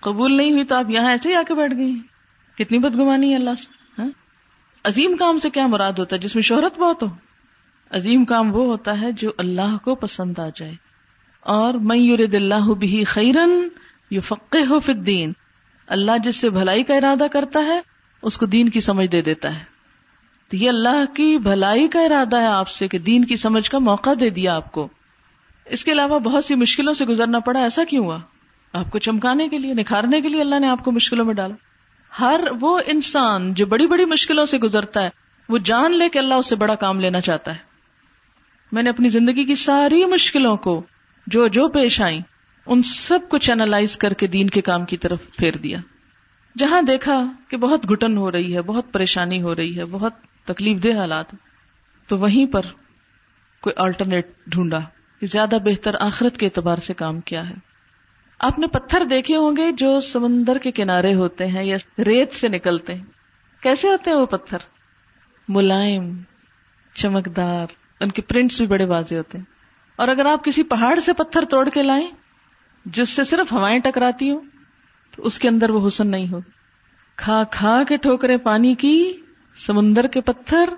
قبول 0.00 0.36
نہیں 0.36 0.50
ہوئی 0.50 0.64
تو 0.64 0.76
آپ 0.76 0.90
یہاں 0.90 1.10
ایسے 1.10 1.30
ہی 1.30 1.34
آ 1.34 1.42
کے 1.48 1.54
بیٹھ 1.54 1.74
گئی 1.76 1.94
کتنی 2.58 2.78
بدگمانی 2.78 3.30
ہے 3.30 3.36
اللہ 3.36 3.54
سے 3.58 4.02
ہاں؟ 4.02 4.08
عظیم 4.84 5.16
کام 5.16 5.38
سے 5.38 5.50
کیا 5.50 5.66
مراد 5.66 5.92
ہوتا 5.98 6.16
ہے؟ 6.16 6.20
جس 6.20 6.34
میں 6.34 6.42
شہرت 6.42 6.78
بہت 6.78 7.02
ہو۔ 7.02 7.08
عظیم 7.90 8.24
کام 8.24 8.56
وہ 8.56 8.64
ہوتا 8.64 9.00
ہے 9.00 9.12
جو 9.12 9.30
اللہ 9.38 9.76
کو 9.84 9.94
پسند 9.94 10.38
آ 10.38 10.48
جائے۔ 10.54 10.72
اور 11.40 11.74
میں 11.74 11.96
یورد 11.96 12.34
اللہ 12.34 12.74
بھی 12.74 13.04
خیرن 13.04 13.68
یو 14.10 14.20
فقے 14.20 14.60
ہو 14.70 14.80
فدین 14.80 15.32
اللہ 15.86 16.18
جس 16.24 16.36
سے 16.36 16.50
بھلائی 16.50 16.82
کا 16.82 16.94
ارادہ 16.94 17.24
کرتا 17.32 17.60
ہے، 17.60 17.80
اس 18.22 18.38
کو 18.38 18.46
دین 18.46 18.68
کی 18.68 18.80
سمجھ 18.80 19.06
دے 19.06 19.22
دیتا 19.22 19.58
ہے۔ 19.58 19.69
تو 20.50 20.56
یہ 20.56 20.68
اللہ 20.68 21.14
کی 21.14 21.38
بھلائی 21.38 21.88
کا 21.88 22.00
ارادہ 22.00 22.40
ہے 22.40 22.46
آپ 22.46 22.68
سے 22.68 22.88
کہ 22.88 22.98
دین 22.98 23.24
کی 23.24 23.36
سمجھ 23.36 23.70
کا 23.70 23.78
موقع 23.78 24.10
دے 24.20 24.30
دیا 24.30 24.56
آپ 24.56 24.72
کو۔ 24.72 24.88
اس 25.64 25.84
کے 25.84 25.92
علاوہ 25.92 26.18
بہت 26.18 26.44
سی 26.44 26.54
مشکلوں 26.54 26.92
سے 26.92 27.06
گزرنا 27.06 27.38
پڑا، 27.38 27.60
ایسا 27.60 27.84
کیوں 27.84 28.04
ہوا؟ 28.04 28.18
آپ 28.72 28.90
کو 28.90 28.98
چمکانے 28.98 29.48
کے 29.48 29.58
لیے، 29.58 29.74
نکھارنے 29.74 30.20
کے 30.20 30.28
لیے 30.28 30.40
اللہ 30.40 30.58
نے 30.58 30.68
آپ 30.68 30.84
کو 30.84 30.92
مشکلوں 30.92 31.24
میں 31.24 31.34
ڈالا۔ 31.34 31.54
ہر 32.20 32.40
وہ 32.60 32.80
انسان 32.86 33.54
جو 33.54 33.66
بڑی 33.66 33.86
بڑی 33.86 34.04
مشکلوں 34.04 34.44
سے 34.44 34.58
گزرتا 34.58 35.02
ہے، 35.02 35.10
وہ 35.48 35.58
جان 35.58 35.98
لے 35.98 36.08
کہ 36.08 36.18
اللہ 36.18 36.34
اس 36.34 36.48
سے 36.48 36.56
بڑا 36.56 36.74
کام 36.74 37.00
لینا 37.00 37.20
چاہتا 37.20 37.52
ہے۔ 37.52 37.58
میں 38.72 38.82
نے 38.82 38.90
اپنی 38.90 39.08
زندگی 39.08 39.44
کی 39.44 39.54
ساری 39.54 40.04
مشکلوں 40.04 40.56
کو 40.56 40.82
جو 41.26 41.48
جو 41.48 41.68
پیش 41.68 42.02
آئی 42.02 42.20
ان 42.66 42.82
سب 42.82 43.18
کو 43.28 43.38
چینلائز 43.38 43.96
کر 43.96 44.12
کے 44.12 44.26
دین 44.26 44.46
کے 44.46 44.60
کام 44.60 44.84
کی 44.84 44.96
طرف 44.96 45.18
پھیر 45.36 45.56
دیا۔ 45.56 45.78
جہاں 46.58 46.82
دیکھا 46.82 47.24
کہ 47.48 47.56
بہت 47.56 47.90
گٹن 47.90 48.16
ہو 48.16 48.32
رہی 48.32 48.56
ہے، 48.56 48.62
بہت 48.62 48.92
پریشانی 48.92 49.42
ہو 49.42 49.54
رہی 49.54 49.78
ہے، 49.78 49.84
بہت 49.84 50.12
تکلیف 50.44 50.84
دہ 50.84 50.98
حالات، 50.98 51.26
تو 52.08 52.18
وہیں 52.18 52.52
پر 52.52 52.60
کوئی 53.60 53.74
آلٹرنیٹ 53.76 54.26
ڈھونڈا 54.46 54.78
کہ 55.20 55.26
زیادہ 55.26 55.56
بہتر 55.64 55.94
آخرت 56.00 56.36
کے 56.36 56.46
اعتبار 56.46 56.76
سے 56.76 56.94
کام 56.94 57.20
کیا 57.20 57.50
ہے۔ 57.50 57.54
آپ 58.38 58.58
نے 58.58 58.66
پتھر 58.66 59.04
دیکھے 59.04 59.36
ہوں 59.36 59.56
گے 59.56 59.72
جو 59.72 60.00
سمندر 60.00 60.58
کے 60.58 60.70
کنارے 60.70 61.14
ہوتے 61.14 61.46
ہیں 61.46 61.64
یا 61.64 61.76
ریت 61.98 62.32
سے 62.32 62.48
نکلتے 62.48 62.94
ہیں۔ 62.94 63.04
کیسے 63.62 63.88
ہوتے 63.88 64.10
ہیں 64.10 64.18
وہ 64.18 64.26
پتھر؟ 64.26 64.58
ملائم، 65.48 66.18
چمکدار، 66.94 67.64
ان 68.00 68.10
کے 68.10 68.22
پرنٹس 68.22 68.58
بھی 68.58 68.66
بڑے 68.66 68.84
واضح 68.84 69.14
ہوتے 69.14 69.38
ہیں۔ 69.38 69.44
اور 69.96 70.08
اگر 70.08 70.26
آپ 70.26 70.44
کسی 70.44 70.62
پہاڑ 70.62 70.98
سے 70.98 71.12
پتھر 71.12 71.44
توڑ 71.44 71.68
کے 71.68 71.82
لائیں 71.82 72.10
جس 72.84 73.08
سے 73.08 73.24
صرف 73.24 73.52
ہوائیں 73.52 73.78
ٹکراتی 73.78 74.30
ہوں، 74.30 74.40
تو 75.16 75.22
اس 75.22 75.38
کے 75.38 75.48
اندر 75.48 75.70
وہ 75.70 75.86
حسن 75.86 76.10
نہیں 76.10 76.32
ہو 76.32 76.38
کھا 77.16 77.44
کھا 77.44 77.82
کے 77.88 77.96
ٹھوکرے 77.96 78.36
پانی 78.36 78.74
کی 78.74 79.12
سمندر 79.66 80.06
کے 80.06 80.20
پتھر 80.20 80.70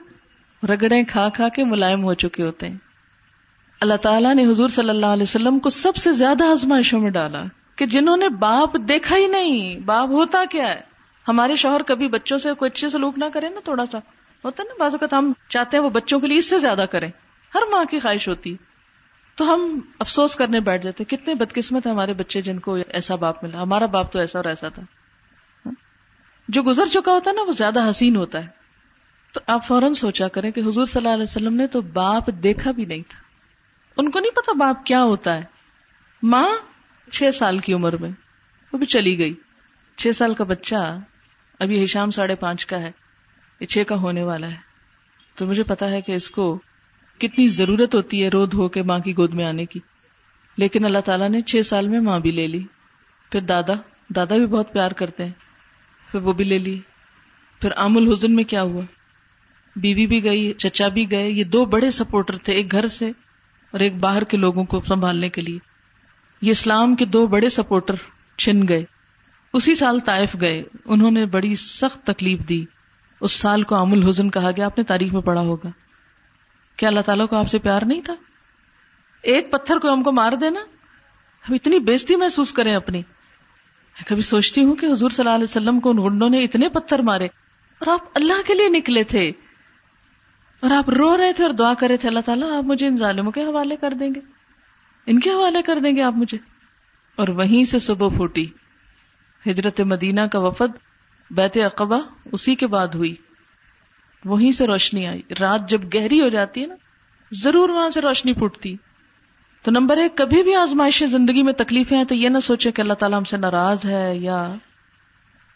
رگڑے 0.67 1.05
کھا 1.05 1.29
کھا 1.29 1.49
کے 1.49 1.65
ملائم 1.65 2.05
ہو 2.05 2.15
چکے 2.15 2.43
ہوتے 2.43 2.69
ہیں۔ 2.69 2.77
اللہ 3.81 3.95
تعالیٰ 3.95 4.35
نے 4.35 4.47
حضور 4.47 4.69
صلی 4.69 4.89
اللہ 4.89 5.07
علیہ 5.07 5.23
وسلم 5.23 5.59
کو 5.59 5.71
سب 5.71 5.97
سے 5.97 6.13
زیادہ 6.13 6.45
آزمائشوں 6.45 7.01
میں 7.01 7.11
ڈالا 7.11 7.43
کہ 7.77 7.87
جنہوں 7.87 8.17
نے 8.17 8.29
باپ 8.29 8.77
دیکھا 8.89 9.17
ہی 9.17 9.27
نہیں، 9.27 9.77
باپ 9.77 10.09
ہوتا 10.09 10.45
کیا 10.51 10.69
ہے؟ 10.69 10.81
ہمارے 11.29 11.55
شوہر 11.55 11.83
کبھی 11.83 12.09
بچوں 12.09 12.39
سے 12.39 12.55
کوئی 12.55 12.71
اچھے 12.75 12.89
سلوک 12.89 13.19
نہ 13.19 13.25
کرے 13.35 13.49
نا 13.49 13.61
تھوڑا 13.65 13.87
سا۔ 13.87 13.99
ہوتا 14.45 14.63
نا 14.63 14.75
بعض 14.79 14.95
اوقات 14.95 15.15
ہم 15.15 15.33
چاہتے 15.49 15.77
ہیں 15.77 15.85
وہ 15.85 15.91
بچوں 15.91 16.21
کے 16.21 16.27
لیے 16.27 16.39
اس 16.39 16.51
سے 16.51 16.59
زیادہ 16.59 16.85
کریں۔ 16.91 17.11
ہر 17.55 17.61
ماں 17.71 17.85
کی 17.85 17.99
خواہش 17.99 18.29
ہوتی 18.29 18.57
تو 19.37 19.55
ہم 19.55 19.81
افسوس 19.99 20.37
کرنے 20.37 20.61
بیٹھ 20.61 20.83
جاتے 20.85 21.05
کتنے 21.05 21.35
بدقسمت 21.35 21.87
ہمارے 21.87 22.13
بچے 22.13 22.41
جن 22.41 22.59
کو 22.59 22.75
ایسا 22.75 23.15
باپ 23.15 23.45
ملا۔ 23.45 23.63
ہمارا 23.63 23.87
باپ 23.87 24.13
تو 24.13 24.19
ایسا 24.19 24.39
اور 24.39 24.45
ایسا 24.45 24.69
تھا۔ 24.69 24.83
جو 26.49 26.63
گزر 26.63 26.87
چکا 26.87 27.13
ہوتا 27.13 27.31
ہے 27.31 27.35
نا، 27.35 27.43
وہ 27.43 27.53
زیادہ 27.53 27.91
حسین 27.91 28.17
ہوتا 28.17 28.45
ہے۔ 28.45 28.62
تو 29.33 29.41
آپ 29.47 29.67
فوراً 29.67 29.93
سوچا 29.93 30.29
کریں 30.29 30.51
کہ 30.51 30.61
حضور 30.61 30.85
صلی 30.85 31.01
اللہ 31.03 31.15
علیہ 31.15 31.23
وسلم 31.23 31.55
نے 31.55 31.67
تو 31.67 31.81
باپ 31.81 32.31
دیکھا 32.43 32.71
بھی 32.71 32.85
نہیں 32.85 33.03
تھا۔ 33.09 33.21
ان 33.97 34.11
کو 34.11 34.21
نہیں 34.21 34.31
پتا 34.31 34.53
باپ 34.53 34.87
کیا 34.87 35.03
ہوتا 35.03 35.35
ہے۔ 35.35 35.43
ماں 36.23 36.49
چھ 37.13 37.35
سال 37.35 37.59
کی 37.59 37.75
عمر 37.75 37.97
میں، 37.97 38.11
وہ 38.73 38.79
بھی 38.79 38.87
چلی 38.87 39.19
گئی۔ 39.19 39.35
چھ 39.97 40.09
سال 40.15 40.35
کا 40.35 40.45
بچہ، 40.45 40.99
ابھی 41.61 41.85
ہشام 41.85 42.11
ساڑھے 42.11 42.35
پانچ 42.35 42.67
کا 42.67 42.81
ہے۔ 42.81 42.91
یہ 43.61 43.67
چھ 43.67 43.79
کا 43.89 43.95
ہونے 43.95 44.23
والا 44.23 44.49
ہے۔ 44.49 44.57
تو 45.35 45.47
مجھے 45.47 45.63
پتا 45.63 45.91
ہے 45.91 46.01
کہ 46.01 46.13
اس 46.13 46.31
کو 46.31 46.59
کتنی 47.19 47.49
ضرورت 47.49 47.95
ہوتی 47.95 48.23
ہے 48.23 48.29
رو 48.29 48.47
دھو 48.47 48.69
کے 48.69 48.83
ماں 48.83 48.99
کی 48.99 49.17
گود 49.17 49.35
میں 49.35 49.45
آنے 49.45 49.65
کی۔ 49.65 49.81
لیکن 50.57 50.85
اللہ 50.85 50.99
تعالیٰ 50.99 51.29
نے 51.29 51.43
چھ 51.43 51.67
سال 51.67 51.89
میں 51.89 52.01
ماں 52.01 52.21
بھی 52.21 52.31
لے 52.31 52.47
لی۔ 52.47 52.67
پھر 53.33 53.41
دادا 53.41 53.73
دادا 54.17 54.37
بھی 54.37 54.47
بہت 54.47 54.73
پیار 54.73 54.91
کرتے 54.91 55.25
ہیں۔ 55.25 55.33
پھر 56.11 56.21
وہ 56.21 56.33
بھی 56.33 56.45
لے 56.45 56.59
لی۔ 56.59 56.81
پھر 57.61 57.73
عام 57.73 57.97
الحزن 57.97 58.35
میں 58.35 58.45
کیا 58.45 58.63
ہوا؟ 58.63 58.83
بیوی 59.77 60.07
بھی 60.07 60.25
گئی، 60.25 60.53
چچا 60.53 60.89
بھی 60.89 61.11
گئے، 61.11 61.31
یہ 61.31 61.45
دو 61.45 61.65
بڑے 61.65 61.91
سپورٹر 61.91 62.37
تھے 62.39 62.53
ایک 62.53 62.73
گھر 62.73 62.87
سے 62.87 63.07
اور 63.71 63.81
ایک 63.81 63.97
باہر 63.97 64.25
کے 64.25 64.37
لوگوں 64.37 64.65
کو 64.65 64.81
سنبھالنے 64.81 65.29
کے 65.29 65.41
لیے۔ 65.41 65.59
یہ 66.43 66.51
اسلام 66.51 66.95
کے 66.95 67.05
دو 67.05 67.27
بڑے 67.27 67.49
سپورٹر 67.49 67.95
چھن 68.39 68.69
گئے۔ 68.69 68.85
اسی 69.53 69.75
سال 69.75 70.01
طائف 70.01 70.37
گئے۔ 70.41 70.63
انہوں 70.85 71.11
نے 71.11 71.25
بڑی 71.25 71.55
سخت 71.55 72.07
تکلیف 72.07 72.39
دی۔ 72.49 72.65
اس 73.21 73.33
سال 73.33 73.63
کو 73.63 73.75
عام 73.77 73.93
الحزن 73.93 74.31
کہا 74.31 74.51
گیا۔ 74.51 74.67
آپ 74.67 74.79
نے 74.79 74.85
تاریخ 74.85 75.13
میں 75.13 75.21
پڑھا 75.21 75.41
ہوگا۔ 75.41 75.69
کیا 76.77 76.89
اللہ 76.89 77.01
تعالیٰ 77.01 77.29
کو 77.29 77.37
آپ 77.37 77.49
سے 77.49 77.59
پیار 77.59 77.83
نہیں 77.83 78.01
تھا؟ 78.01 78.15
ایک 79.23 79.53
پتھر 79.53 79.79
کو 79.79 79.93
ہم 79.93 80.03
کو 80.03 80.13
مار 80.13 80.33
دینا 80.33 80.61
ہم 81.49 81.55
اتنی 81.55 81.79
بےزتی 81.79 82.17
محسوس 82.17 82.53
کریں 82.53 82.75
اپنی۔ 82.75 83.03
کبھی 84.07 84.23
سوچتی 84.23 84.65
ہوں 84.65 84.77
کہ 84.77 84.87
حضور 84.87 85.11
صلی 85.11 85.25
اللہ 85.25 85.35
علیہ 85.35 85.51
وسلم 85.51 85.81
کو 85.81 85.91
ان 85.91 86.05
گنڈوں 86.05 86.29
نے 86.29 86.45
اتنے 86.45 86.69
پتھر 86.69 86.99
مارے 86.99 87.25
اور 87.79 87.87
آپ 87.87 88.01
اللہ 88.15 88.47
کے 88.47 88.55
لیے 88.55 88.69
نکلے 88.69 89.05
تھے۔ 89.05 89.33
اور 90.63 90.71
آپ 90.71 90.91
رو 90.91 91.17
رہے 91.17 91.33
تھے 91.33 91.45
اور 91.45 91.53
دعا 91.53 91.75
کرے 91.75 91.97
تھے، 91.97 92.09
اللہ 92.09 92.21
تعالیٰ، 92.21 92.59
آپ 92.59 92.65
مجھے 92.65 92.87
ان 92.87 92.97
ظالموں 92.97 93.33
کے 93.33 93.43
حوالے 93.43 93.77
کر 93.77 93.91
دیں 93.91 94.11
گے۔ 94.15 94.21
ان 95.07 95.21
کے 95.21 95.31
حوالے 95.31 95.63
کر 95.63 95.81
دیں 95.81 95.97
گے 95.97 96.03
آپ 96.03 96.13
مجھے۔ 96.13 96.39
اور 97.17 97.29
وہیں 97.29 97.65
سے 97.65 97.79
صبح 97.79 98.09
پھوٹی۔ 98.09 98.47
ہجرت 99.47 99.81
مدینہ 99.81 100.21
کا 100.21 100.39
وفد 100.39 100.77
بیت 101.31 101.57
اقبا 101.57 101.97
اسی 102.33 102.55
کے 102.55 102.67
بعد 102.67 102.89
ہوئی۔ 102.89 103.15
وہیں 104.25 104.51
سے 104.51 104.67
روشنی 104.67 105.07
آئی۔ 105.07 105.23
رات 105.41 105.69
جب 105.69 105.81
گہری 105.95 106.21
ہو 106.21 106.29
جاتی 106.29 106.63
ہے 106.63 106.67
نا، 106.67 106.75
ضرور 107.33 107.69
وہاں 107.69 107.91
سے 107.91 108.01
روشنی 108.01 108.33
پھوٹتی۔ 108.33 108.77
تو 109.63 109.71
نمبر 109.71 109.97
ایک، 109.97 110.17
کبھی 110.17 110.43
بھی 110.43 110.55
آزمائش 110.55 111.05
زندگی 111.05 111.43
میں 111.43 111.53
تکلیفیں 111.53 111.97
ہیں 111.97 112.05
تو 112.05 112.15
یہ 112.15 112.29
نہ 112.29 112.39
سوچے 112.39 112.73
کہ 112.73 112.83
اللہ 112.83 112.95
تعالیٰ 112.95 113.19
ہم 113.19 113.25
سے 113.25 113.37
ناراض 113.37 113.87
ہے 113.87 114.17
یا 114.17 114.55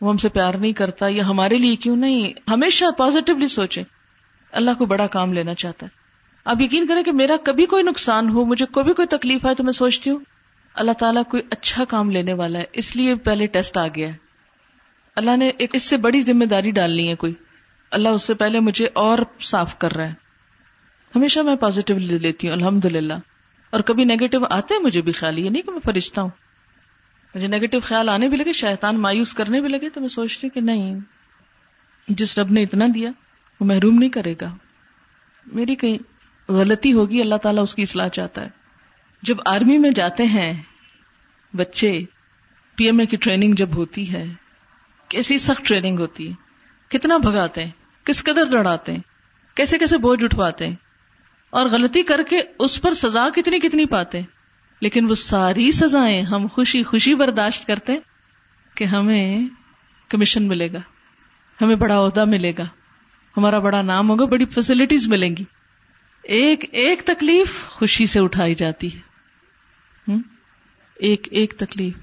وہ 0.00 0.10
ہم 0.10 0.16
سے 0.16 0.28
پیار 0.28 0.54
نہیں 0.54 0.72
کرتا 0.72 1.06
یا 1.08 1.26
ہمارے 1.26 1.56
لیے 1.56 1.76
کیوں 1.76 1.96
نہیں۔ 1.96 2.50
ہمیشہ 2.50 2.84
پازیٹیولی 2.98 3.46
سوچے 3.46 3.82
اللہ 4.56 4.70
کو 4.78 4.86
بڑا 4.86 5.06
کام 5.06 5.32
لینا 5.32 5.54
چاہتا 5.54 5.86
ہے۔ 5.86 5.90
آپ 6.44 6.60
یقین 6.60 6.86
کریں 6.86 7.02
کہ 7.02 7.12
میرا 7.12 7.36
کبھی 7.44 7.66
کوئی 7.66 7.82
نقصان 7.82 8.28
ہو، 8.28 8.44
مجھے 8.44 8.66
کوئی 8.66 8.84
بھی 8.84 8.94
کوئی 8.94 9.08
تکلیف 9.08 9.46
آئے 9.46 9.54
تو 9.54 9.64
میں 9.64 9.72
سوچتی 9.72 10.10
ہوں، 10.10 10.18
اللہ 10.74 10.92
تعالیٰ 10.92 11.22
کوئی 11.30 11.42
اچھا 11.50 11.84
کام 11.84 12.10
لینے 12.10 12.32
والا 12.32 12.58
ہے، 12.58 12.64
اس 12.72 12.96
لیے 12.96 13.14
پہلے 13.14 13.46
ٹیسٹ 13.46 13.78
آ 13.78 13.86
گیا 13.86 14.08
ہے۔ 14.08 14.16
اللہ 15.16 15.36
نے 15.36 15.50
ایک 15.58 15.70
اس 15.72 15.82
سے 15.82 15.96
بڑی 15.96 16.20
ذمہ 16.20 16.44
داری 16.44 16.70
ڈالنی 16.70 17.08
ہے 17.08 17.14
کوئی۔ 17.14 17.34
اللہ 17.90 18.08
اس 18.08 18.22
سے 18.22 18.34
پہلے 18.34 18.60
مجھے 18.60 18.86
اور 18.94 19.18
صاف 19.40 19.78
کر 19.78 19.92
رہا 19.92 20.08
ہے۔ 20.08 20.14
ہمیشہ 21.16 21.40
میں 21.40 21.56
پازیٹیو 21.56 21.98
لے 21.98 22.18
لیتی 22.18 22.46
ہوں 22.46 22.54
الحمد 22.54 22.84
للہ 22.84 23.14
اور 23.70 23.80
کبھی 23.80 24.04
نیگیٹو 24.04 24.38
آتے 24.50 24.74
ہیں 24.74 24.82
مجھے 24.82 25.02
بھی 25.02 25.12
خیال، 25.12 25.38
یہ 25.38 25.50
نہیں 25.50 25.62
کہ 25.62 25.70
میں 25.70 25.80
فرشتہ 25.84 26.20
ہوں۔ 26.20 26.30
مجھے 27.34 27.48
نیگیٹو 27.48 27.80
خیال 27.80 28.08
آنے 28.08 28.28
بھی 28.28 28.36
لگے، 28.36 28.52
شیطان 28.52 29.00
مایوس 29.00 29.34
کرنے 29.34 29.60
بھی 29.60 29.68
لگے 29.68 29.88
تو 29.88 30.00
میں 30.00 30.08
سوچتی 30.08 30.46
ہوں 30.46 30.54
کہ 30.54 30.60
نہیں، 30.60 30.98
جس 32.08 32.38
رب 32.38 32.50
نے 32.50 32.62
اتنا 32.62 32.86
دیا 32.94 33.10
وہ 33.60 33.66
محروم 33.66 33.98
نہیں 33.98 34.10
کرے 34.10 34.34
گا۔ 34.40 34.56
میری 35.46 35.74
کہیں 35.74 35.98
غلطی 36.52 36.92
ہوگی، 36.92 37.20
اللہ 37.20 37.34
تعالیٰ 37.34 37.62
اس 37.62 37.74
کی 37.74 37.82
اصلاح 37.82 38.08
چاہتا 38.08 38.42
ہے۔ 38.42 38.48
جب 39.22 39.36
آرمی 39.46 39.78
میں 39.78 39.90
جاتے 39.90 40.24
ہیں 40.24 40.62
بچے، 41.54 42.00
پی 42.76 42.84
ایم 42.84 42.98
اے 42.98 43.06
کی 43.06 43.16
ٹریننگ 43.16 43.54
جب 43.54 43.76
ہوتی 43.76 44.12
ہے، 44.12 44.24
کیسی 45.08 45.38
سخت 45.38 45.66
ٹریننگ 45.66 45.98
ہوتی 45.98 46.30
ہے۔ 46.30 46.32
کتنا 46.88 47.16
بھگاتے 47.16 47.64
ہیں، 47.64 47.70
کس 48.04 48.24
قدر 48.24 48.44
لڑاتے 48.46 48.92
ہیں، 48.92 49.00
کیسے 49.56 49.78
کیسے 49.78 49.98
بوجھ 49.98 50.24
اٹھواتے 50.24 50.66
ہیں۔ 50.66 50.74
اور 51.50 51.70
غلطی 51.70 52.02
کر 52.02 52.22
کے 52.22 52.40
اس 52.58 52.82
پر 52.82 52.94
سزا 52.94 53.30
کتنی 53.30 53.58
کتنی 53.58 53.86
پاتے 53.86 54.18
ہیں۔ 54.18 54.26
لیکن 54.80 55.08
وہ 55.08 55.14
ساری 55.14 55.72
سزائیں 55.72 56.22
ہم 56.22 56.46
خوشی 56.52 56.82
خوشی 56.82 57.14
برداشت 57.14 57.66
کرتے 57.66 57.92
کہ 58.74 58.84
ہمیں 58.84 59.46
کمیشن 60.08 60.48
ملے 60.48 60.72
گا، 60.72 60.78
ہمیں 61.60 61.76
بڑا 61.76 61.98
عہدہ 61.98 62.24
ملے 62.24 62.52
گا۔ 62.58 62.64
ہمارا 63.36 63.58
بڑا 63.58 63.82
نام 63.82 64.10
ہوگا، 64.10 64.24
بڑی 64.24 64.44
فیسلٹیز 64.44 65.08
ملیں 65.08 65.36
گی۔ 65.36 65.44
ایک 66.22 66.64
ایک 66.72 67.02
تکلیف 67.04 67.68
خوشی 67.68 68.06
سے 68.06 68.20
اٹھائی 68.20 68.54
جاتی 68.54 68.94
ہے۔ 68.94 69.06
ایک 70.94 71.28
ایک 71.30 71.54
تکلیف۔ 71.56 71.94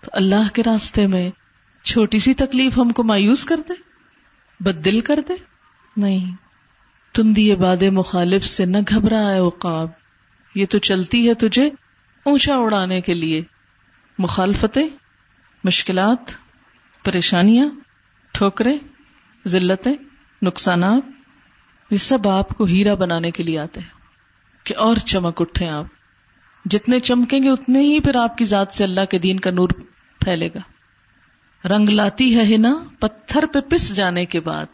تو 0.00 0.10
اللہ 0.12 0.54
کے 0.54 0.62
راستے 0.62 1.06
میں 1.06 1.30
چھوٹی 1.84 2.18
سی 2.18 2.34
تکلیف 2.34 2.78
ہم 2.78 2.90
کو 2.90 3.04
مایوس 3.04 3.44
کر 3.44 3.56
دے؟ 3.68 3.72
بد 4.60 4.84
دل 4.84 5.00
کر 5.00 5.20
دے؟ 5.28 5.32
نہیں۔ 5.96 6.36
تندی 7.14 7.54
باد 7.54 7.82
مخالف 7.82 8.44
سے 8.44 8.64
نہ 8.64 8.76
گھبرا 8.88 9.30
ہے 9.30 9.40
وقاب 9.40 9.88
یہ 10.54 10.66
تو 10.66 10.78
چلتی 10.78 11.28
ہے 11.28 11.34
تجھے 11.34 11.66
اونچا 12.24 12.54
اڑانے 12.54 13.00
کے 13.00 13.14
لیے۔ 13.14 13.42
مخالفتیں، 14.18 14.88
مشکلات، 15.64 16.32
پریشانیاں، 17.04 17.66
ٹھوکریں، 18.32 18.78
ذلتیں۔ 19.46 19.94
نقصانات 20.42 21.02
یہ 21.90 21.96
سب 21.96 22.28
آپ 22.28 22.48
کو 22.48 22.64
ہیرا 22.64 22.94
بنانے 22.94 23.30
کے 23.30 23.42
لیے 23.42 23.58
آتے 23.58 23.80
ہیں 23.80 23.88
کہ 24.64 24.76
اور 24.76 24.96
چمک 24.96 25.40
اٹھے 25.40 25.68
آپ۔ 25.68 25.84
جتنے 26.64 27.00
چمکیں 27.00 27.42
گے 27.42 27.50
اتنے 27.50 27.80
ہی 27.80 28.00
پھر 28.00 28.16
آپ 28.16 28.38
کی 28.38 28.44
ذات 28.44 28.72
سے 28.72 28.84
اللہ 28.84 29.04
کے 29.10 29.18
دین 29.18 29.40
کا 29.40 29.50
نور 29.50 29.68
پھیلے 30.20 30.48
گا۔ 30.54 30.60
رنگ 31.68 31.88
لاتی 31.88 32.38
ہے 32.38 32.54
ہنا 32.54 32.74
پتھر 33.00 33.46
پہ 33.46 33.60
پس 33.60 33.96
جانے 33.96 34.24
کے 34.24 34.40
بعد۔ 34.40 34.66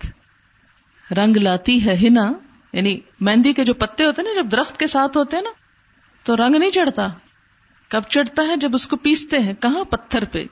رنگ 1.12 1.36
لاتی 1.36 1.84
ہے 1.84 1.96
ہنا 1.96 2.30
یعنی 2.72 3.00
مہندی 3.20 3.52
کے 3.52 3.64
جو 3.64 3.74
پتے 3.74 4.04
ہوتے 4.04 4.22
ہیں 4.22 4.34
نا، 4.34 4.42
جب 4.42 4.52
درخت 4.52 4.78
کے 4.78 4.86
ساتھ 4.86 5.16
ہوتے 5.16 5.36
ہیں 5.36 5.44
نا، 5.44 5.50
تو 6.24 6.36
رنگ 6.36 6.56
نہیں 6.56 6.70
چڑھتا۔ 6.70 7.08
کب 7.88 8.02
چڑھتا 8.08 8.42
ہے؟ 8.42 8.56
جب 8.56 8.70
اس 8.74 8.88
کو 8.88 8.96
پیستے 8.96 9.38
ہیں۔ 9.38 9.52
کہاں؟ 9.52 9.84
پتھر 9.84 10.24
پہ۔ 10.24 10.44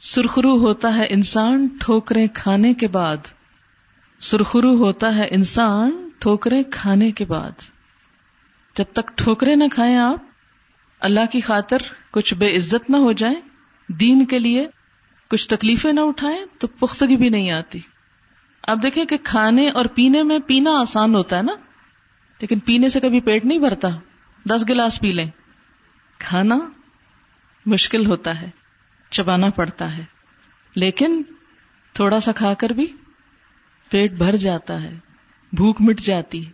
سرخرو 0.00 0.56
ہوتا 0.58 0.96
ہے 0.96 1.06
انسان 1.10 1.68
ٹھوکرے 1.80 2.28
کھانے 2.28 2.74
کے 2.74 2.88
بعد۔ 2.88 3.16
سرخرو 4.22 4.76
ہوتا 4.76 5.16
ہے 5.16 5.28
انسان 5.30 6.08
ٹھوکرے 6.18 6.62
کھانے 6.62 7.12
کے 7.12 7.24
بعد۔ 7.24 7.50
جب 8.76 8.84
تک 8.92 9.08
ٹھوکرے 9.16 9.54
نہ 9.54 9.64
کھائیں 9.72 9.96
آپ، 9.96 10.16
اللہ 11.00 11.20
کی 11.32 11.40
خاطر 11.40 11.78
کچھ 12.10 12.34
بے 12.34 12.56
عزت 12.56 12.90
نہ 12.90 12.96
ہو 12.96 13.12
جائیں۔ 13.12 13.40
دین 13.88 14.26
کے 14.26 14.38
لیے 14.38 14.66
کچھ 15.30 15.48
تکلیفیں 15.48 15.92
نہ 15.92 16.00
اٹھائیں 16.00 16.44
تو 16.58 16.66
پختگی 16.66 17.16
بھی 17.16 17.28
نہیں 17.28 17.50
آتی۔ 17.50 17.78
اب 18.62 18.82
دیکھیں 18.82 19.04
کہ 19.04 19.16
کھانے 19.22 19.70
اور 19.70 19.84
پینے 19.84 20.22
میں 20.22 20.38
پینا 20.38 20.80
آسان 20.80 21.14
ہوتا 21.14 21.36
ہے 21.36 21.42
نا، 21.42 21.52
لیکن 22.40 22.58
پینے 22.58 22.88
سے 22.88 23.00
کبھی 23.00 23.20
پیٹ 23.20 23.44
نہیں 23.44 23.58
بھرتا۔ 23.58 23.88
دس 24.50 24.64
گلاس 24.68 25.00
پی 25.00 25.12
لیں۔ 25.12 25.30
کھانا 26.18 26.58
مشکل 27.66 28.06
ہوتا 28.06 28.40
ہے، 28.40 28.50
چبانا 29.10 29.48
پڑتا 29.48 29.98
ہے۔ 29.98 30.04
لیکن 30.74 31.22
تھوڑا 31.92 32.20
سا 32.20 32.32
کھا 32.32 32.54
کر 32.54 32.70
بھی 32.70 32.86
پیٹ 33.92 34.12
بھر 34.12 34.36
جاتا 34.36 34.82
ہے، 34.82 34.98
بھوک 35.52 35.80
مٹ 35.80 36.00
جاتی 36.00 36.46
ہے۔ 36.46 36.50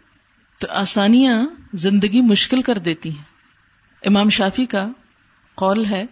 تو 0.61 0.67
آسانیاں 0.71 1.43
زندگی 1.73 2.21
مشکل 2.21 2.63
کر 2.63 2.79
دیتی 2.79 3.17
ہیں۔ 3.17 3.23
امام 4.03 4.29
شافی 4.29 4.67
کا 4.67 4.89
قول 5.55 5.85
ہے 5.85 6.05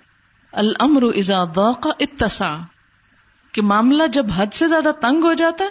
المر 0.52 1.02
ازا 1.02 1.44
ضاق 1.56 1.88
اتسا 2.00 2.56
کہ 3.52 3.62
معاملہ 3.62 4.02
جب 4.12 4.26
حد 4.36 4.46
سے 4.52 4.68
زیادہ 4.68 4.90
تنگ 5.00 5.24
ہو 5.24 5.32
جاتا 5.32 5.64
ہے، 5.64 5.68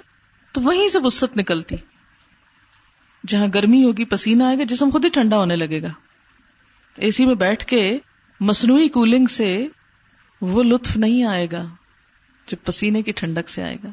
تو 0.51 0.61
وہیں 0.61 0.87
سے 0.87 0.99
وسط 1.03 1.37
نکلتی۔ 1.37 1.75
جہاں 3.27 3.47
گرمی 3.53 3.83
ہوگی، 3.83 4.05
پسینہ 4.05 4.43
آئے 4.43 4.57
گا، 4.57 4.63
جسم 4.63 4.89
خود 4.89 5.05
ہی 5.05 5.09
ٹھنڈا 5.09 5.37
ہونے 5.37 5.55
لگے 5.55 5.81
گا۔ 5.81 5.89
اے 6.97 7.11
سی 7.11 7.25
میں 7.25 7.35
بیٹھ 7.35 7.65
کے 7.65 7.97
مصنوعی 8.39 8.89
کولنگ 8.89 9.25
سے 9.25 9.67
وہ 10.41 10.63
لطف 10.63 10.97
نہیں 10.97 11.23
آئے 11.23 11.47
گا 11.51 11.65
جو 12.47 12.57
پسینے 12.63 13.01
کی 13.01 13.11
ٹھنڈک 13.11 13.49
سے 13.49 13.63
آئے 13.63 13.77
گا۔ 13.83 13.89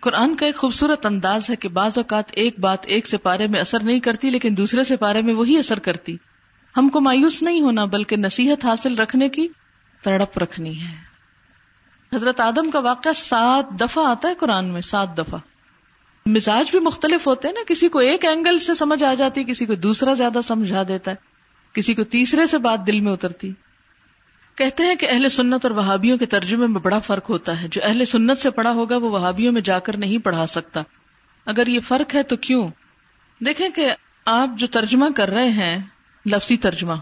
قرآن 0.00 0.36
کا 0.36 0.46
ایک 0.46 0.56
خوبصورت 0.56 1.06
انداز 1.06 1.50
ہے 1.50 1.56
کہ 1.56 1.68
بعض 1.68 1.98
اوقات 1.98 2.24
ایک 2.30 2.58
بات 2.58 2.78
ایک 2.86 3.06
سپارے 3.06 3.46
میں 3.46 3.60
اثر 3.60 3.82
نہیں 3.82 4.00
کرتی، 4.00 4.30
لیکن 4.30 4.56
دوسرے 4.56 4.84
سپارے 4.84 5.22
میں 5.22 5.34
وہی 5.34 5.58
اثر 5.58 5.78
کرتی۔ 5.78 6.16
ہم 6.76 6.88
کو 6.88 7.00
مایوس 7.00 7.42
نہیں 7.42 7.60
ہونا، 7.60 7.84
بلکہ 7.84 8.16
نصیحت 8.16 8.64
حاصل 8.64 8.94
رکھنے 8.94 9.28
کی 9.28 9.48
تڑپ 10.02 10.38
رکھنی 10.38 10.80
ہے۔ 10.80 11.08
حضرت 12.16 12.40
آدم 12.40 12.70
کا 12.70 12.78
واقعہ 12.78 13.12
سات 13.14 13.80
دفعہ 13.80 14.06
آتا 14.06 14.28
ہے 14.28 14.34
قرآن 14.34 14.64
میں، 14.64 14.80
سات 14.80 15.18
دفعہ۔ 15.18 15.38
مزاج 16.26 16.70
بھی 16.70 16.80
مختلف 16.80 17.26
ہوتے 17.26 17.48
ہیں 17.48 17.54
نا، 17.54 17.60
کسی 17.68 17.88
کو 17.88 17.98
ایک 17.98 18.24
اینگل 18.24 18.58
سے 18.58 18.74
سمجھ 18.74 19.04
آ 19.04 19.14
جاتی، 19.14 19.44
کسی 19.44 19.66
کو 19.66 19.74
دوسرا 19.74 20.14
زیادہ 20.14 20.38
سمجھا 20.44 20.82
دیتا 20.88 21.10
ہے، 21.10 21.16
کسی 21.72 21.94
کو 21.94 22.04
تیسرے 22.04 22.46
سے 22.46 22.58
بات 22.58 22.86
دل 22.86 23.00
میں 23.00 23.12
اترتی۔ 23.12 23.52
کہتے 24.58 24.84
ہیں 24.84 24.94
کہ 24.94 25.08
اہل 25.10 25.28
سنت 25.28 25.66
اور 25.66 25.70
وہابیوں 25.70 26.18
کے 26.18 26.26
ترجمے 26.26 26.66
میں 26.66 26.80
بڑا 26.80 26.98
فرق 26.98 27.30
ہوتا 27.30 27.62
ہے۔ 27.62 27.68
جو 27.68 27.80
اہل 27.84 28.04
سنت 28.04 28.38
سے 28.38 28.50
پڑھا 28.50 28.72
ہوگا 28.72 28.96
وہ 28.96 29.10
وہابیوں 29.10 29.52
میں 29.52 29.60
جا 29.60 29.78
کر 29.78 29.96
نہیں 29.96 30.18
پڑھا 30.18 30.46
سکتا۔ 30.46 30.82
اگر 31.46 31.66
یہ 31.66 31.80
فرق 31.80 32.14
ہے 32.14 32.22
تو 32.22 32.36
کیوں؟ 32.36 32.68
دیکھیں 33.40 33.68
کہ 33.68 33.94
آپ 34.24 34.48
جو 34.56 34.66
ترجمہ 34.66 35.04
کر 35.16 35.28
رہے 35.28 35.48
ہیں، 35.48 35.78
لفظی 36.26 36.56
ترجمہ، 36.56 36.92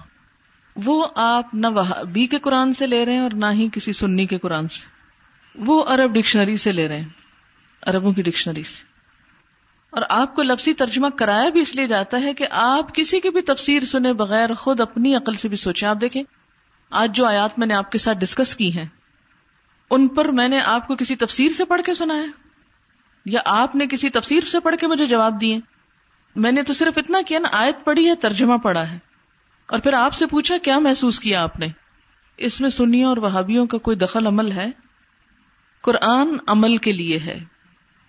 وہ 0.76 1.06
آپ 1.14 1.54
نہ 1.54 1.66
وہابی 1.66 2.26
کے 2.26 2.38
قرآن 2.38 2.72
سے 2.72 2.86
لے 2.86 3.06
رہے 3.06 3.12
ہیں 3.12 3.20
اور 3.20 3.30
نہ 3.30 3.46
ہی 3.52 3.68
کسی 3.72 3.92
سنی 3.92 4.26
کے 4.26 4.38
قرآن 4.38 4.68
سے۔ 4.68 4.86
وہ 5.54 5.84
عرب 5.84 6.12
ڈکشنری 6.12 6.56
سے 6.56 6.72
لے 6.72 6.88
رہے 6.88 7.00
ہیں، 7.00 7.08
عربوں 7.82 8.12
کی 8.12 8.22
ڈکشنری 8.22 8.62
سے۔ 8.62 8.84
اور 9.90 10.02
آپ 10.08 10.34
کو 10.34 10.42
لفظی 10.42 10.74
ترجمہ 10.74 11.08
کرایا 11.08 11.48
بھی 11.48 11.60
اس 11.60 11.76
لیے 11.76 11.86
جاتا 11.86 12.20
ہے 12.22 12.34
کہ 12.34 12.46
آپ 12.50 12.94
کسی 12.94 13.20
کی 13.20 13.30
بھی 13.30 13.42
تفسیر 13.42 13.82
سنے 13.82 14.12
بغیر 14.12 14.54
خود 14.54 14.80
اپنی 14.80 15.16
عقل 15.16 15.34
سے 15.34 15.48
بھی 15.48 15.56
سوچیں۔ 15.56 15.88
آپ 15.88 15.96
دیکھیں 16.00 16.22
آج 16.90 17.16
جو 17.16 17.26
آیات 17.26 17.58
میں 17.58 17.66
نے 17.66 17.74
آپ 17.74 17.92
کے 17.92 17.98
ساتھ 17.98 18.18
ڈسکس 18.18 18.56
کی 18.56 18.78
ہیں، 18.78 18.84
ان 19.90 20.08
پر 20.08 20.24
میں 20.24 20.48
نے 20.48 20.60
آپ 20.60 20.86
کو 20.86 20.96
کسی 20.96 21.16
تفسیر 21.16 21.48
سے 21.48 21.64
پڑھ 21.64 21.82
کے 21.82 21.94
سنا 21.94 22.14
ہے؟ 22.14 22.26
یا 23.26 23.40
آپ 23.44 23.74
نے 23.74 23.86
کسی 23.86 24.10
تفسیر 24.10 24.44
سے 24.44 24.60
پڑھ 24.60 24.76
کے 24.76 24.86
مجھے 24.86 25.06
جواب 25.06 25.40
دیے؟ 25.40 25.60
میں 26.36 26.52
نے 26.52 26.62
تو 26.62 26.72
صرف 26.72 26.98
اتنا 26.98 27.18
کیا 27.26 27.38
نا، 27.38 27.48
آیت 27.52 27.84
پڑھی 27.84 28.10
ہے، 28.10 28.14
ترجمہ 28.14 28.56
پڑھا 28.56 28.92
ہے۔ 28.92 28.98
اور 29.66 29.78
پھر 29.78 29.92
آپ 29.92 30.12
سے 30.12 30.26
پوچھا، 30.26 30.56
کیا 30.58 30.78
محسوس 30.78 31.20
کیا 31.20 31.42
آپ 31.42 31.58
نے؟ 31.58 31.66
اس 32.36 32.60
میں 32.60 32.68
سنیوں 32.68 33.08
اور 33.08 33.16
وہابیوں 33.16 33.66
کا 33.66 33.78
کوئی 33.78 33.96
دخل 33.96 34.26
عمل 34.26 34.52
ہے؟ 34.52 34.70
قرآن 35.80 36.28
عمل 36.46 36.76
کے 36.76 36.92
لیے 36.92 37.18
ہے۔ 37.18 37.44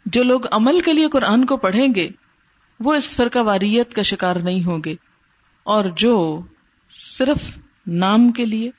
جو 0.05 0.23
لوگ 0.23 0.41
عمل 0.51 0.81
کے 0.81 0.93
لیے 0.93 1.07
قرآن 1.07 1.45
کو 1.45 1.57
پڑھیں 1.57 1.87
گے، 1.95 2.09
وہ 2.79 2.93
اس 2.95 3.15
فرقہ 3.15 3.39
واریت 3.39 3.93
کا 3.93 4.01
شکار 4.01 4.35
نہیں 4.35 4.63
ہوں 4.63 4.79
گے۔ 4.85 4.95
اور 5.63 5.85
جو 5.85 6.41
صرف 6.99 7.57
نام 7.87 8.31
کے 8.31 8.45
لیے 8.45 8.71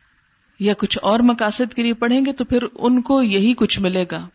یا 0.61 0.75
کچھ 0.75 0.99
اور 1.03 1.21
مقاصد 1.21 1.75
کے 1.75 1.83
لیے 1.83 1.95
پڑھیں 1.95 2.25
گے 2.27 2.33
تو 2.33 2.45
پھر 2.45 2.59
ان 2.75 3.03
کو 3.03 3.23
یہی 3.23 3.55
کچھ 3.55 3.81
ملے 3.81 4.05
گا۔ 4.11 4.29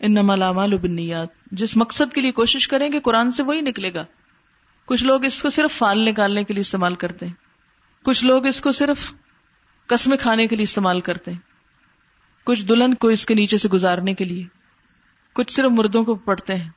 ان 0.00 0.12
نمال 0.12 0.76
بنیاد 0.78 1.26
جس 1.52 1.76
مقصد 1.76 2.12
کے 2.14 2.20
لیے 2.20 2.32
کوشش 2.32 2.68
کریں 2.68 2.92
گے 2.92 3.00
قرآن 3.00 3.30
سے 3.30 3.42
وہی 3.42 3.60
نکلے 3.60 3.94
گا۔ 3.94 4.04
کچھ 4.84 5.04
لوگ 5.04 5.24
اس 5.24 5.42
کو 5.42 5.48
صرف 5.48 5.72
فال 5.72 6.04
نکالنے 6.04 6.44
کے 6.44 6.54
لیے 6.54 6.60
استعمال 6.60 6.94
کرتے 6.94 7.26
ہیں۔ 7.26 7.32
کچھ 8.04 8.24
لوگ 8.24 8.46
اس 8.46 8.60
کو 8.60 8.72
صرف 8.72 9.12
قسمیں 9.86 10.16
کھانے 10.16 10.46
کے 10.46 10.56
لیے 10.56 10.62
استعمال 10.62 11.00
کرتے 11.00 11.30
ہیں۔ 11.30 11.38
کچھ 12.44 12.66
دلہن 12.66 12.94
کو 12.94 13.08
اس 13.08 13.26
کے 13.26 13.34
نیچے 13.34 13.56
سے 13.56 13.68
گزارنے 13.68 14.14
کے 14.14 14.24
لیے۔ 14.24 14.44
کچھ 15.34 15.52
صرف 15.52 15.70
مردوں 15.70 16.04
کو 16.04 16.14
پڑھتے 16.14 16.54
ہیں۔ 16.54 16.70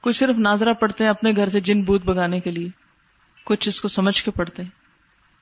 کچھ 0.00 0.16
صرف 0.16 0.38
ناظرہ 0.38 0.72
پڑھتے 0.72 1.04
ہیں 1.04 1.10
اپنے 1.10 1.32
گھر 1.36 1.48
سے 1.48 1.60
جن 1.60 1.82
بوت 1.82 2.04
بگانے 2.04 2.40
کے 2.40 2.50
لیے۔ 2.50 2.68
کچھ 3.44 3.68
اس 3.68 3.80
کو 3.80 3.88
سمجھ 3.88 4.24
کے 4.24 4.30
پڑھتے 4.30 4.62
ہیں۔ 4.62 4.70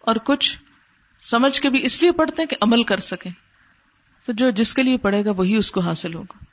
اور 0.00 0.16
کچھ 0.16 0.58
سمجھ 1.30 1.60
کے 1.60 1.70
بھی 1.70 1.80
اس 1.82 2.02
لیے 2.02 2.12
پڑھتے 2.12 2.42
ہیں 2.42 2.46
کہ 2.46 2.56
عمل 2.60 2.82
کر 2.82 2.96
سکیں۔ 2.96 3.30
تو 4.26 4.32
جو 4.32 4.50
جس 4.50 4.74
کے 4.74 4.82
لیے 4.82 4.96
پڑھے 4.96 5.24
گا 5.24 5.30
وہی 5.30 5.56
اس 5.56 5.70
کو 5.70 5.80
حاصل 5.80 6.14
ہوگا۔ 6.14 6.44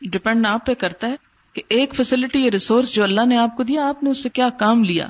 ڈپینڈ 0.00 0.46
آپ 0.46 0.66
پہ 0.66 0.74
کرتا 0.74 1.08
ہے 1.08 1.16
کہ 1.52 1.62
ایک 1.68 1.94
فیسلٹی 1.94 2.44
یا 2.44 2.50
ریسورس 2.50 2.94
جو 2.94 3.04
اللہ 3.04 3.26
نے 3.26 3.36
آپ 3.36 3.56
کو 3.56 3.62
دیا، 3.62 3.88
آپ 3.88 4.02
نے 4.02 4.10
اس 4.10 4.22
سے 4.22 4.28
کیا 4.28 4.48
کام 4.48 4.84
لیا۔ 4.84 5.08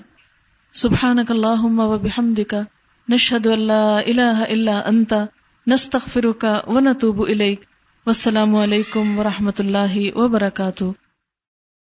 سبحان 0.72 1.18
اللہ 1.28 2.42
کا 2.48 2.60
نشد 3.08 3.46
اللہ 3.46 4.00
اللہ 4.06 4.44
اللہ 4.48 4.82
انتا 4.86 5.24
نستخ 5.66 6.18
کا 6.38 6.60
و 6.66 6.80
نتوب 6.80 7.26
السلام 8.06 8.56
علیکم 8.56 9.18
و 9.18 9.22
رحمۃ 9.22 9.58
اللہ 9.58 10.16
وبرکاتہ۔ 10.16 10.84